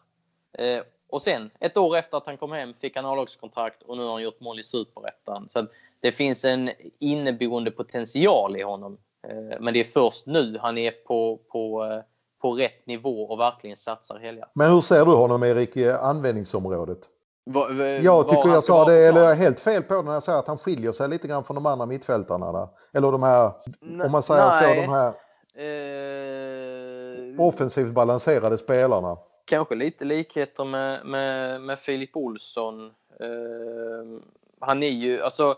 Eh, 0.54 0.84
och 1.10 1.22
sen, 1.22 1.52
ett 1.60 1.78
år 1.78 1.98
efter 1.98 2.18
att 2.18 2.26
han 2.26 2.38
kom 2.38 2.52
hem, 2.52 2.74
fick 2.74 2.96
han 2.96 3.06
A-lagskontrakt 3.06 3.84
och 3.84 3.98
nu 3.98 4.04
har 4.04 4.12
han 4.12 4.24
gjort 4.24 4.40
mål 4.40 4.60
i 4.60 4.63
Superettan. 4.63 5.50
Så 5.54 5.68
det 6.02 6.12
finns 6.12 6.46
en 6.46 6.70
inneboende 7.00 7.72
potential 7.72 8.58
i 8.58 8.64
honom. 8.64 8.98
Eh, 9.28 9.60
men 9.60 9.74
det 9.74 9.80
är 9.80 9.84
först 9.84 10.26
nu 10.26 10.58
han 10.62 10.78
är 10.78 10.92
på, 10.92 11.40
på, 11.52 11.84
eh, 11.86 12.00
på 12.42 12.52
rätt 12.52 12.88
nivå 12.88 13.24
och 13.24 13.40
verkligen 13.40 13.78
satsar 13.78 14.20
helhjärtat. 14.20 14.52
Men 14.56 14.72
hur 14.72 14.82
ser 14.82 15.06
du 15.06 15.12
honom 15.12 15.44
Erik 15.44 15.78
i 15.78 15.90
användningsområdet? 15.90 17.00
Va, 17.46 17.68
va, 17.72 17.86
jag 17.86 18.30
tycker 18.30 18.50
jag 18.50 18.64
sa 18.64 18.86
det, 18.86 19.08
eller 19.08 19.22
jag 19.22 19.32
är 19.32 19.36
helt 19.36 19.60
fel 19.60 19.84
på 19.84 19.94
det 19.94 20.02
när 20.02 20.14
jag 20.14 20.24
säger 20.24 20.40
att 20.40 20.48
han 20.48 20.58
skiljer 20.58 20.92
sig 20.92 21.10
lite 21.10 21.28
grann 21.28 21.44
från 21.44 21.56
de 21.56 21.66
andra 21.66 21.86
mittfältarna. 21.86 22.52
Där. 22.52 22.68
Eller 22.94 23.12
de 23.12 23.24
här, 23.24 23.52
N 23.82 24.02
om 24.02 24.12
man 24.12 24.24
säger 24.24 24.48
nej. 24.48 24.76
så, 24.76 24.82
de 24.82 24.90
här... 24.90 25.14
Eh, 25.60 27.42
offensivt 27.42 27.92
balanserade 27.92 28.58
spelarna. 28.58 29.18
Kanske 29.46 29.76
lite 29.76 30.06
likheter 30.06 30.66
med, 30.66 31.06
med, 31.06 31.62
med 31.62 31.80
Filip 31.80 32.16
Olsson. 32.18 32.86
Eh, 33.20 34.22
han 34.60 34.84
är 34.84 34.90
ju, 34.90 35.22
alltså 35.22 35.56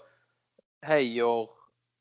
Heijer 0.82 1.42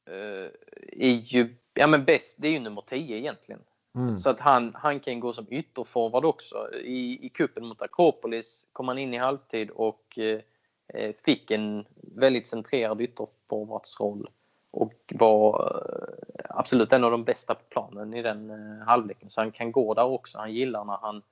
eh, 0.06 0.50
är 0.92 1.14
ju, 1.14 1.56
ja 1.74 1.86
men 1.86 2.04
bäst, 2.04 2.36
det 2.38 2.48
är 2.48 2.52
ju 2.52 2.60
nummer 2.60 2.82
10 2.86 3.16
egentligen. 3.16 3.60
Mm. 3.94 4.16
Så 4.16 4.30
att 4.30 4.40
han, 4.40 4.74
han 4.74 5.00
kan 5.00 5.20
gå 5.20 5.32
som 5.32 5.46
ytterforward 5.50 6.24
också. 6.24 6.74
I, 6.74 7.26
i 7.26 7.28
kuppen 7.28 7.66
mot 7.66 7.82
Akropolis 7.82 8.66
kom 8.72 8.88
han 8.88 8.98
in 8.98 9.14
i 9.14 9.16
halvtid 9.16 9.70
och 9.70 10.18
eh, 10.18 11.12
fick 11.24 11.50
en 11.50 11.84
väldigt 12.16 12.46
centrerad 12.46 13.00
ytterforwardsroll 13.00 14.30
och 14.70 15.14
var 15.14 15.72
eh, 15.74 16.44
absolut 16.48 16.92
en 16.92 17.04
av 17.04 17.10
de 17.10 17.24
bästa 17.24 17.54
på 17.54 17.64
planen 17.68 18.14
i 18.14 18.22
den 18.22 18.50
eh, 18.50 18.86
halvleken. 18.86 19.30
Så 19.30 19.40
han 19.40 19.52
kan 19.52 19.72
gå 19.72 19.94
där 19.94 20.04
också. 20.04 20.38
Han 20.38 20.54
gillar 20.54 20.84
när 20.84 20.98
han, 21.02 21.22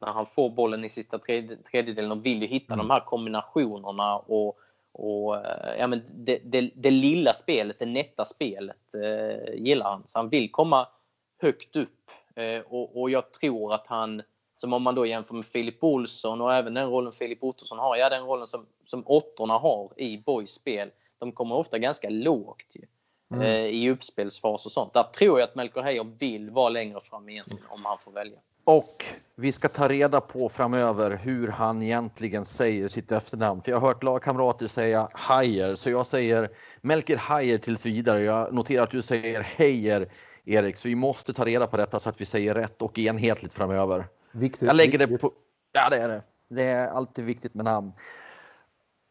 när 0.00 0.08
han 0.08 0.26
får 0.26 0.50
bollen 0.50 0.84
i 0.84 0.88
sista 0.88 1.18
tredje, 1.18 1.56
tredjedelen 1.56 2.12
och 2.12 2.26
vill 2.26 2.42
ju 2.42 2.48
hitta 2.48 2.74
mm. 2.74 2.88
de 2.88 2.92
här 2.92 3.00
kombinationerna 3.00 4.16
och, 4.16 4.58
och 4.98 5.36
eh, 5.36 5.78
ja, 5.78 5.86
men 5.86 6.02
det, 6.14 6.40
det, 6.44 6.70
det 6.74 6.90
lilla 6.90 7.32
spelet, 7.32 7.78
det 7.78 7.86
nätta 7.86 8.24
spelet 8.24 8.94
eh, 8.94 9.54
gillar 9.54 9.90
han. 9.90 10.02
Så 10.06 10.18
han 10.18 10.28
vill 10.28 10.50
komma 10.50 10.88
högt 11.42 11.76
upp 11.76 12.10
eh, 12.34 12.60
och, 12.60 13.00
och 13.00 13.10
jag 13.10 13.32
tror 13.32 13.74
att 13.74 13.86
han 13.86 14.22
som 14.58 14.72
om 14.72 14.82
man 14.82 14.94
då 14.94 15.06
jämför 15.06 15.34
med 15.34 15.46
Filip 15.46 15.84
Olsson 15.84 16.40
och 16.40 16.54
även 16.54 16.74
den 16.74 16.90
rollen 16.90 17.12
Filip 17.12 17.42
Ottosson 17.42 17.78
har, 17.78 17.96
ja 17.96 18.08
den 18.08 18.24
rollen 18.24 18.48
som, 18.48 18.66
som 18.86 19.02
åttorna 19.06 19.58
har 19.58 19.92
i 19.96 20.18
Boys 20.18 20.50
spel. 20.50 20.90
De 21.18 21.32
kommer 21.32 21.54
ofta 21.54 21.78
ganska 21.78 22.10
lågt 22.10 22.66
ju, 22.74 22.86
mm. 23.32 23.42
eh, 23.42 23.66
i 23.66 23.90
uppspelsfas 23.90 24.66
och 24.66 24.72
sånt. 24.72 24.94
Där 24.94 25.02
tror 25.02 25.40
jag 25.40 25.48
att 25.48 25.54
Melker 25.54 25.82
Heier 25.82 26.04
vill 26.18 26.50
vara 26.50 26.68
längre 26.68 27.00
fram 27.00 27.28
egentligen 27.28 27.64
om 27.68 27.84
han 27.84 27.98
får 27.98 28.12
välja. 28.12 28.38
Och 28.66 29.04
vi 29.36 29.52
ska 29.52 29.68
ta 29.68 29.88
reda 29.88 30.20
på 30.20 30.48
framöver 30.48 31.10
hur 31.22 31.48
han 31.48 31.82
egentligen 31.82 32.44
säger 32.44 32.88
sitt 32.88 33.12
efternamn. 33.12 33.62
För 33.62 33.70
jag 33.70 33.80
har 33.80 33.88
hört 33.88 34.02
lagkamrater 34.02 34.66
säga 34.66 35.08
Heier, 35.14 35.74
så 35.74 35.90
jag 35.90 36.06
säger 36.06 36.50
Melker 36.80 37.16
Heier 37.16 37.58
tills 37.58 37.86
vidare. 37.86 38.22
Jag 38.22 38.54
noterar 38.54 38.84
att 38.84 38.90
du 38.90 39.02
säger 39.02 39.40
Heier, 39.40 40.08
Erik, 40.44 40.76
så 40.76 40.88
vi 40.88 40.94
måste 40.94 41.32
ta 41.32 41.44
reda 41.44 41.66
på 41.66 41.76
detta 41.76 42.00
så 42.00 42.08
att 42.08 42.20
vi 42.20 42.24
säger 42.24 42.54
rätt 42.54 42.82
och 42.82 42.98
enhetligt 42.98 43.54
framöver. 43.54 44.06
Viktigt. 44.32 44.62
Jag 44.62 44.76
lägger 44.76 44.98
det 44.98 45.18
på... 45.18 45.32
Ja, 45.72 45.90
det 45.90 45.96
är 45.96 46.08
det. 46.08 46.22
Det 46.48 46.62
är 46.62 46.88
alltid 46.88 47.24
viktigt 47.24 47.54
med 47.54 47.64
namn. 47.64 47.92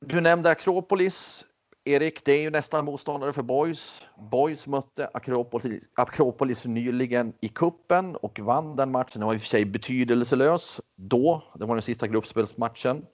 Du 0.06 0.22
nämnde 0.22 0.50
Akropolis. 0.50 1.46
Erik, 1.88 2.26
det 2.26 2.32
är 2.32 2.42
ju 2.42 2.50
nästan 2.50 2.86
motståndare 2.86 3.34
för 3.34 3.42
Boys. 3.42 4.02
Boys 4.32 4.68
mötte 4.68 5.10
Akropolis, 5.14 5.84
Akropolis 5.94 6.66
nyligen 6.66 7.34
i 7.42 7.48
kuppen 7.48 8.16
och 8.16 8.40
vann 8.40 8.76
den 8.76 8.92
matchen. 8.92 9.20
Den 9.20 9.28
var 9.28 9.34
i 9.34 9.38
och 9.38 9.42
för 9.42 9.48
sig 9.48 9.66
betydelselös 9.66 10.82
då. 10.96 11.44
Det 11.56 11.66
var 11.66 11.76
den 11.76 11.82
sista 11.82 12.08
gruppspelsmatchen. 12.08 13.06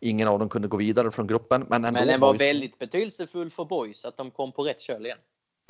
Ingen 0.00 0.28
av 0.28 0.38
dem 0.38 0.48
kunde 0.48 0.68
gå 0.68 0.76
vidare 0.76 1.10
från 1.10 1.26
gruppen. 1.26 1.66
Men, 1.68 1.82
men 1.82 1.94
den 1.94 2.20
var 2.20 2.32
Boys... 2.32 2.40
väldigt 2.40 2.78
betydelsefull 2.78 3.50
för 3.50 3.64
Boys 3.64 4.04
att 4.04 4.16
de 4.16 4.30
kom 4.30 4.52
på 4.52 4.62
rätt 4.62 4.80
köl 4.80 5.06
igen. 5.06 5.18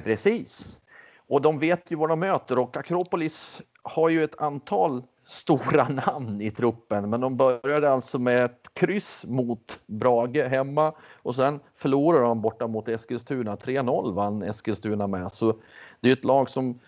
Precis. 0.02 0.80
Och 1.28 1.42
de 1.42 1.58
vet 1.58 1.90
ju 1.90 1.96
vad 1.96 2.08
de 2.08 2.20
möter 2.20 2.58
och 2.58 2.76
Akropolis 2.76 3.62
har 3.82 4.08
ju 4.08 4.24
ett 4.24 4.40
antal 4.40 5.02
stora 5.28 5.88
namn 6.06 6.40
i 6.40 6.50
truppen, 6.50 7.10
men 7.10 7.20
de 7.20 7.36
började 7.36 7.90
alltså 7.90 8.18
med 8.18 8.44
ett 8.44 8.70
kryss 8.72 9.26
mot 9.26 9.80
Brage 9.86 10.48
hemma 10.48 10.94
och 11.22 11.34
sen 11.34 11.60
förlorade 11.74 12.24
de 12.24 12.42
borta 12.42 12.66
mot 12.66 12.88
Eskilstuna. 12.88 13.56
3-0 13.56 14.14
vann 14.14 14.42
Eskilstuna 14.42 15.06
med, 15.06 15.32
så 15.32 15.56
det 16.00 16.08
är 16.08 16.12
ett 16.12 16.24
lag 16.24 16.50
som 16.50 16.80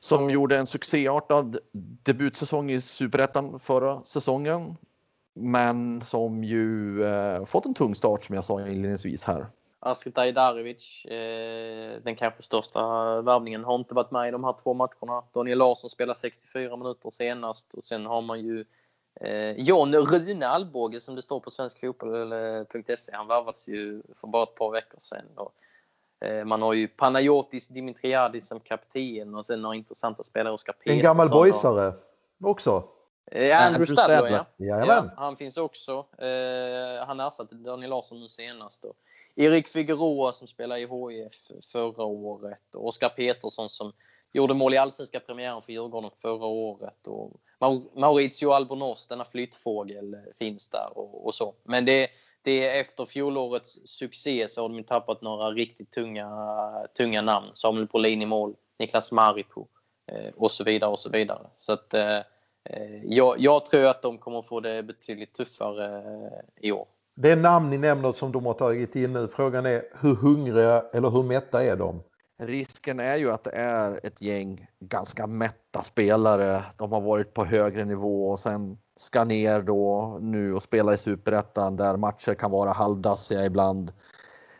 som 0.00 0.30
gjorde 0.30 0.58
en 0.58 0.66
succéartad 0.66 1.58
debutsäsong 2.02 2.70
i 2.70 2.80
superettan 2.80 3.58
förra 3.58 4.04
säsongen, 4.04 4.76
men 5.34 6.02
som 6.02 6.44
ju 6.44 7.04
eh, 7.04 7.44
fått 7.44 7.66
en 7.66 7.74
tung 7.74 7.94
start 7.94 8.24
som 8.24 8.34
jag 8.34 8.44
sa 8.44 8.60
inledningsvis 8.60 9.24
här. 9.24 9.46
Askit 9.82 10.18
Ajdarevic, 10.18 11.04
eh, 11.04 12.02
den 12.02 12.16
kanske 12.16 12.42
största 12.42 12.80
värvningen, 13.22 13.64
har 13.64 13.74
inte 13.74 13.94
varit 13.94 14.10
med 14.10 14.28
i 14.28 14.30
de 14.30 14.44
här 14.44 14.54
två 14.62 14.74
matcherna. 14.74 15.22
Daniel 15.32 15.58
Larsson 15.58 15.90
spelar 15.90 16.14
64 16.14 16.76
minuter 16.76 17.10
senast 17.10 17.74
och 17.74 17.84
sen 17.84 18.06
har 18.06 18.22
man 18.22 18.40
ju 18.40 18.64
eh, 19.20 19.50
John 19.50 19.94
Rune 19.94 20.48
Alvbåge 20.48 21.00
som 21.00 21.14
det 21.14 21.22
står 21.22 21.40
på 21.40 21.50
svenskfotboll.se. 21.50 23.12
Han 23.12 23.26
värvats 23.26 23.68
ju 23.68 24.02
för 24.20 24.28
bara 24.28 24.42
ett 24.42 24.54
par 24.54 24.70
veckor 24.70 24.98
sedan. 24.98 25.26
Och, 25.34 25.54
eh, 26.26 26.44
man 26.44 26.62
har 26.62 26.72
ju 26.72 26.88
Panayotis 26.88 27.68
Dimitriadis 27.68 28.46
som 28.46 28.60
kapten 28.60 29.34
och 29.34 29.46
sen 29.46 29.62
några 29.62 29.76
intressanta 29.76 30.22
spelare, 30.22 30.54
Oskar 30.54 30.72
Petersson. 30.72 30.96
En 30.96 31.02
gammal 31.02 31.28
boysare 31.28 31.92
också. 32.44 32.84
Eh, 33.26 33.66
Andrew 33.66 33.96
Stadler, 33.96 34.44
ja. 34.56 34.84
ja. 34.86 35.10
Han 35.16 35.36
finns 35.36 35.56
också. 35.56 36.06
Eh, 36.18 37.06
han 37.06 37.20
ersatte 37.20 37.54
Daniel 37.54 37.90
Larsson 37.90 38.20
nu 38.20 38.28
senast. 38.28 38.84
Och, 38.84 38.96
Erik 39.40 39.68
Figueroa 39.68 40.32
som 40.32 40.48
spelade 40.48 40.80
i 40.80 40.86
HIF 40.86 41.64
förra 41.72 42.04
året 42.04 42.74
och 42.74 42.86
Oskar 42.86 43.08
Petersson 43.08 43.70
som 43.70 43.92
gjorde 44.32 44.54
mål 44.54 44.74
i 44.74 44.76
allsvenska 44.76 45.20
premiären 45.20 45.62
för 45.62 45.72
Djurgården 45.72 46.10
förra 46.22 46.46
året. 46.46 47.06
Och 47.06 47.40
Maurizio 47.94 48.50
Albornoz, 48.50 49.06
denna 49.06 49.24
flyttfågel, 49.24 50.14
eh, 50.14 50.20
finns 50.38 50.68
där 50.68 50.98
och, 50.98 51.26
och 51.26 51.34
så. 51.34 51.54
Men 51.62 51.84
det, 51.84 52.08
det 52.42 52.68
är 52.68 52.80
efter 52.80 53.04
fjolårets 53.04 53.78
succé 53.84 54.48
så 54.48 54.62
har 54.62 54.68
de 54.68 54.84
tappat 54.84 55.22
några 55.22 55.50
riktigt 55.50 55.90
tunga, 55.90 56.28
tunga 56.96 57.22
namn. 57.22 57.46
Samuel 57.54 57.86
Brolin 57.86 58.22
i 58.22 58.26
mål, 58.26 58.54
Niklas 58.78 59.12
Maripo 59.12 59.66
eh, 60.06 60.32
och 60.36 60.50
så 60.50 60.64
vidare 60.64 60.90
och 60.90 60.98
så 60.98 61.10
vidare. 61.10 61.46
Så 61.56 61.72
att, 61.72 61.94
eh, 61.94 62.18
jag, 63.04 63.38
jag, 63.38 63.66
tror 63.66 63.86
att 63.86 64.02
de 64.02 64.18
kommer 64.18 64.42
få 64.42 64.60
det 64.60 64.82
betydligt 64.82 65.32
tuffare 65.32 66.02
i 66.56 66.72
år. 66.72 66.86
Det 67.22 67.36
namn 67.36 67.70
ni 67.70 67.78
nämner 67.78 68.12
som 68.12 68.32
de 68.32 68.46
har 68.46 68.54
tagit 68.54 68.96
in 68.96 69.12
nu, 69.12 69.28
frågan 69.28 69.66
är 69.66 69.82
hur 70.00 70.14
hungriga 70.14 70.82
eller 70.92 71.10
hur 71.10 71.22
mätta 71.22 71.64
är 71.64 71.76
de? 71.76 72.02
Risken 72.38 73.00
är 73.00 73.16
ju 73.16 73.30
att 73.30 73.44
det 73.44 73.50
är 73.50 74.00
ett 74.02 74.22
gäng 74.22 74.66
ganska 74.80 75.26
mätta 75.26 75.82
spelare. 75.82 76.64
De 76.76 76.92
har 76.92 77.00
varit 77.00 77.34
på 77.34 77.44
högre 77.44 77.84
nivå 77.84 78.30
och 78.30 78.38
sen 78.38 78.78
ska 78.96 79.24
ner 79.24 79.62
då 79.62 80.18
nu 80.20 80.54
och 80.54 80.62
spela 80.62 80.94
i 80.94 80.98
superettan 80.98 81.76
där 81.76 81.96
matcher 81.96 82.34
kan 82.34 82.50
vara 82.50 82.72
halvdassiga 82.72 83.44
ibland. 83.44 83.92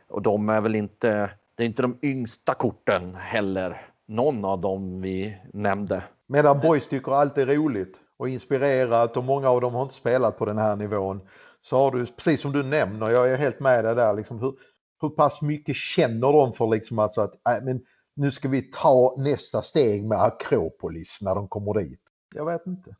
Och 0.09 0.23
de 0.23 0.49
är 0.49 0.61
väl 0.61 0.75
inte, 0.75 1.31
det 1.55 1.62
är 1.62 1.66
inte 1.66 1.83
de 1.83 1.99
yngsta 2.03 2.55
korten 2.55 3.14
heller. 3.14 3.83
Någon 4.07 4.44
av 4.44 4.61
dem 4.61 5.01
vi 5.01 5.37
nämnde. 5.53 6.03
Medan 6.27 6.61
boys 6.61 6.88
tycker 6.88 7.12
allt 7.12 7.38
är 7.38 7.46
roligt 7.46 7.96
och 8.16 8.29
inspirerat 8.29 9.16
och 9.16 9.25
många 9.25 9.51
av 9.51 9.61
dem 9.61 9.75
har 9.75 9.83
inte 9.83 9.94
spelat 9.94 10.38
på 10.38 10.44
den 10.44 10.59
här 10.59 10.77
nivån 10.77 11.20
så 11.61 11.77
har 11.77 11.90
du, 11.90 12.07
precis 12.07 12.40
som 12.40 12.53
du 12.53 12.62
nämner, 12.62 13.11
jag 13.11 13.31
är 13.31 13.37
helt 13.37 13.61
med 13.61 13.85
dig 13.85 13.94
där, 13.94 14.14
liksom, 14.14 14.40
hur, 14.40 14.55
hur 15.01 15.09
pass 15.09 15.42
mycket 15.42 15.77
känner 15.77 16.33
de 16.33 16.53
för 16.53 16.66
liksom 16.66 16.99
alltså 16.99 17.20
att 17.20 17.35
äh, 17.35 17.64
men 17.64 17.81
nu 18.14 18.31
ska 18.31 18.49
vi 18.49 18.62
ta 18.62 19.14
nästa 19.18 19.62
steg 19.62 20.05
med 20.05 20.23
Akropolis 20.23 21.18
när 21.20 21.35
de 21.35 21.49
kommer 21.49 21.81
dit? 21.81 22.01
Jag 22.35 22.46
vet 22.46 22.66
inte. 22.66 22.96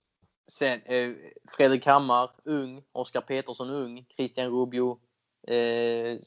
Sen 0.51 0.81
eh, 0.85 1.11
Fredrik 1.49 1.87
Hammar, 1.87 2.31
ung. 2.45 2.83
Oskar 2.93 3.21
Petersson, 3.21 3.71
ung. 3.71 4.07
Christian 4.17 4.51
Rubio. 4.51 4.99
Eh, 5.49 6.19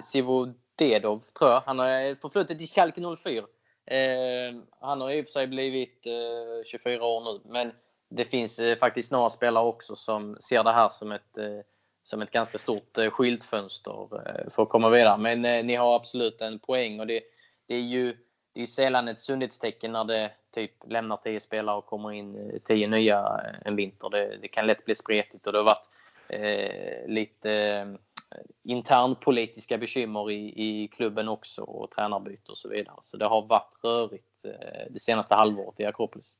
Sivo 0.00 0.54
Dedov, 0.78 1.22
tror 1.38 1.50
jag. 1.50 1.60
Han 1.60 1.78
har 1.78 2.00
eh, 2.00 2.16
förflutit 2.16 2.60
i 2.60 2.66
Schalke 2.66 3.00
04. 3.16 3.44
Eh, 3.86 4.54
han 4.80 5.00
har 5.00 5.10
i 5.10 5.22
och 5.22 5.26
för 5.26 5.32
sig 5.32 5.46
blivit 5.46 6.06
eh, 6.06 6.64
24 6.66 7.04
år 7.04 7.20
nu, 7.20 7.50
men 7.52 7.72
det 8.16 8.24
finns 8.24 8.58
eh, 8.58 8.78
faktiskt 8.78 9.12
några 9.12 9.30
spelare 9.30 9.64
också 9.64 9.96
som 9.96 10.36
ser 10.40 10.64
det 10.64 10.72
här 10.72 10.88
som 10.88 11.12
ett, 11.12 11.38
eh, 11.38 11.60
som 12.04 12.22
ett 12.22 12.30
ganska 12.30 12.58
stort 12.58 12.98
eh, 12.98 13.10
skyltfönster 13.10 14.08
för 14.50 14.62
att 14.62 14.68
komma 14.68 14.88
vidare. 14.88 15.18
Men 15.18 15.66
ni 15.66 15.74
har 15.74 15.96
absolut 15.96 16.40
en 16.40 16.58
poäng 16.58 17.00
och 17.00 17.06
det, 17.06 17.20
det 17.66 17.74
är 17.74 17.80
ju 17.80 18.16
det 18.54 18.62
är 18.62 18.66
sällan 18.66 19.08
ett 19.08 19.20
sundhetstecken 19.20 19.92
när 19.92 20.04
det 20.04 20.30
typ 20.54 20.72
lämnar 20.86 21.16
tio 21.16 21.40
spelare 21.40 21.76
och 21.76 21.86
kommer 21.86 22.12
in 22.12 22.60
tio 22.64 22.88
nya 22.88 23.40
en 23.64 23.76
vinter. 23.76 24.10
Det, 24.10 24.36
det 24.42 24.48
kan 24.48 24.66
lätt 24.66 24.84
bli 24.84 24.94
spretigt 24.94 25.46
och 25.46 25.52
det 25.52 25.58
har 25.58 25.64
varit 25.64 25.88
eh, 26.28 27.08
lite 27.08 27.52
eh, 27.52 28.38
internpolitiska 28.64 29.78
bekymmer 29.78 30.30
i, 30.30 30.52
i 30.56 30.88
klubben 30.88 31.28
också 31.28 31.62
och 31.62 31.90
tränarbyte 31.90 32.50
och 32.50 32.58
så 32.58 32.68
vidare. 32.68 32.96
Så 33.04 33.16
det 33.16 33.26
har 33.26 33.46
varit 33.46 33.84
rörigt 33.84 34.44
eh, 34.44 34.86
det 34.90 35.00
senaste 35.00 35.34
halvåret 35.34 35.80
i 35.80 35.84
Akropolis 35.84 36.34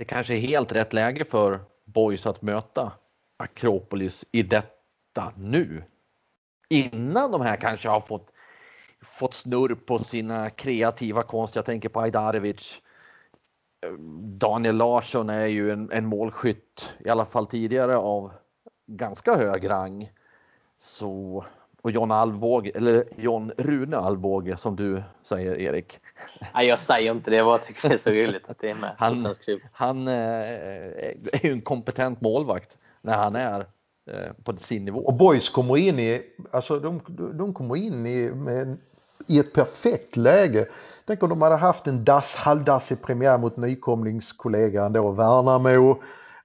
det 0.00 0.04
kanske 0.04 0.34
är 0.34 0.38
helt 0.38 0.72
rätt 0.72 0.92
läge 0.92 1.24
för 1.24 1.60
Boys 1.84 2.26
att 2.26 2.42
möta 2.42 2.92
Akropolis 3.36 4.24
i 4.32 4.42
detta 4.42 5.32
nu. 5.36 5.84
Innan 6.68 7.32
de 7.32 7.40
här 7.40 7.56
kanske 7.56 7.88
har 7.88 8.00
fått, 8.00 8.28
fått 9.04 9.34
snurr 9.34 9.74
på 9.74 9.98
sina 9.98 10.50
kreativa 10.50 11.22
konst. 11.22 11.56
Jag 11.56 11.64
tänker 11.64 11.88
på 11.88 12.00
Ajdarevic. 12.00 12.82
Daniel 14.22 14.76
Larsson 14.76 15.30
är 15.30 15.46
ju 15.46 15.70
en, 15.70 15.92
en 15.92 16.06
målskytt, 16.06 16.94
i 16.98 17.08
alla 17.08 17.24
fall 17.24 17.46
tidigare, 17.46 17.96
av 17.96 18.32
ganska 18.86 19.36
hög 19.36 19.70
rang. 19.70 20.12
Så 20.78 21.44
och 21.82 21.90
John 21.90 22.10
Alvbåge, 22.10 22.70
eller 22.74 23.04
John 23.16 23.52
Rune 23.58 23.96
Alvbåge 23.96 24.56
som 24.56 24.76
du 24.76 25.02
säger 25.22 25.58
Erik. 25.58 25.98
Nej, 26.54 26.66
jag 26.66 26.78
säger 26.78 27.12
inte 27.12 27.30
det. 27.30 27.36
Jag 27.36 27.46
bara 27.46 27.58
tycker 27.58 27.88
det 27.88 27.94
är 27.94 27.98
så 27.98 28.10
roligt 28.10 28.48
att 28.48 28.58
det 28.58 28.70
är 28.70 28.74
med. 28.74 28.94
Han, 28.98 29.34
han 29.72 30.08
eh, 30.08 30.14
är 31.32 31.46
ju 31.46 31.52
en 31.52 31.62
kompetent 31.62 32.20
målvakt 32.20 32.78
när 33.02 33.16
han 33.16 33.36
är 33.36 33.60
eh, 34.10 34.32
på 34.44 34.56
sin 34.56 34.84
nivå. 34.84 35.00
Och 35.00 35.14
Boys 35.14 35.48
kommer 35.48 35.76
in 35.76 35.98
i, 35.98 36.22
alltså 36.50 36.80
de, 36.80 37.00
de 37.38 37.54
kommer 37.54 37.76
in 37.76 38.06
i, 38.06 38.30
med, 38.30 38.78
i 39.26 39.38
ett 39.38 39.52
perfekt 39.52 40.16
läge. 40.16 40.68
Tänk 41.04 41.22
om 41.22 41.28
de 41.28 41.42
hade 41.42 41.56
haft 41.56 41.86
en 41.86 42.04
dass, 42.04 42.34
halvdassig 42.34 43.02
premiär 43.02 43.38
mot 43.38 43.56
nykomlingskollegan 43.56 44.92
då 44.92 45.10
Värnamo. 45.10 45.90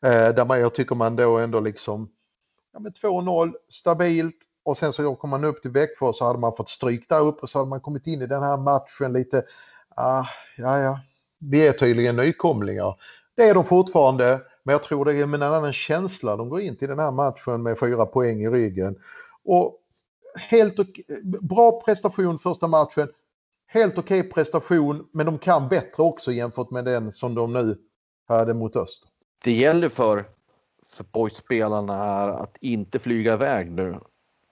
Eh, 0.01 0.35
där 0.35 0.45
man, 0.45 0.59
jag 0.59 0.75
tycker 0.75 0.95
man 0.95 1.15
då 1.15 1.37
ändå 1.37 1.59
liksom, 1.59 2.09
ja 2.73 2.79
men 2.79 2.91
2-0 2.91 3.53
stabilt 3.69 4.37
och 4.65 4.77
sen 4.77 4.93
så 4.93 5.05
åker 5.05 5.27
man 5.27 5.43
upp 5.43 5.61
till 5.61 5.71
Växjö 5.71 6.05
och 6.05 6.15
så 6.15 6.25
hade 6.25 6.39
man 6.39 6.55
fått 6.55 6.69
stryk 6.69 7.09
där 7.09 7.21
uppe 7.21 7.41
och 7.41 7.49
så 7.49 7.59
hade 7.59 7.69
man 7.69 7.81
kommit 7.81 8.07
in 8.07 8.21
i 8.21 8.27
den 8.27 8.43
här 8.43 8.57
matchen 8.57 9.13
lite, 9.13 9.43
ah, 9.95 10.25
ja 10.57 10.79
ja, 10.79 10.99
vi 11.39 11.67
är 11.67 11.73
tydligen 11.73 12.15
nykomlingar. 12.15 12.95
Det 13.35 13.43
är 13.43 13.53
de 13.53 13.63
fortfarande, 13.63 14.41
men 14.63 14.73
jag 14.73 14.83
tror 14.83 15.05
det 15.05 15.13
är 15.13 15.25
med 15.25 15.41
en 15.41 15.53
annan 15.53 15.73
känsla 15.73 16.35
de 16.35 16.49
går 16.49 16.61
in 16.61 16.75
till 16.75 16.87
den 16.87 16.99
här 16.99 17.11
matchen 17.11 17.63
med 17.63 17.79
fyra 17.79 18.05
poäng 18.05 18.41
i 18.41 18.49
ryggen. 18.49 18.95
Och 19.43 19.79
helt 20.35 20.75
bra 21.41 21.81
prestation 21.81 22.39
första 22.39 22.67
matchen, 22.67 23.07
helt 23.67 23.97
okej 23.97 24.19
okay 24.19 24.31
prestation, 24.31 25.07
men 25.11 25.25
de 25.25 25.37
kan 25.37 25.67
bättre 25.67 26.03
också 26.03 26.31
jämfört 26.31 26.71
med 26.71 26.85
den 26.85 27.11
som 27.11 27.35
de 27.35 27.53
nu 27.53 27.77
hade 28.27 28.53
mot 28.53 28.75
öst. 28.75 29.03
Det 29.43 29.51
gäller 29.51 29.89
för, 29.89 30.25
för 30.97 31.05
boyspelarna 31.11 31.97
här 31.97 32.29
att 32.29 32.57
inte 32.61 32.99
flyga 32.99 33.33
iväg 33.33 33.71
nu 33.71 33.99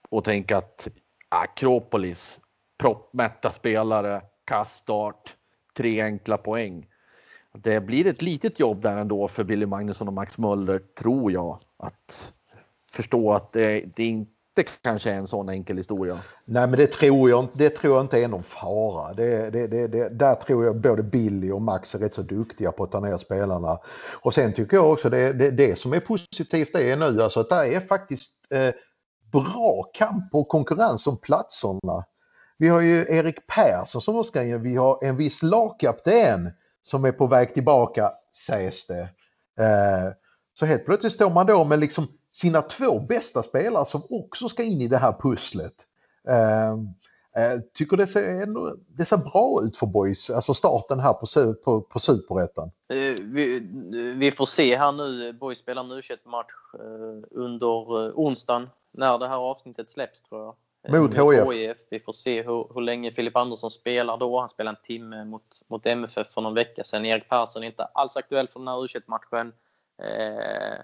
och 0.08 0.24
tänka 0.24 0.56
att 0.56 0.88
Akropolis, 1.28 2.40
proppmätta 2.78 3.52
spelare, 3.52 4.22
kaststart, 4.44 5.34
tre 5.76 6.00
enkla 6.00 6.38
poäng. 6.38 6.86
Det 7.52 7.80
blir 7.80 8.06
ett 8.06 8.22
litet 8.22 8.60
jobb 8.60 8.82
där 8.82 8.96
ändå 8.96 9.28
för 9.28 9.44
Billy 9.44 9.66
Magnusson 9.66 10.08
och 10.08 10.14
Max 10.14 10.38
Möller, 10.38 10.78
tror 10.78 11.32
jag, 11.32 11.58
att 11.76 12.32
förstå 12.96 13.32
att 13.32 13.52
det, 13.52 13.84
det 13.96 14.04
inte 14.04 14.62
kanske 14.82 15.10
är 15.10 15.16
en 15.16 15.26
sån 15.26 15.48
enkel 15.48 15.76
historia. 15.76 16.18
Nej, 16.44 16.66
men 16.68 16.78
det 16.78 16.86
tror 16.86 17.30
jag, 17.30 17.48
det 17.54 17.70
tror 17.70 17.94
jag 17.94 18.04
inte 18.04 18.18
är 18.18 18.28
någon 18.28 18.42
fara. 18.42 19.14
Det, 19.14 19.50
det, 19.50 19.66
det, 19.66 19.86
det, 19.86 20.08
där 20.08 20.34
tror 20.34 20.64
jag 20.64 20.80
både 20.80 21.02
Billy 21.02 21.50
och 21.50 21.62
Max 21.62 21.94
är 21.94 21.98
rätt 21.98 22.14
så 22.14 22.22
duktiga 22.22 22.72
på 22.72 22.84
att 22.84 22.92
ta 22.92 23.00
ner 23.00 23.16
spelarna. 23.16 23.78
Och 24.12 24.34
sen 24.34 24.52
tycker 24.52 24.76
jag 24.76 24.92
också 24.92 25.10
det, 25.10 25.32
det, 25.32 25.50
det 25.50 25.78
som 25.78 25.92
är 25.92 26.00
positivt 26.00 26.72
det 26.72 26.90
är 26.90 26.96
nu, 26.96 27.22
alltså 27.22 27.40
att 27.40 27.48
det 27.48 27.74
är 27.74 27.80
faktiskt 27.80 28.30
eh, 28.50 28.70
bra 29.42 29.82
kamp 29.94 30.34
och 30.34 30.48
konkurrens 30.48 31.06
om 31.06 31.16
platserna. 31.16 32.04
Vi 32.58 32.68
har 32.68 32.80
ju 32.80 33.06
Erik 33.08 33.46
Persson 33.46 34.02
som 34.02 34.24
ska 34.24 34.42
in, 34.42 34.62
vi 34.62 34.76
har 34.76 35.04
en 35.04 35.16
viss 35.16 35.42
lagkapten 35.42 36.50
som 36.82 37.04
är 37.04 37.12
på 37.12 37.26
väg 37.26 37.54
tillbaka, 37.54 38.12
sägs 38.46 38.86
det. 38.86 39.08
Eh, 39.58 40.12
så 40.58 40.66
helt 40.66 40.84
plötsligt 40.84 41.12
står 41.12 41.30
man 41.30 41.46
då 41.46 41.64
med 41.64 41.78
liksom 41.78 42.08
sina 42.32 42.62
två 42.62 43.00
bästa 43.00 43.42
spelare 43.42 43.84
som 43.84 44.02
också 44.10 44.48
ska 44.48 44.62
in 44.62 44.80
i 44.80 44.88
det 44.88 44.98
här 44.98 45.12
pusslet. 45.12 45.74
Eh, 46.28 46.70
eh, 47.42 47.60
tycker 47.74 47.96
det 47.96 48.06
ser, 48.06 48.46
det 48.96 49.04
ser 49.04 49.16
bra 49.16 49.60
ut 49.62 49.76
för 49.76 49.86
boys, 49.86 50.30
alltså 50.30 50.54
starten 50.54 51.00
här 51.00 51.12
på, 51.12 51.54
på, 51.64 51.80
på 51.80 51.98
Superettan. 51.98 52.70
Eh, 52.88 53.14
vi, 53.22 53.58
vi 54.16 54.30
får 54.30 54.46
se 54.46 54.76
här 54.76 54.92
nu, 54.92 55.32
boys 55.32 55.58
spelar 55.58 55.84
en 55.84 55.90
u 55.90 56.02
match 56.24 56.74
eh, 56.74 57.28
under 57.30 58.06
eh, 58.06 58.12
onsdagen 58.14 58.68
när 58.94 59.18
det 59.18 59.28
här 59.28 59.36
avsnittet 59.36 59.90
släpps 59.90 60.22
tror 60.22 60.44
jag. 60.44 60.56
Mot 60.88 61.14
HIF. 61.14 61.78
Vi 61.90 62.00
får 62.00 62.12
se 62.12 62.42
hur, 62.42 62.74
hur 62.74 62.80
länge 62.80 63.10
Filip 63.10 63.36
Andersson 63.36 63.70
spelar 63.70 64.16
då. 64.16 64.40
Han 64.40 64.48
spelade 64.48 64.76
en 64.76 64.86
timme 64.86 65.24
mot, 65.24 65.62
mot 65.68 65.86
MFF 65.86 66.28
för 66.28 66.40
någon 66.40 66.54
vecka 66.54 66.84
sedan. 66.84 67.04
Erik 67.04 67.28
Persson 67.28 67.62
är 67.62 67.66
inte 67.66 67.84
alls 67.84 68.16
aktuell 68.16 68.48
för 68.48 68.60
den 68.60 68.68
här 68.68 68.84
u 68.84 69.00
matchen 69.06 69.52
eh, 69.98 70.78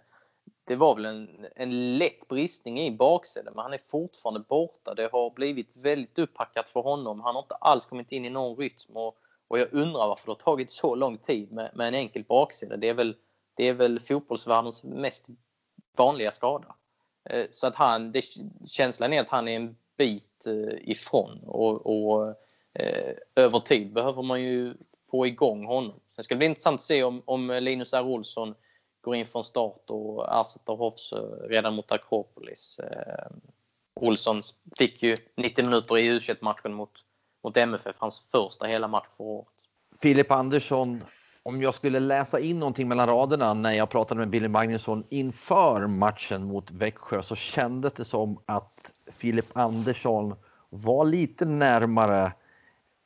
Det 0.65 0.77
var 0.77 0.95
väl 0.95 1.05
en, 1.05 1.47
en 1.57 1.99
lätt 1.99 2.29
bristning 2.29 2.81
i 2.81 2.91
baksidan, 2.91 3.55
men 3.55 3.63
han 3.63 3.73
är 3.73 3.79
fortfarande 3.79 4.41
borta. 4.41 4.95
Det 4.95 5.09
har 5.13 5.31
blivit 5.31 5.71
väldigt 5.85 6.19
upphackat 6.19 6.69
för 6.69 6.81
honom. 6.81 7.21
Han 7.21 7.35
har 7.35 7.43
inte 7.43 7.55
alls 7.55 7.87
kommit 7.87 8.13
in 8.13 8.25
i 8.25 8.31
någon 8.31 8.57
rytm 8.57 8.97
och, 8.97 9.19
och 9.49 9.59
jag 9.59 9.69
undrar 9.73 10.09
varför 10.09 10.27
det 10.27 10.33
har 10.33 10.37
tagit 10.37 10.71
så 10.71 10.95
lång 10.95 11.19
tid 11.19 11.53
med, 11.53 11.71
med 11.75 11.89
en 11.89 11.95
enkel 11.95 12.25
baksida. 12.25 12.77
Det 12.77 12.89
är 12.89 12.95
väl, 12.95 13.17
det 13.55 13.69
är 13.69 13.73
väl 13.73 14.01
fotbollsvärldens 14.01 14.85
mest 14.85 15.27
vanliga 15.97 16.31
skada. 16.31 16.75
Eh, 17.25 17.47
så 17.53 17.67
att 17.67 17.75
han, 17.75 18.13
det, 18.13 18.25
känslan 18.67 19.13
är 19.13 19.21
att 19.21 19.29
han 19.29 19.49
är 19.49 19.57
en 19.57 19.77
bit 19.97 20.47
eh, 20.47 20.91
ifrån 20.91 21.41
och, 21.45 21.87
och 21.87 22.35
eh, 22.75 23.15
över 23.37 23.61
tid 23.61 23.93
behöver 23.93 24.23
man 24.23 24.43
ju 24.43 24.75
få 25.11 25.27
igång 25.27 25.67
honom. 25.67 26.01
Sen 26.15 26.25
ska 26.25 26.35
det 26.35 26.39
bli 26.39 26.47
intressant 26.47 26.75
att 26.75 26.83
se 26.83 27.03
om, 27.03 27.23
om 27.25 27.59
Linus 27.61 27.93
R. 27.93 28.07
Olsson 28.07 28.55
går 29.01 29.17
in 29.17 29.27
från 29.27 29.45
start 29.45 29.85
och 29.87 30.41
ersätter 30.41 30.73
Hoffs 30.73 31.13
eh, 31.13 31.49
redan 31.49 31.75
mot 31.75 31.93
Akropolis. 31.93 32.79
Eh, 32.79 33.37
Olsson 33.95 34.43
fick 34.79 35.03
ju 35.03 35.17
90 35.37 35.65
minuter 35.65 35.99
i 35.99 36.07
u 36.07 36.21
matchen 36.41 36.73
mot, 36.73 36.93
mot 37.43 37.57
MFF, 37.57 37.97
hans 37.99 38.27
första 38.33 38.67
hela 38.67 38.89
match 38.89 39.07
för 39.17 39.25
året. 39.25 39.49
Filip 40.03 40.31
Andersson 40.31 41.05
om 41.43 41.63
jag 41.63 41.75
skulle 41.75 42.01
läsa 42.01 42.41
in 42.41 42.59
någonting 42.59 42.89
mellan 42.89 43.07
raderna 43.09 43.55
när 43.55 43.73
jag 43.73 43.91
pratade 43.91 44.19
med 44.19 44.31
Billy 44.31 44.49
Magnusson 44.49 45.05
inför 45.09 45.87
matchen 45.87 46.45
mot 46.45 46.71
Växjö 46.71 47.23
så 47.23 47.37
kändes 47.37 47.93
det 47.93 48.05
som 48.05 48.41
att 48.47 48.93
Filip 49.13 49.57
Andersson 49.57 50.35
var 50.69 51.05
lite 51.05 51.45
närmare 51.45 52.33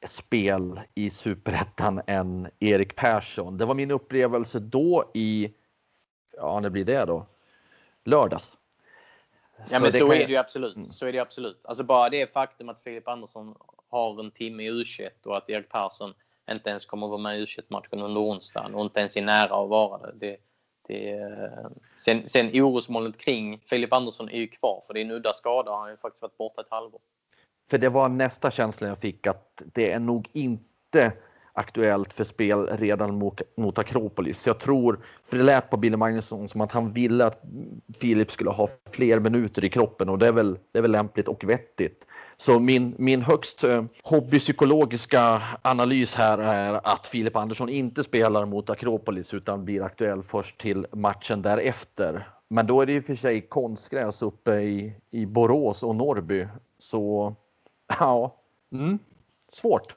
spel 0.07 0.80
i 0.95 1.11
superettan 1.11 2.01
än 2.07 2.49
Erik 2.61 2.97
Persson. 2.97 3.59
Det 3.59 3.64
var 3.64 3.74
min 3.74 3.91
upplevelse 3.91 4.59
då 4.59 5.11
i, 5.14 5.55
ja 6.32 6.61
när 6.61 6.70
blir 6.70 6.85
det 6.85 7.05
då? 7.05 7.26
Lördags. 8.05 8.59
Ja 9.70 9.80
men 9.80 9.93
så, 9.93 9.99
så 9.99 10.12
är 10.12 10.18
det 10.18 10.32
ju 10.32 10.37
absolut. 10.37 10.76
Mm. 10.76 10.93
Så 10.93 11.07
är 11.07 11.12
det 11.12 11.18
absolut. 11.18 11.66
Alltså 11.66 11.85
bara 11.85 12.11
det 12.11 12.32
faktum 12.32 12.68
att 12.68 12.82
Filip 12.82 13.09
Andersson 13.09 13.55
har 13.91 14.20
en 14.20 14.30
timme 14.30 14.62
i 14.62 14.66
u 14.66 14.85
och 15.24 15.37
att 15.37 15.51
Erik 15.51 15.68
Persson 15.68 16.14
inte 16.51 16.70
ens 16.70 16.86
kommer 16.86 17.07
att 17.07 17.11
vara 17.11 17.20
med 17.20 17.38
i 17.38 17.42
u 17.42 17.47
matchen 17.68 18.01
under 18.01 18.20
onsdagen 18.20 18.74
och 18.74 18.84
inte 18.84 19.01
ens 19.01 19.16
är 19.16 19.22
nära 19.22 19.62
att 19.62 19.68
vara 19.68 19.99
det. 19.99 20.12
det, 20.20 20.36
det 20.86 21.11
eh, 21.11 21.68
sen, 21.99 22.28
sen 22.28 22.51
orosmolnet 22.55 23.18
kring 23.18 23.59
Filip 23.59 23.92
Andersson 23.92 24.28
är 24.28 24.38
ju 24.38 24.49
kvar 24.49 24.82
för 24.86 24.95
det 24.95 25.01
är 25.01 25.05
en 25.05 25.11
udda 25.11 25.32
skada. 25.32 25.70
Han 25.70 25.80
har 25.80 25.90
ju 25.90 25.97
faktiskt 25.97 26.22
varit 26.22 26.38
borta 26.38 26.61
ett 26.61 26.70
halvår. 26.70 27.01
För 27.70 27.78
det 27.78 27.88
var 27.88 28.09
nästa 28.09 28.51
känsla 28.51 28.88
jag 28.88 28.99
fick 28.99 29.26
att 29.26 29.62
det 29.74 29.92
är 29.92 29.99
nog 29.99 30.28
inte 30.32 31.12
aktuellt 31.55 32.13
för 32.13 32.25
spel 32.25 32.67
redan 32.67 33.15
mot, 33.15 33.41
mot 33.57 33.79
Akropolis. 33.79 34.47
Jag 34.47 34.59
tror, 34.59 35.01
för 35.25 35.39
det 35.39 35.45
lät 35.45 35.71
på 35.71 35.77
Billy 35.77 35.97
Magnusson 35.97 36.49
som 36.49 36.61
att 36.61 36.73
han 36.73 36.93
ville 36.93 37.27
att 37.27 37.43
Filip 37.95 38.31
skulle 38.31 38.51
ha 38.51 38.69
fler 38.93 39.21
minuter 39.21 39.65
i 39.65 39.69
kroppen 39.69 40.09
och 40.09 40.19
det 40.19 40.27
är 40.27 40.33
väl, 40.33 40.59
det 40.73 40.79
är 40.79 40.83
väl 40.83 40.93
lämpligt 40.93 41.29
och 41.29 41.45
vettigt. 41.45 42.07
Så 42.37 42.59
min, 42.59 42.95
min 42.99 43.23
högst 43.23 43.65
eh, 43.65 43.85
hobbypsykologiska 44.03 45.43
analys 45.63 46.15
här 46.15 46.39
är 46.39 46.81
att 46.87 47.07
Filip 47.07 47.37
Andersson 47.37 47.69
inte 47.69 48.05
spelar 48.05 48.47
mot 48.47 48.71
Akropolis 48.71 49.35
utan 49.35 49.65
blir 49.65 49.83
aktuell 49.83 50.23
först 50.23 50.61
till 50.61 50.87
matchen 50.93 51.43
därefter. 51.43 52.29
Men 52.49 52.67
då 52.67 52.81
är 52.81 52.87
det 52.87 52.93
i 52.93 53.01
och 53.01 53.05
för 53.05 53.15
sig 53.15 53.41
konstgräs 53.41 54.23
uppe 54.23 54.53
i, 54.55 54.95
i 55.11 55.27
Borås 55.27 55.83
och 55.83 55.97
Norrby. 55.97 56.47
Så 56.79 57.35
ja, 58.01 58.37
mm, 58.73 58.99
svårt. 59.49 59.97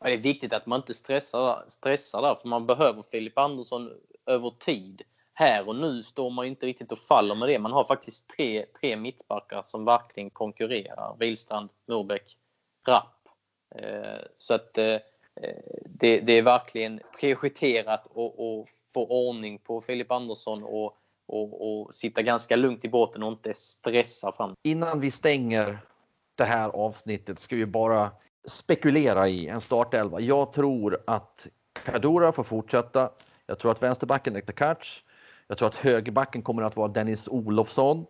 Det 0.00 0.12
är 0.12 0.16
viktigt 0.16 0.52
att 0.52 0.66
man 0.66 0.80
inte 0.80 0.94
stressar, 0.94 1.64
stressar 1.68 2.22
där, 2.22 2.34
för 2.34 2.48
man 2.48 2.66
behöver 2.66 3.02
Filip 3.02 3.38
Andersson 3.38 3.90
över 4.26 4.50
tid. 4.50 5.02
Här 5.34 5.68
och 5.68 5.76
nu 5.76 6.02
står 6.02 6.30
man 6.30 6.46
inte 6.46 6.66
riktigt 6.66 6.92
och 6.92 6.98
faller 6.98 7.34
med 7.34 7.48
det. 7.48 7.58
Man 7.58 7.72
har 7.72 7.84
faktiskt 7.84 8.30
tre, 8.36 8.66
tre 8.80 8.96
mittbackar 8.96 9.62
som 9.66 9.84
verkligen 9.84 10.30
konkurrerar. 10.30 11.16
Wilstrand, 11.18 11.70
Norbeck, 11.86 12.36
Rapp. 12.86 13.28
Eh, 13.74 14.18
så 14.38 14.54
att 14.54 14.78
eh, 14.78 14.96
det, 15.86 16.20
det, 16.20 16.32
är 16.32 16.42
verkligen 16.42 17.00
prioriterat 17.20 18.06
att 18.06 18.68
få 18.94 19.06
ordning 19.06 19.58
på 19.58 19.80
Filip 19.80 20.10
Andersson 20.10 20.62
och, 20.62 20.96
och, 21.26 21.80
och 21.82 21.94
sitta 21.94 22.22
ganska 22.22 22.56
lugnt 22.56 22.84
i 22.84 22.88
båten 22.88 23.22
och 23.22 23.32
inte 23.32 23.54
stressa 23.54 24.32
fram. 24.32 24.54
Innan 24.62 25.00
vi 25.00 25.10
stänger 25.10 25.78
det 26.34 26.44
här 26.44 26.68
avsnittet 26.68 27.38
ska 27.38 27.56
vi 27.56 27.66
bara 27.66 28.10
spekulera 28.48 29.28
i 29.28 29.48
en 29.48 29.60
startelva. 29.60 30.20
Jag 30.20 30.52
tror 30.52 30.98
att 31.06 31.46
Kadura 31.84 32.32
får 32.32 32.42
fortsätta. 32.42 33.10
Jag 33.46 33.58
tror 33.58 33.70
att 33.70 33.82
vänsterbacken 33.82 34.36
är 34.36 34.40
Takac. 34.40 35.02
Jag 35.46 35.58
tror 35.58 35.68
att 35.68 35.74
högerbacken 35.74 36.42
kommer 36.42 36.62
att 36.62 36.76
vara 36.76 36.88
Dennis 36.88 37.28
Olofsson. 37.28 38.06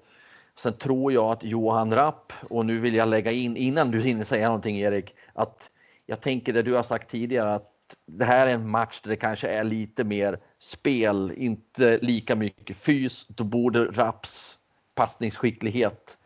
Sen 0.57 0.73
tror 0.73 1.13
jag 1.13 1.33
att 1.33 1.45
Johan 1.45 1.95
Rapp, 1.95 2.33
och 2.51 2.67
nu 2.67 2.81
vill 2.81 2.95
jag 2.95 3.09
lägga 3.09 3.33
in, 3.33 3.57
innan 3.57 3.91
du 3.91 4.01
hinner 4.01 4.25
säga 4.25 4.47
någonting 4.47 4.79
Erik, 4.79 5.15
att 5.33 5.71
jag 6.07 6.21
tänker 6.21 6.53
det 6.53 6.63
du 6.63 6.75
har 6.75 6.83
sagt 6.83 7.11
tidigare 7.11 7.55
att 7.55 7.73
det 8.07 8.25
här 8.25 8.47
är 8.47 8.55
en 8.55 8.71
match 8.71 9.01
där 9.01 9.11
det 9.11 9.17
kanske 9.17 9.49
är 9.49 9.65
lite 9.65 10.05
mer 10.05 10.39
spel, 10.59 11.33
inte 11.37 11.99
lika 12.03 12.37
mycket 12.37 12.77
fys. 12.77 13.27
Då 13.27 13.45
borde 13.45 13.85
Rapps 13.85 14.59
passningsskicklighet 14.95 16.19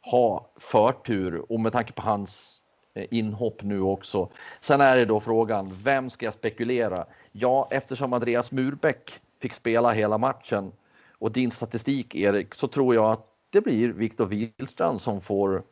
ha 0.00 0.52
förtur 0.56 1.52
och 1.52 1.60
med 1.60 1.72
tanke 1.72 1.92
på 1.92 2.02
hans 2.02 2.57
Eh, 2.98 3.06
inhopp 3.10 3.62
nu 3.62 3.80
också. 3.80 4.28
Sen 4.60 4.80
är 4.80 4.96
det 4.96 5.04
då 5.04 5.20
frågan, 5.20 5.70
vem 5.82 6.10
ska 6.10 6.26
jag 6.26 6.34
spekulera? 6.34 7.06
Ja, 7.32 7.68
eftersom 7.70 8.12
Andreas 8.12 8.52
Murbeck 8.52 9.20
fick 9.40 9.54
spela 9.54 9.92
hela 9.92 10.18
matchen 10.18 10.72
och 11.18 11.32
din 11.32 11.50
statistik 11.50 12.14
Erik, 12.14 12.54
så 12.54 12.68
tror 12.68 12.94
jag 12.94 13.10
att 13.10 13.26
det 13.50 13.60
blir 13.60 13.92
Viktor 13.92 14.26
Wihlstrand 14.26 15.00
som 15.00 15.20
får 15.20 15.62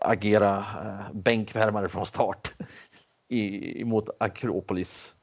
agera 0.00 0.56
eh, 0.58 1.12
bänkvärmare 1.12 1.88
från 1.88 2.06
start 2.06 2.52
i, 3.28 3.84
mot 3.84 4.08
Akropolis. 4.18 5.14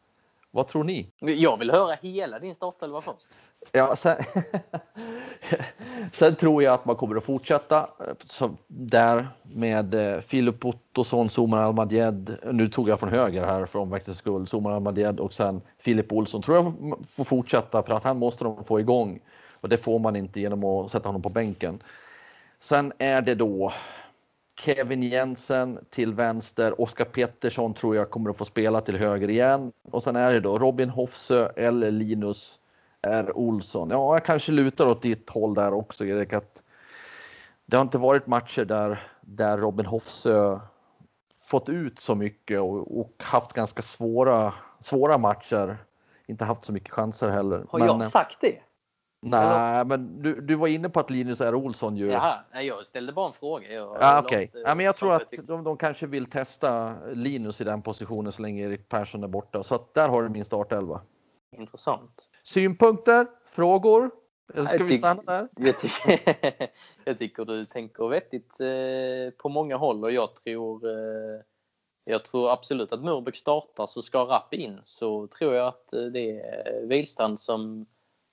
Vad 0.51 0.67
tror 0.67 0.83
ni? 0.83 1.11
Jag 1.19 1.57
vill 1.57 1.71
höra 1.71 1.95
hela 2.01 2.39
din 2.39 2.55
startelva 2.55 3.01
först. 3.01 3.27
Ja, 3.71 3.95
sen, 3.95 4.15
sen, 6.13 6.35
tror 6.35 6.63
jag 6.63 6.73
att 6.73 6.85
man 6.85 6.95
kommer 6.95 7.15
att 7.15 7.23
fortsätta 7.23 7.79
eh, 7.79 8.13
så 8.25 8.55
där 8.67 9.27
med 9.43 9.93
eh, 9.93 10.19
Filip 10.19 10.65
Ottosson, 10.65 11.29
Somar 11.29 11.57
Almadjed. 11.57 12.37
Nu 12.51 12.69
tog 12.69 12.89
jag 12.89 12.99
från 12.99 13.09
höger 13.09 13.45
här 13.45 13.65
för 13.65 13.79
omväxlings 13.79 14.17
skull. 14.17 14.47
Somar 14.47 14.71
Almadjed 14.71 15.19
och 15.19 15.33
sen 15.33 15.61
Filip 15.79 16.11
Olsson 16.11 16.41
tror 16.41 16.57
jag 16.57 16.73
får 17.07 17.23
fortsätta 17.23 17.83
för 17.83 17.93
att 17.93 18.03
han 18.03 18.17
måste 18.17 18.43
de 18.43 18.63
få 18.63 18.79
igång 18.79 19.19
och 19.61 19.69
det 19.69 19.77
får 19.77 19.99
man 19.99 20.15
inte 20.15 20.39
genom 20.39 20.63
att 20.63 20.91
sätta 20.91 21.09
honom 21.09 21.21
på 21.21 21.29
bänken. 21.29 21.83
Sen 22.59 22.93
är 22.97 23.21
det 23.21 23.35
då 23.35 23.73
Kevin 24.63 25.03
Jensen 25.03 25.79
till 25.89 26.13
vänster. 26.13 26.81
Oskar 26.81 27.05
Pettersson 27.05 27.73
tror 27.73 27.95
jag 27.95 28.09
kommer 28.09 28.29
att 28.29 28.37
få 28.37 28.45
spela 28.45 28.81
till 28.81 28.97
höger 28.97 29.29
igen. 29.29 29.71
Och 29.91 30.03
sen 30.03 30.15
är 30.15 30.33
det 30.33 30.39
då 30.39 30.59
Robin 30.59 30.89
Hofsö 30.89 31.49
eller 31.55 31.91
Linus 31.91 32.59
R. 33.01 33.31
Olsson. 33.35 33.89
Ja, 33.89 34.15
jag 34.15 34.25
kanske 34.25 34.51
lutar 34.51 34.89
åt 34.89 35.01
ditt 35.01 35.29
håll 35.29 35.53
där 35.53 35.73
också, 35.73 36.05
Erik. 36.05 36.33
Att 36.33 36.63
det 37.65 37.77
har 37.77 37.81
inte 37.81 37.97
varit 37.97 38.27
matcher 38.27 38.65
där, 38.65 39.07
där 39.21 39.57
Robin 39.57 39.85
Hofsö 39.85 40.59
fått 41.43 41.69
ut 41.69 41.99
så 41.99 42.15
mycket 42.15 42.59
och, 42.59 42.99
och, 42.99 43.13
haft 43.23 43.53
ganska 43.53 43.81
svåra, 43.81 44.53
svåra 44.79 45.17
matcher. 45.17 45.77
Inte 46.25 46.45
haft 46.45 46.65
så 46.65 46.73
mycket 46.73 46.93
chanser 46.93 47.29
heller. 47.29 47.65
Har 47.69 47.79
Men, 47.79 47.87
jag 47.87 48.05
sagt 48.05 48.37
det? 48.41 48.55
Nej, 49.21 49.85
men 49.85 50.21
du, 50.21 50.41
du 50.41 50.55
var 50.55 50.67
inne 50.67 50.89
på 50.89 50.99
att 50.99 51.09
Linus 51.09 51.41
R. 51.41 51.55
Olsson 51.55 51.97
ju... 51.97 52.07
Jaha, 52.07 52.43
jag 52.61 52.85
ställde 52.85 53.11
bara 53.11 53.27
en 53.27 53.33
fråga. 53.33 53.73
Jag, 53.73 53.97
ah, 53.99 54.21
okay. 54.23 54.47
ja, 54.53 54.75
men 54.75 54.85
jag 54.85 54.95
tror 54.95 55.13
att 55.13 55.31
de, 55.47 55.63
de 55.63 55.77
kanske 55.77 56.07
vill 56.07 56.25
testa 56.25 56.95
Linus 57.11 57.61
i 57.61 57.63
den 57.63 57.81
positionen 57.81 58.31
så 58.31 58.41
länge 58.41 58.65
Erik 58.65 58.89
Persson 58.89 59.23
är 59.23 59.27
borta. 59.27 59.63
Så 59.63 59.75
att 59.75 59.93
där 59.93 60.09
har 60.09 60.23
du 60.23 60.29
min 60.29 60.45
startelva. 60.45 61.01
Intressant. 61.57 62.29
Synpunkter? 62.43 63.27
Frågor? 63.45 64.11
Eller 64.53 64.65
ska 64.65 64.83
vi 64.83 64.97
stanna 64.97 65.21
där? 65.21 65.47
Jag 65.57 65.77
tycker, 65.77 66.37
jag 67.05 67.17
tycker 67.17 67.45
du 67.45 67.65
tänker 67.65 68.07
vettigt 68.07 68.59
eh, 68.59 69.37
på 69.37 69.49
många 69.49 69.77
håll 69.77 70.03
och 70.03 70.11
jag 70.11 70.35
tror 70.35 70.87
eh, 70.87 71.41
jag 72.05 72.25
tror 72.25 72.51
absolut 72.51 72.93
att 72.93 73.03
Murbeck 73.03 73.35
startar 73.35 73.87
så 73.87 74.01
ska 74.01 74.19
Rapp 74.19 74.53
in 74.53 74.81
så 74.83 75.27
tror 75.27 75.53
jag 75.53 75.67
att 75.67 75.93
eh, 75.93 76.01
det 76.01 76.39
är 76.39 76.85
Wihlstrand 76.87 77.39
som 77.39 77.85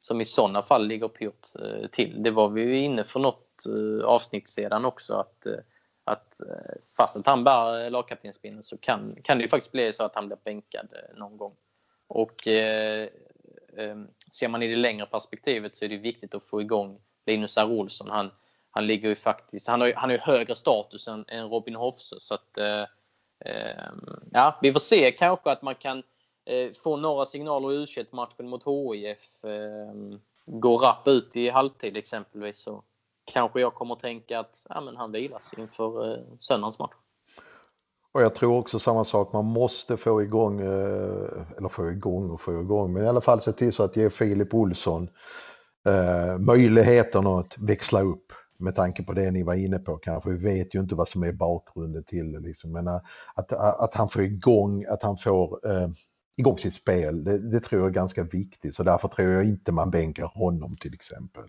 som 0.07 0.21
i 0.21 0.25
sådana 0.25 0.63
fall 0.63 0.87
ligger 0.87 1.09
pyrt 1.09 1.47
eh, 1.59 1.89
till. 1.91 2.23
Det 2.23 2.31
var 2.31 2.49
vi 2.49 2.63
ju 2.63 2.79
inne 2.79 3.05
för 3.05 3.21
något 3.21 3.67
eh, 3.67 4.07
avsnitt 4.07 4.49
sedan 4.49 4.85
också 4.85 5.15
att, 5.15 5.47
eh, 5.47 5.59
att 6.05 6.41
eh, 6.41 6.75
fast 6.97 7.17
att 7.17 7.27
han 7.27 7.45
bär 7.45 7.85
eh, 7.85 7.91
lagkaptensbindeln 7.91 8.63
så 8.63 8.79
kan, 8.79 9.17
kan 9.23 9.39
det 9.39 9.43
ju 9.43 9.49
faktiskt 9.49 9.73
bli 9.73 9.93
så 9.93 10.05
att 10.05 10.15
han 10.15 10.27
blir 10.27 10.39
bänkad 10.45 10.89
eh, 10.93 11.19
någon 11.19 11.37
gång. 11.37 11.55
Och 12.07 12.47
eh, 12.49 13.09
ser 14.33 14.49
man 14.49 14.63
i 14.63 14.69
det 14.69 14.77
längre 14.77 15.07
perspektivet 15.07 15.77
så 15.77 15.85
är 15.85 15.89
det 15.89 15.97
viktigt 15.97 16.35
att 16.35 16.45
få 16.45 16.61
igång 16.61 17.01
Linus 17.27 17.57
R. 17.57 17.71
Olsson. 17.71 18.11
Han, 18.11 18.31
han 18.71 18.87
ligger 18.87 19.09
ju 19.09 19.15
faktiskt, 19.15 19.69
han 19.69 19.81
har 19.81 19.89
ju, 19.89 19.95
han 19.95 20.11
har 20.11 20.17
ju 20.17 20.23
högre 20.23 20.55
status 20.55 21.09
än, 21.09 21.25
än 21.29 21.49
Robin 21.49 21.75
Hofse 21.75 22.17
så 22.21 22.35
att 22.35 22.59
eh, 22.59 22.85
ja, 24.33 24.59
vi 24.63 24.73
får 24.73 24.81
se 24.81 25.13
kanske 25.13 25.51
att 25.51 25.63
man 25.63 25.75
kan 25.75 25.99
eh, 25.99 26.05
Eh, 26.47 26.73
får 26.83 26.97
några 26.97 27.27
signaler 27.27 27.73
i 27.73 28.01
u 28.01 28.05
matchen 28.11 28.49
mot 28.49 28.65
HIF. 28.65 29.45
Eh, 29.45 30.19
går 30.47 30.79
rapp 30.79 31.09
ut 31.09 31.37
i 31.37 31.49
halvtid 31.49 31.97
exempelvis 31.97 32.59
så 32.59 32.83
kanske 33.25 33.61
jag 33.61 33.75
kommer 33.75 33.95
tänka 33.95 34.41
att 34.41 34.67
ja, 34.69 34.81
men 34.81 34.97
han 34.97 35.13
vilas 35.13 35.55
inför 35.59 36.13
eh, 36.13 36.19
söndagens 36.41 36.79
match. 36.79 36.95
Och 38.13 38.23
jag 38.23 38.35
tror 38.35 38.59
också 38.59 38.79
samma 38.79 39.05
sak, 39.05 39.33
man 39.33 39.45
måste 39.45 39.97
få 39.97 40.23
igång, 40.23 40.61
eh, 40.61 41.57
eller 41.57 41.69
få 41.69 41.91
igång 41.91 42.31
och 42.31 42.41
få 42.41 42.61
igång, 42.61 42.93
men 42.93 43.05
i 43.05 43.09
alla 43.09 43.21
fall 43.21 43.41
se 43.41 43.53
till 43.53 43.73
så 43.73 43.83
att 43.83 43.97
ge 43.97 44.11
Filip 44.11 44.55
Olsson 44.55 45.09
eh, 45.85 46.39
möjligheten 46.39 47.27
att 47.27 47.59
växla 47.59 48.03
upp 48.03 48.33
med 48.59 48.77
tanke 48.77 49.03
på 49.03 49.13
det 49.13 49.31
ni 49.31 49.43
var 49.43 49.55
inne 49.55 49.79
på 49.79 49.97
kanske. 49.97 50.31
Vi 50.31 50.37
vet 50.37 50.75
ju 50.75 50.81
inte 50.81 50.95
vad 50.95 51.09
som 51.09 51.23
är 51.23 51.33
bakgrunden 51.33 52.05
till 52.05 52.33
det 52.33 52.41
liksom. 52.41 52.73
Men 52.73 52.87
eh, 52.87 53.01
att, 53.35 53.53
att 53.53 53.95
han 53.95 54.09
får 54.09 54.23
igång, 54.23 54.85
att 54.85 55.03
han 55.03 55.19
får 55.19 55.71
eh, 55.71 55.89
igång 56.37 56.59
sitt 56.59 56.75
spel. 56.75 57.25
Det, 57.25 57.39
det, 57.39 57.61
tror 57.61 57.81
jag 57.81 57.89
är 57.89 57.95
ganska 57.95 58.23
viktigt 58.23 58.75
så 58.75 58.83
därför 58.83 59.09
tror 59.09 59.33
jag 59.33 59.45
inte 59.45 59.73
man 59.73 59.91
bänkar 59.91 60.25
honom 60.25 60.75
till 60.75 60.95
exempel. 60.95 61.45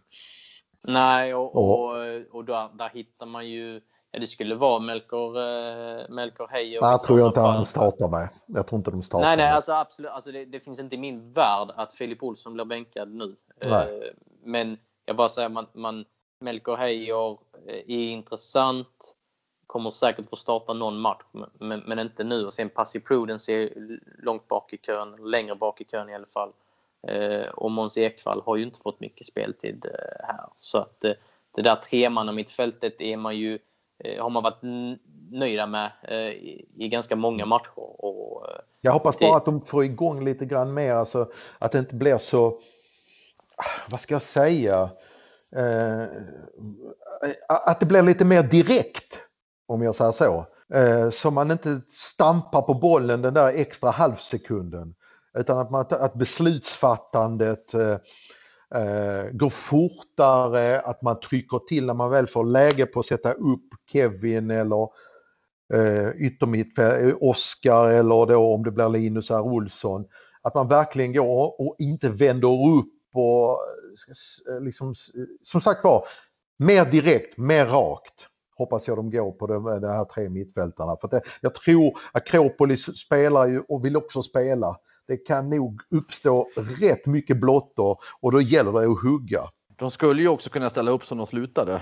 Nej, 0.84 1.36
och, 1.36 1.56
och, 1.56 1.96
och 2.32 2.46
där, 2.46 2.78
där 2.78 2.90
hittar 2.90 3.26
man 3.26 3.50
ju 3.50 3.82
Ja, 4.12 4.20
det 4.20 4.28
skulle 4.28 4.56
vara 4.56 4.80
Melker, 4.80 5.38
uh, 5.38 6.10
Melker 6.10 6.48
Heijer. 6.48 6.82
Nej, 6.82 7.00
tror 7.00 7.20
jag 7.20 7.30
inte 7.30 7.40
han 7.40 7.66
startar 7.66 8.08
med. 8.08 8.30
Jag 8.46 8.68
tror 8.68 8.80
inte 8.80 8.92
de 8.92 9.04
startar 9.04 9.26
Nej, 9.26 9.38
nej, 9.38 9.50
alltså 9.50 9.74
absolut. 9.74 10.12
Alltså, 10.12 10.32
det, 10.32 10.46
det, 10.46 10.60
finns 10.60 10.80
inte 10.80 10.96
i 10.96 11.00
min 11.00 11.34
värld 11.34 11.72
att 11.76 11.94
Filip 11.94 12.24
Olsson 12.24 12.54
blir 12.54 12.66
bänkad 12.66 13.10
nu. 13.10 13.36
Uh, 13.66 13.86
men 14.44 14.78
jag 15.06 15.16
bara 15.16 15.30
säger 15.30 15.50
man, 15.50 15.68
man 15.74 16.06
Melker 16.42 16.76
Heijer 16.76 17.32
uh, 17.32 17.38
är 17.88 18.10
intressant 18.10 19.16
kommer 19.68 19.90
säkert 19.90 20.30
få 20.30 20.36
starta 20.36 20.74
någon 20.74 21.00
match, 21.00 21.24
men, 21.60 21.84
men 21.86 22.00
inte 22.00 22.24
nu. 22.24 22.46
Och 22.46 22.54
sen 22.54 22.70
Passive 22.70 23.06
Prudence 23.06 23.54
är 23.54 23.70
långt 24.24 24.48
bak 24.48 24.74
i 24.74 24.78
kön, 24.78 25.16
längre 25.32 25.56
bak 25.56 25.82
i 25.82 25.84
kön 25.84 26.10
i 26.10 26.16
alla 26.16 26.26
fall. 26.34 26.52
Eh, 27.08 27.48
och 27.48 27.72
Måns 27.72 27.98
Ekvall 27.98 28.42
har 28.46 28.56
ju 28.56 28.64
inte 28.64 28.80
fått 28.80 29.00
mycket 29.00 29.28
speltid 29.28 29.86
eh, 29.86 30.28
här. 30.28 30.46
Så 30.58 30.78
att 30.78 31.04
eh, 31.04 31.12
det 31.56 31.62
där 31.62 31.76
treman 31.76 32.36
mittfältet 32.36 33.02
är 33.02 33.18
man 33.18 33.38
ju, 33.38 33.60
eh, 34.00 34.24
har 34.24 34.30
man 34.30 34.44
varit 34.44 34.62
nöjda 35.32 35.68
med 35.68 35.92
eh, 36.04 36.18
i, 36.18 36.66
i, 36.78 36.88
ganska 36.88 37.16
många 37.16 37.46
matcher. 37.46 38.04
Och, 38.06 38.50
eh, 38.50 38.60
Jag 38.82 38.92
hoppas 38.92 39.20
bara 39.20 39.38
att 39.38 39.46
de 39.46 39.62
får 39.62 39.84
igång 39.84 40.26
lite 40.26 40.46
grann 40.46 40.74
mer, 40.74 40.94
alltså 40.94 41.32
att 41.60 41.72
det 41.72 41.80
inte 41.80 41.96
blir 41.96 42.18
så, 42.18 42.60
vad 43.90 44.00
ska 44.00 44.16
jag 44.16 44.22
säga, 44.22 44.90
att 47.48 47.80
det 47.80 47.86
blir 47.86 48.02
lite 48.02 48.26
mer 48.26 48.44
direkt 48.44 49.20
om 49.68 49.82
jag 49.82 49.96
säger 49.96 50.12
så. 50.12 50.46
Eh, 50.74 51.10
så 51.10 51.32
man 51.32 51.52
inte 51.52 51.82
stampar 51.90 52.62
på 52.62 52.74
bollen 52.74 53.22
den 53.22 53.34
där 53.34 53.48
extra 53.48 53.92
halvsekunden. 53.92 54.96
Utan 55.38 55.58
att, 55.58 55.72
man, 55.72 55.86
att 55.90 56.14
beslutsfattandet 56.14 57.74
eh, 57.74 57.98
eh, 58.82 59.30
går 59.32 59.50
fortare, 59.50 60.82
att 60.82 61.02
man 61.02 61.20
trycker 61.20 61.60
till 61.60 61.86
när 61.86 61.94
man 61.94 62.10
väl 62.10 62.28
får 62.28 62.46
läge 62.46 62.86
på 62.86 63.00
att 63.00 63.06
sätta 63.06 63.34
upp 63.34 63.66
Kevin 63.92 64.52
eller 64.52 64.90
eh, 65.74 66.10
yttermittfält, 66.10 67.04
eh, 67.04 67.16
Oskar 67.20 67.90
eller 67.90 68.26
då 68.26 68.54
om 68.54 68.64
det 68.64 68.72
blir 68.72 68.90
Linus 68.90 69.32
R. 69.32 69.42
Olsson. 69.42 70.06
Att 70.42 70.56
man 70.56 70.68
verkligen 70.68 71.14
går 71.14 71.62
och 71.62 71.76
inte 71.80 72.10
vänder 72.10 72.78
upp 72.78 72.94
och 73.14 73.50
eh, 73.50 74.56
eh, 74.56 74.62
liksom, 74.62 74.94
som 75.42 75.62
sagt 75.62 75.84
var, 75.84 76.08
mer 76.58 76.86
direkt, 76.86 77.38
mer 77.38 77.66
rakt 77.66 78.28
hoppas 78.58 78.88
jag 78.88 78.98
de 78.98 79.12
går 79.12 79.32
på 79.32 79.48
de, 79.48 79.64
de 79.64 79.88
här 79.88 80.06
tre 80.06 80.30
mittfältarna. 80.30 80.98
För 81.02 81.08
det, 81.08 81.22
jag 81.42 81.56
tror 81.56 82.00
Akropolis 82.12 82.98
spelar 82.98 83.46
ju 83.48 83.60
och 83.60 83.86
vill 83.86 83.98
också 83.98 84.22
spela. 84.22 84.78
Det 85.08 85.18
kan 85.18 85.50
nog 85.50 85.82
uppstå 85.90 86.48
rätt 86.82 87.06
mycket 87.06 87.38
blottor 87.38 88.00
och 88.22 88.32
då 88.32 88.42
gäller 88.42 88.72
det 88.72 88.92
att 88.92 89.02
hugga. 89.02 89.42
De 89.76 89.92
skulle 89.92 90.22
ju 90.22 90.28
också 90.28 90.50
kunna 90.50 90.70
ställa 90.70 90.92
upp 90.92 91.06
som 91.06 91.18
de 91.18 91.28
slutade. 91.28 91.82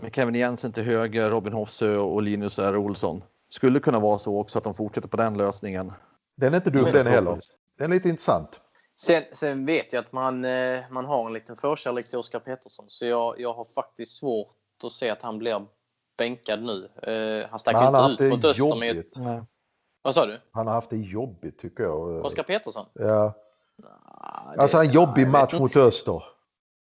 Med 0.00 0.14
Kevin 0.14 0.34
Jensen 0.34 0.72
till 0.72 0.82
höger, 0.82 1.30
Robin 1.30 1.52
Hofsö 1.52 1.96
och 1.96 2.22
Linus 2.22 2.58
R. 2.58 2.76
Olsson. 2.76 3.22
Skulle 3.48 3.80
kunna 3.80 3.98
vara 3.98 4.18
så 4.18 4.40
också 4.40 4.58
att 4.58 4.64
de 4.64 4.74
fortsätter 4.74 5.08
på 5.08 5.16
den 5.16 5.36
lösningen. 5.36 5.92
Den 6.36 6.52
är 6.52 6.56
inte 6.56 6.70
dum 6.70 6.84
den 6.92 7.06
heller. 7.06 7.40
Den 7.78 7.90
är 7.90 7.94
lite 7.94 8.08
intressant. 8.08 8.60
Sen, 8.96 9.22
sen, 9.32 9.66
vet 9.66 9.92
jag 9.92 10.00
att 10.00 10.12
man, 10.12 10.44
eh, 10.44 10.80
man 10.90 11.04
har 11.04 11.26
en 11.26 11.32
liten 11.32 11.56
förkärlek 11.56 12.10
till 12.10 12.18
Oskar 12.18 12.40
Pettersson 12.40 12.84
så 12.88 13.06
jag, 13.06 13.34
jag 13.38 13.52
har 13.52 13.66
faktiskt 13.74 14.18
svårt 14.18 14.56
att 14.84 14.92
se 14.92 15.10
att 15.10 15.22
han 15.22 15.38
blir 15.38 15.66
bänkad 16.16 16.62
nu. 16.62 16.88
Uh, 17.08 17.46
han 17.50 17.58
stack 17.58 17.76
inte 17.76 18.24
ut 18.24 18.30
mot 18.30 18.44
Öster 18.44 18.76
med. 18.76 19.04
Nej. 19.16 19.42
Vad 20.02 20.14
sa 20.14 20.26
du? 20.26 20.40
Han 20.52 20.66
har 20.66 20.74
haft 20.74 20.90
det 20.90 20.96
jobbigt 20.96 21.58
tycker 21.58 21.84
jag. 21.84 22.24
Oskar 22.24 22.42
Petersson? 22.42 22.86
Ja. 22.92 23.34
Nah, 23.76 24.54
alltså 24.58 24.78
en 24.78 24.92
jobbig 24.92 25.28
match 25.28 25.52
mot 25.52 25.76
Öster. 25.76 26.24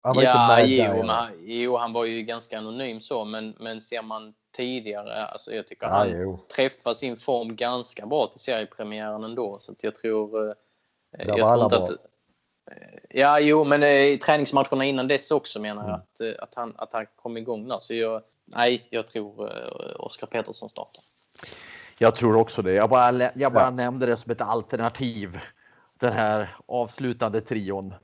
Han 0.03 0.17
var 0.17 0.23
ja, 0.23 0.61
inte 0.61 0.73
jo, 0.73 1.07
han, 1.07 1.31
jo, 1.41 1.77
han 1.77 1.93
var 1.93 2.05
ju 2.05 2.23
ganska 2.23 2.59
anonym 2.59 3.01
så, 3.01 3.25
men, 3.25 3.57
men 3.59 3.81
ser 3.81 4.03
man 4.03 4.35
tidigare, 4.57 5.25
alltså 5.25 5.53
jag 5.53 5.67
tycker 5.67 5.87
ja, 5.87 5.93
han 5.93 6.21
jo. 6.21 6.39
träffar 6.57 6.95
sin 6.95 7.17
form 7.17 7.57
ganska 7.57 8.07
bra 8.07 8.27
till 8.27 8.41
seriepremiären 8.41 9.25
ändå. 9.25 9.59
Så 9.61 9.73
att 9.73 9.85
jag 9.85 9.95
tror... 9.95 10.49
Eh, 10.49 10.55
Där 11.11 11.27
jag 11.27 11.45
var 11.45 11.53
alla 11.53 11.69
bra. 11.69 11.83
Att, 11.83 11.91
ja, 13.09 13.41
jo, 13.41 13.65
men 13.65 13.83
i 13.83 14.21
träningsmatcherna 14.25 14.85
innan 14.85 15.09
dess 15.09 15.31
också 15.31 15.61
menar 15.61 15.83
jag 15.83 16.27
mm. 16.29 16.35
att, 16.39 16.43
att, 16.43 16.55
han, 16.55 16.75
att 16.77 16.93
han 16.93 17.07
kom 17.17 17.37
igång 17.37 17.69
där. 17.69 17.79
Så 17.81 17.95
jag, 17.95 18.23
nej, 18.51 18.87
jag 18.91 19.09
tror 19.09 19.45
uh, 19.45 20.07
Oskar 20.07 20.27
Petersson 20.27 20.71
startar. 20.71 21.05
Jag 21.99 22.15
tror 22.15 22.37
också 22.37 22.63
det. 22.63 22.73
Jag 22.73 22.91
bara, 22.91 23.31
jag 23.35 23.53
bara 23.53 23.65
ja. 23.65 23.71
nämnde 23.71 24.07
det 24.07 24.17
som 24.17 24.33
ett 24.33 24.41
alternativ. 24.41 25.41
Den 25.99 26.13
här 26.13 26.49
avslutande 26.67 27.41
trion. 27.41 27.95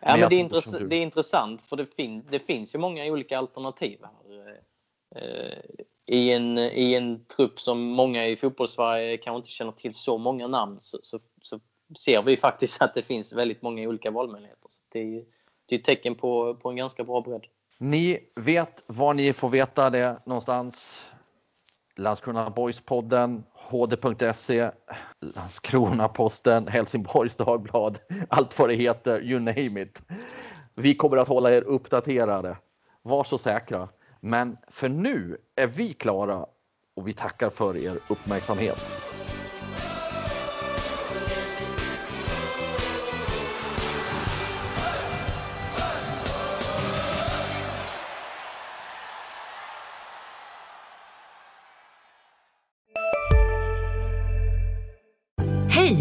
Ja, 0.00 0.16
men, 0.16 0.28
det, 0.28 0.36
är 0.36 0.40
intress 0.40 0.70
det 0.70 0.96
är 0.96 1.02
intressant 1.02 1.62
för 1.62 1.76
det, 1.76 1.86
fin 1.86 2.26
det 2.30 2.38
finns 2.38 2.74
ju 2.74 2.78
många 2.78 3.04
olika 3.04 3.38
alternativ 3.38 4.00
här. 4.02 4.52
Uh, 5.16 5.84
i 6.06 6.32
en, 6.32 6.58
I 6.58 6.94
en 6.94 7.24
trupp 7.24 7.60
som 7.60 7.80
många 7.80 8.26
i 8.26 8.36
fotbollssverige 8.36 9.16
kanske 9.16 9.36
inte 9.36 9.50
känner 9.50 9.72
till 9.72 9.94
så 9.94 10.18
många 10.18 10.46
namn 10.46 10.76
så, 10.80 10.98
så, 11.02 11.20
så, 11.42 11.60
ser 11.98 12.22
vi 12.22 12.36
faktiskt 12.36 12.82
att 12.82 12.94
det 12.94 13.02
finns 13.02 13.32
väldigt 13.32 13.62
många 13.62 13.88
olika 13.88 14.10
valmöjligheter. 14.10 14.68
Så 14.70 14.80
det, 14.92 14.98
är, 15.00 15.24
det 15.66 15.74
är 15.74 15.78
ett 15.78 15.84
tecken 15.84 16.14
på, 16.14 16.54
på 16.54 16.70
en 16.70 16.76
ganska 16.76 17.04
bra 17.04 17.20
bredd. 17.20 17.46
Ni 17.78 18.18
vet 18.36 18.84
var 18.86 19.14
ni 19.14 19.32
får 19.32 19.48
veta 19.48 19.90
det 19.90 20.18
någonstans. 20.26 21.06
Landskrona 21.96 22.50
Boys-podden, 22.50 23.42
hd.se, 23.70 24.70
Landskrona-Posten, 25.20 26.68
Helsingborgs 26.68 27.36
Dagblad, 27.36 27.98
allt 28.28 28.58
vad 28.58 28.68
det 28.68 28.74
heter, 28.74 29.22
you 29.22 29.40
name 29.40 29.80
it. 29.82 30.02
Vi 30.74 30.94
kommer 30.94 31.16
att 31.16 31.28
hålla 31.28 31.50
er 31.54 31.62
uppdaterade. 31.62 32.56
Var 33.02 33.24
så 33.24 33.38
säkra. 33.38 33.88
Men 34.20 34.56
för 34.68 34.88
nu 34.88 35.36
är 35.56 35.66
vi 35.66 35.92
klara 35.92 36.46
och 36.96 37.08
vi 37.08 37.12
tackar 37.12 37.50
för 37.50 37.76
er 37.76 38.00
uppmärksamhet. 38.08 38.96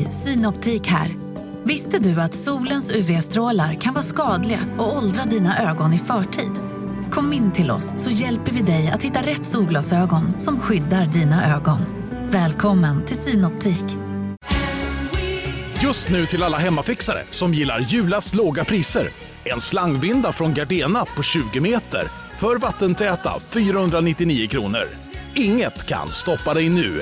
Hej, 0.06 0.12
Synoptik 0.12 0.88
här. 0.88 1.16
Visste 1.64 2.00
du 2.00 2.22
att 2.22 2.34
solens 2.34 2.92
UV-strålar 2.92 3.74
kan 3.74 3.94
vara 3.94 4.04
skadliga 4.04 4.60
och 4.78 4.98
åldra 4.98 5.26
dina 5.26 5.72
ögon 5.72 5.94
i 5.94 6.00
förtid? 6.00 6.52
Kom 7.12 7.34
in 7.34 7.52
till 7.52 7.72
oss 7.72 7.94
så 7.98 8.10
hjälper 8.10 8.52
vi 8.52 8.62
dig 8.62 8.92
att 8.94 9.04
hitta 9.04 9.22
rätt 9.22 9.46
solglasögon 9.46 10.40
som 10.40 10.60
skyddar 10.60 11.06
dina 11.06 11.56
ögon. 11.56 11.80
Välkommen 12.30 13.06
till 13.06 13.18
Synoptik. 13.18 13.86
Just 15.84 16.10
nu 16.10 16.26
till 16.26 16.44
alla 16.44 16.58
hemmafixare 16.58 17.24
som 17.30 17.54
gillar 17.54 17.80
julast 17.80 18.36
låga 18.36 18.66
priser. 18.66 19.10
En 19.44 19.62
slangvinda 19.62 20.32
från 20.32 20.54
Gardena 20.54 21.06
på 21.06 21.24
20 21.24 21.60
meter 21.60 22.04
för 22.38 22.58
vattentäta 22.58 23.32
499 23.50 24.48
kronor. 24.48 24.88
Inget 25.36 25.86
kan 25.86 26.12
stoppa 26.12 26.54
dig 26.54 26.70
nu. 26.70 27.02